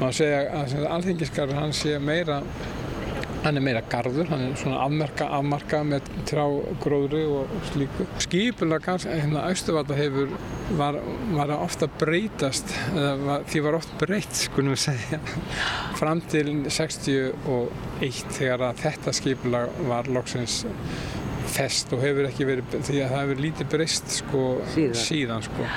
maður 0.00 0.18
segja 0.18 0.42
að 0.58 0.90
alþingisgarður 0.90 1.60
hann 1.62 1.72
sé 1.76 1.94
meira 2.02 2.42
hann 3.44 3.56
er 3.56 3.64
meira 3.64 3.80
garður, 3.88 4.28
hann 4.28 4.42
er 4.44 4.56
svona 4.60 4.82
afmarka, 4.84 5.28
afmarka 5.38 5.80
með 5.86 6.08
trjágróðri 6.28 7.22
og 7.32 7.54
slíku. 7.70 8.06
Skipulega 8.20 8.96
hérna 9.04 9.46
Austuvalda 9.48 9.96
hefur, 9.96 10.34
var, 10.78 10.98
var 11.36 11.54
ofta 11.56 11.88
breytast, 12.00 12.74
var, 13.24 13.46
því 13.50 13.64
var 13.66 13.78
oft 13.80 13.94
breytt, 14.00 14.42
skulum 14.44 14.74
við 14.74 14.82
segja, 14.88 15.20
fram 16.00 16.20
til 16.32 16.66
61 16.68 18.36
þegar 18.36 18.66
að 18.70 18.84
þetta 18.84 19.16
skipulag 19.16 19.80
var 19.88 20.10
loksins 20.12 20.62
fest 21.50 21.92
og 21.96 22.04
hefur 22.04 22.28
ekki 22.28 22.46
verið, 22.48 22.78
því 22.86 23.02
að 23.02 23.12
það 23.12 23.22
hefur 23.24 23.44
lítið 23.46 23.70
breyst 23.72 24.16
sko 24.20 24.42
Síðan. 24.74 24.98
síðan 25.00 25.46
sko. 25.46 25.68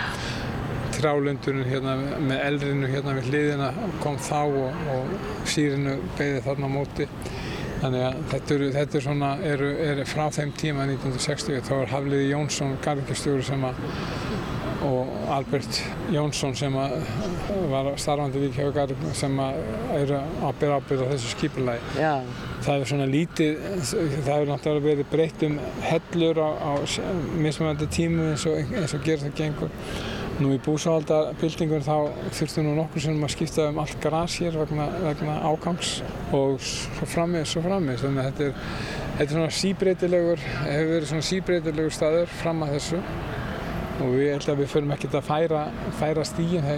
Trálundurinn 0.93 1.66
hérna 1.66 1.95
með 2.22 2.43
eldrinu 2.45 2.89
hérna 2.91 3.16
við 3.18 3.32
hliðina 3.32 3.72
kom 4.03 4.20
þá 4.22 4.41
og, 4.43 4.84
og 4.93 5.16
sírinu 5.49 5.97
beigði 6.20 6.43
þarna 6.45 6.70
á 6.70 6.76
móti. 6.76 7.07
Þannig 7.84 8.03
að 8.07 8.19
þetta 8.31 8.53
eru, 8.55 8.67
þetta 8.77 8.97
er 8.97 9.03
svona, 9.03 9.29
eru, 9.43 9.69
eru 9.84 10.03
frá 10.07 10.27
þeim 10.31 10.53
tíma 10.55 10.86
1960 10.88 11.65
þá 11.67 11.73
var 11.81 11.89
Hafliði 11.91 12.29
Jónsson 12.29 12.77
garðingastjóri 12.86 13.43
sem 13.43 13.65
að 13.67 13.81
og 14.84 15.07
Albert 15.31 15.79
Jónsson 16.11 16.55
sem 16.55 16.73
var 17.71 17.89
starfandi 17.99 18.41
við 18.41 18.57
kjögar 18.57 18.91
sem 19.15 19.38
eru 19.39 20.17
að 20.19 20.57
byrja 20.59 20.79
ábyrða 20.79 21.09
þessu 21.13 21.31
skipulagi. 21.34 21.93
Já. 21.99 22.13
Það 22.63 22.73
er 22.81 22.89
svona 22.91 23.07
lítið, 23.11 23.61
það 23.93 24.34
hefur 24.34 24.51
náttúrulega 24.51 24.88
verið 24.89 25.11
breytt 25.11 25.45
um 25.47 25.55
hellur 25.84 26.41
á, 26.43 26.49
á 26.59 26.71
mismöðandi 27.45 27.89
tímu 27.95 28.29
eins 28.34 28.45
og, 28.49 28.75
eins 28.75 28.95
og 28.95 29.07
gerð 29.07 29.27
það 29.27 29.39
gengur. 29.39 29.73
Nú 30.43 30.51
í 30.51 30.59
búsáhaldabildingun 30.59 31.85
þá 31.85 31.95
þurftum 32.35 32.65
nú 32.67 32.73
nokkur 32.75 33.03
sem 33.05 33.21
að 33.23 33.31
skipta 33.31 33.69
um 33.71 33.77
allt 33.79 33.95
græs 34.03 34.35
hér 34.43 34.57
vegna, 34.59 34.89
vegna 35.05 35.37
ágangs 35.47 35.93
og 36.35 36.57
svo 36.59 37.07
frammiðs, 37.07 37.53
svo 37.53 37.63
frammiðs. 37.63 38.03
Þannig 38.03 38.23
að 38.23 38.27
þetta 38.27 38.49
er, 38.49 38.73
þetta 39.05 39.27
er 39.29 39.31
svona 39.37 39.53
síbreytilegur, 39.61 40.43
hefur 40.65 40.91
verið 40.97 41.09
svona 41.13 41.27
síbreytilegur 41.29 41.95
staður 41.95 42.35
fram 42.41 42.65
að 42.67 42.75
þessu 42.75 42.99
og 44.03 44.15
við 44.17 44.29
held 44.33 44.49
að 44.53 44.61
við 44.61 44.71
förum 44.73 44.93
ekkert 44.95 45.17
að 45.19 45.27
færa, 45.29 45.63
færa 45.99 46.25
stíin 46.27 46.69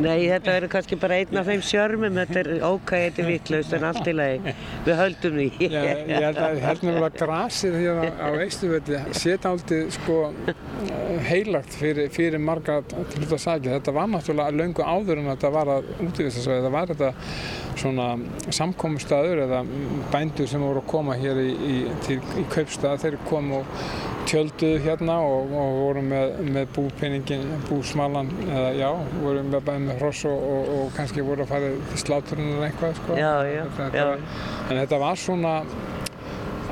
Nei, 0.00 0.28
þetta 0.28 0.54
verður 0.54 0.72
kannski 0.74 0.98
bara 1.00 1.18
einn 1.20 1.40
af 1.40 1.48
þeim 1.48 1.62
sjörmum. 1.64 2.18
Þetta 2.20 2.40
er 2.40 2.64
ok, 2.66 2.90
þetta 3.06 3.22
er 3.22 3.28
viklaust 3.30 3.76
en 3.76 3.86
allt 3.88 4.08
í 4.10 4.14
lagi. 4.16 4.54
Við 4.86 4.98
höldum 5.00 5.38
því. 5.40 5.48
Já, 5.64 5.80
ég 6.10 6.26
held 6.26 6.40
að 6.44 6.60
hérna 6.64 7.10
grasið 7.16 7.78
hérna 7.80 8.10
á 8.20 8.28
Eistuföldi 8.44 9.00
setja 9.16 9.52
aldrei 9.52 9.80
sko 9.94 10.18
heilagt 11.28 11.76
fyrir, 11.76 12.10
fyrir 12.12 12.42
marga 12.42 12.80
til 12.88 13.22
þetta 13.22 13.36
að 13.36 13.42
sagja 13.44 13.76
þetta 13.76 13.94
var 13.96 14.10
náttúrulega 14.12 14.56
löngu 14.56 14.86
áður 14.86 15.20
en 15.22 15.30
þetta 15.32 15.52
var 15.54 15.72
að 15.76 15.90
útvisa 16.06 16.44
svo 16.44 16.56
þetta 16.56 16.72
var 16.74 16.92
þetta 16.92 17.10
svona 17.78 18.06
samkomstaður 18.54 19.44
eða 19.46 19.60
bændur 20.12 20.48
sem 20.50 20.62
voru 20.64 20.82
að 20.82 20.88
koma 20.90 21.16
hér 21.20 21.40
í, 21.42 21.50
í, 21.50 21.76
til, 22.06 22.18
í 22.40 22.46
kaupstað 22.52 23.04
þeir 23.04 23.18
komu 23.28 23.60
og 23.60 23.84
tjölduðu 24.30 24.80
hérna 24.84 25.16
og, 25.26 25.54
og 25.56 25.78
voru 25.80 26.02
með, 26.06 26.34
með 26.54 26.68
búpinningin, 26.76 27.46
búsmalan 27.68 28.30
eða 28.46 28.72
já, 28.78 28.88
voru 29.22 29.44
með 29.46 29.64
bæði 29.68 29.84
með 29.86 30.02
hross 30.02 30.26
og, 30.30 30.44
og, 30.50 30.70
og 30.76 30.92
kannski 30.98 31.24
voru 31.26 31.46
að 31.46 31.52
fara 31.54 31.72
til 31.90 32.02
sláturinn 32.04 32.52
eða 32.56 32.68
eitthvað 32.68 32.94
sko. 33.00 33.18
Já, 33.18 33.32
já, 33.48 33.64
þetta, 33.78 34.04
já. 34.04 34.44
En 34.68 34.82
þetta 34.82 35.00
var 35.02 35.20
svona 35.24 35.54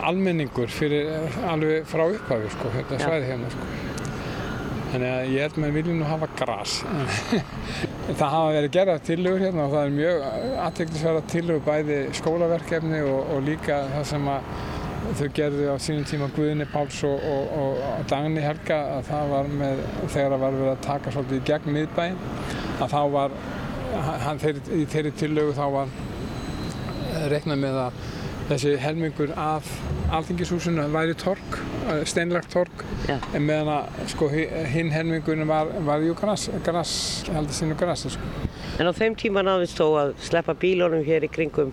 almenningur 0.08 0.70
fyrir 0.72 1.10
alveg 1.50 1.88
frá 1.90 2.06
upphafi 2.06 2.52
sko, 2.54 2.72
þetta 2.76 3.00
svæði 3.02 3.32
hérna 3.32 3.52
sko. 3.54 3.87
Þannig 4.88 5.10
að 5.12 5.30
ég 5.34 5.44
held 5.44 5.60
með 5.60 5.76
viljum 5.76 6.02
að 6.02 6.10
hafa 6.14 6.28
græs. 6.38 6.74
það 8.18 8.32
hafa 8.32 8.56
verið 8.56 8.74
gerað 8.78 9.06
tillögur 9.08 9.44
hérna 9.44 9.66
og 9.66 9.74
það 9.74 9.84
er 9.84 9.94
mjög 9.98 10.26
aðteglisverða 10.64 11.22
tillögur 11.34 11.64
bæði 11.66 11.98
skólaverkefni 12.18 13.04
og 13.12 13.38
líka 13.44 13.82
það 13.92 14.06
sem 14.12 14.28
að 14.32 14.52
þau 15.18 15.28
gerðu 15.36 15.68
á 15.72 15.76
sínum 15.80 16.06
tíma 16.08 16.28
Guðinni 16.36 16.66
Páls 16.72 16.98
og, 17.06 17.22
og, 17.24 17.52
og 17.60 18.04
Dagni 18.10 18.42
Helga 18.44 18.78
að 18.96 19.06
það 19.08 19.32
var 19.32 19.50
með, 19.60 19.82
þegar 20.04 20.34
það 20.34 20.42
var 20.42 20.58
verið 20.58 20.72
að 20.72 20.84
taka 20.88 21.14
svolítið 21.14 21.38
í 21.38 21.46
gegn 21.48 21.74
miðbæinn, 21.76 22.18
að 22.78 22.94
þá 22.94 23.00
var, 23.14 23.36
hann, 24.24 24.42
þeir, 24.42 24.60
í 24.74 24.84
þeirri 24.92 25.14
tillögu 25.22 25.56
þá 25.56 25.64
var 25.76 25.94
reiknað 27.32 27.62
með 27.64 27.80
að 27.86 28.02
þessi 28.48 28.74
helmingur 28.80 29.32
af 29.36 29.66
alþingishúsinu 30.14 30.86
væri 30.92 31.14
tork, 31.20 31.58
steinlagt 32.08 32.50
tork, 32.52 32.84
Já. 33.08 33.18
en 33.36 33.44
meðan 33.44 33.70
að 33.74 33.98
sko, 34.14 34.28
hinn 34.72 34.92
helmingurinn 34.92 35.48
var, 35.48 35.72
var 35.84 36.04
jú 36.04 36.14
græs, 36.16 36.48
græs, 36.64 36.92
heldur 37.34 37.56
sínu 37.56 37.76
græsi 37.78 38.14
sko. 38.14 38.30
En 38.78 38.86
á 38.86 38.92
þeim 38.94 39.16
tíma 39.18 39.42
náðist 39.42 39.80
þó 39.80 39.86
að 39.98 40.12
sleppa 40.22 40.54
bílónum 40.54 41.02
hér 41.02 41.26
í 41.26 41.30
kringum 41.34 41.72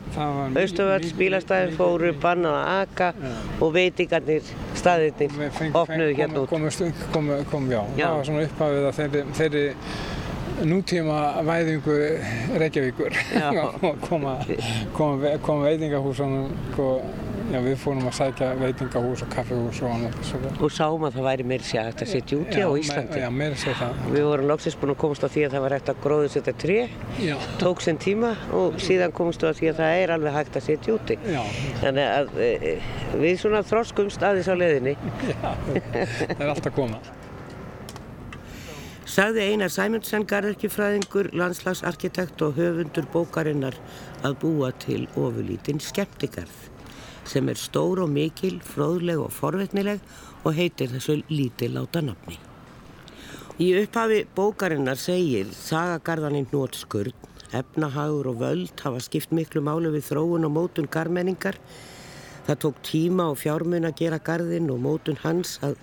Östuvölds, 0.57 1.13
bílastæðin 1.19 1.75
fóru, 1.77 2.11
bannað 2.21 2.55
að 2.57 2.71
aka 2.81 3.09
og 3.61 3.73
veitingarnir, 3.75 4.47
staðirnir 4.79 5.35
opnuðu 5.69 6.15
hérna 6.17 6.41
út. 6.41 6.49
Komu, 6.49 6.71
komu, 7.13 7.39
komu, 7.51 7.71
já. 7.75 7.83
Já. 7.95 8.07
það 8.07 8.17
var 8.17 8.29
svona 8.31 8.45
upphafið 8.49 8.89
að 8.89 8.99
þeirri, 8.99 9.25
þeirri 9.39 9.65
nútíma 10.63 11.19
væðingu 11.45 11.99
Reykjavíkur 12.61 13.15
og 13.59 14.01
koma, 14.07 14.37
koma, 14.95 15.35
koma 15.43 15.69
veitingahúsunum 15.69 16.51
og 16.79 17.03
já, 17.51 17.59
við 17.63 17.75
fórum 17.81 18.07
að 18.09 18.15
sækja 18.19 18.51
veitingahús 18.59 19.23
og 19.25 19.31
kaffehús 19.33 19.81
og 19.83 19.91
annað 19.93 20.15
svona. 20.29 20.51
Og 20.63 20.73
sáum 20.73 21.05
að 21.07 21.17
það 21.17 21.27
væri 21.27 21.47
meira 21.51 21.67
sér 21.67 21.89
hægt 21.89 22.03
að 22.05 22.11
setja 22.13 22.39
úti 22.39 22.63
á 22.63 22.69
Íslandi. 22.81 23.21
Já, 23.21 23.27
meira 23.33 23.59
sér 23.61 23.77
það. 23.81 23.99
Við 24.15 24.27
vorum 24.29 24.49
loksins 24.51 24.77
búin 24.81 24.93
að 24.95 24.99
komast 25.03 25.25
á 25.25 25.29
því 25.35 25.45
að 25.47 25.57
það 25.57 25.65
var 25.65 25.75
hægt 25.77 25.91
að 25.93 25.99
gróðu 26.05 26.31
setja 26.35 26.55
tré, 26.63 26.79
Já. 27.21 27.35
tók 27.61 27.83
sinn 27.85 28.01
tíma 28.01 28.31
og 28.55 28.79
síðan 28.83 29.13
komast 29.15 29.45
á 29.45 29.51
því 29.51 29.73
að 29.73 29.83
það 29.83 29.99
er 30.05 30.15
alveg 30.15 30.39
hægt 30.39 30.57
að 30.61 30.67
setja 30.69 30.95
úti. 30.95 31.19
Já. 31.35 31.43
Þannig 31.83 32.09
að 32.15 32.41
e, 32.47 32.73
við 33.21 33.37
svona 33.43 33.61
þroskumst 33.67 34.25
aðeins 34.25 34.49
á 34.49 34.55
leðinni. 34.57 34.97
Já, 35.29 35.53
það 35.69 36.39
er 36.39 36.49
alltaf 36.49 36.75
koma. 36.75 37.03
Sagði 39.15 39.45
Einar 39.47 39.71
Sæmundsson, 39.71 40.25
garðirkjufræðingur, 40.27 41.29
landslagsarkitekt 41.39 42.41
og 42.43 42.57
höfundur 42.57 43.05
bókarinnar 43.13 43.77
að 44.27 44.33
búa 44.41 44.73
til 44.83 45.05
ofurlítinn 45.15 45.79
skemmtikarð 45.79 46.65
sem 47.23 47.47
er 47.47 47.55
stór 47.55 48.01
og 48.03 48.11
mikil, 48.11 48.57
fróðleg 48.59 49.21
og 49.23 49.31
forvetnileg 49.31 50.01
og 50.43 50.57
heitir 50.57 50.91
þessu 50.91 51.21
lítiláta 51.29 52.01
nafni. 52.03 52.35
Í 53.55 53.69
upphafi 53.85 54.25
bókarinnar 54.35 54.99
segir 54.99 55.47
sagagarðaninn 55.61 56.51
Nótskurð, 56.51 57.15
efnahagur 57.55 58.33
og 58.33 58.43
völd 58.43 58.83
hafa 58.83 58.99
skipt 58.99 59.31
miklu 59.31 59.63
málu 59.63 59.93
við 59.95 60.09
þróun 60.09 60.49
og 60.49 60.55
mótun 60.57 60.91
garmenningar. 60.91 61.55
Það 62.49 62.61
tók 62.67 62.83
tíma 62.91 63.31
og 63.31 63.39
fjármun 63.39 63.87
að 63.87 63.95
gera 64.03 64.19
garðin 64.19 64.67
og 64.75 64.83
mótun 64.83 65.23
hans 65.23 65.55
að 65.63 65.79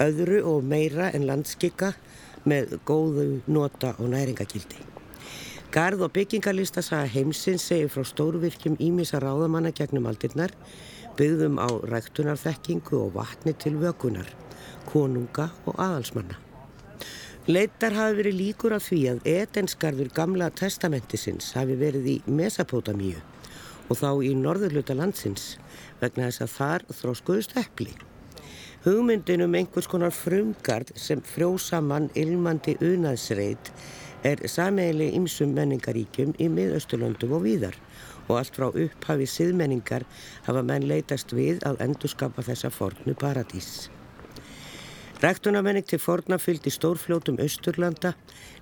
öðru 0.00 0.40
og 0.48 0.64
meira 0.64 1.12
en 1.12 1.28
landskika 1.28 1.92
með 2.48 2.78
góðu 2.86 3.28
nota 3.46 3.94
og 3.98 4.10
næringagildi. 4.12 4.80
Garð 5.74 6.04
og 6.06 6.12
byggingarlista 6.14 6.84
saga 6.86 7.08
heimsins 7.10 7.64
segir 7.66 7.90
frá 7.90 8.04
stórvirkjum 8.06 8.76
ímisa 8.78 9.18
ráðamanna 9.18 9.72
gegnum 9.74 10.06
aldirnar, 10.06 10.52
byggðum 11.18 11.58
á 11.58 11.68
ræktunarþekkingu 11.90 13.00
og 13.00 13.14
vatni 13.16 13.56
til 13.58 13.74
vökunar, 13.80 14.28
konunga 14.86 15.48
og 15.66 15.74
aðalsmanna. 15.74 16.38
Leitar 17.50 17.92
hafi 17.92 18.20
verið 18.22 18.38
líkur 18.38 18.72
af 18.76 18.86
því 18.86 19.00
að 19.10 19.26
etenskarður 19.34 20.14
gamla 20.16 20.46
testamentisins 20.56 21.50
hafi 21.58 21.74
verið 21.76 22.06
í 22.14 22.16
Mesapótamíu 22.24 23.18
og 23.90 23.98
þá 24.00 24.10
í 24.24 24.32
norðurluta 24.38 24.96
landsins 24.96 25.56
vegna 26.00 26.30
þess 26.30 26.46
að 26.46 26.54
þar 26.54 26.86
þróskuðust 27.02 27.58
eppli. 27.60 27.92
Hugmyndin 28.84 29.40
um 29.40 29.54
einhvers 29.56 29.86
konar 29.88 30.12
frumgard 30.12 30.90
sem 31.00 31.22
frjósamann 31.24 32.10
ilmandi 32.20 32.74
unaðsreit 32.84 33.70
er 34.28 34.42
sameigli 34.44 35.06
ymsum 35.16 35.54
menningaríkjum 35.56 36.34
í 36.36 36.50
miðausturlöndum 36.52 37.32
og 37.32 37.46
víðar 37.46 37.78
og 38.26 38.34
allt 38.42 38.58
frá 38.60 38.66
upphafi 38.68 39.24
siðmenningar 39.24 40.04
hafa 40.44 40.60
menn 40.68 40.84
leitast 40.90 41.32
við 41.32 41.64
að 41.64 41.80
endurskapa 41.86 42.44
þessa 42.44 42.68
fornu 42.76 43.16
paradís. 43.24 43.88
Ræktunamenning 45.24 45.88
til 45.88 46.02
forna 46.04 46.36
fylgdi 46.36 46.68
stórfljótum 46.68 47.40
Östurlanda, 47.40 48.12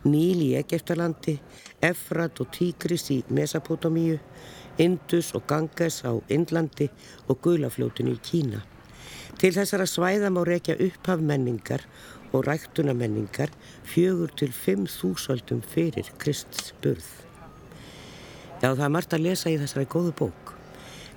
Níl 0.06 0.44
í 0.44 0.52
Egeftalandi, 0.60 1.40
Efrat 1.82 2.38
og 2.38 2.54
Tígris 2.54 3.08
í 3.10 3.24
Mesapotamíu, 3.26 4.20
Indus 4.78 5.34
og 5.34 5.48
Ganges 5.50 6.04
á 6.06 6.14
Indlandi 6.30 6.86
og 7.26 7.42
Gulafljótinu 7.42 8.14
í 8.14 8.22
Kína. 8.22 8.62
Til 9.40 9.52
þessara 9.56 9.86
svæða 9.88 10.30
má 10.34 10.42
rekja 10.46 10.76
upphaf 10.80 11.22
menningar 11.22 11.84
og 12.32 12.46
ræktunamenningar 12.46 13.52
fjögur 13.88 14.32
til 14.36 14.52
fimm 14.52 14.86
þúsöldum 14.90 15.62
fyrir 15.74 16.08
Krists 16.18 16.72
burð. 16.82 17.08
Já, 18.62 18.70
það 18.70 18.86
er 18.86 18.94
margt 18.94 19.14
að 19.16 19.26
lesa 19.26 19.50
í 19.50 19.58
þessari 19.60 19.90
góðu 19.90 20.16
bók. 20.22 20.56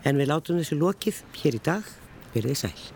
En 0.06 0.18
við 0.18 0.32
látum 0.32 0.62
þessu 0.62 0.80
lokið 0.82 1.24
hér 1.42 1.60
í 1.60 1.66
dag, 1.72 1.96
verðið 2.34 2.62
sæl. 2.66 2.95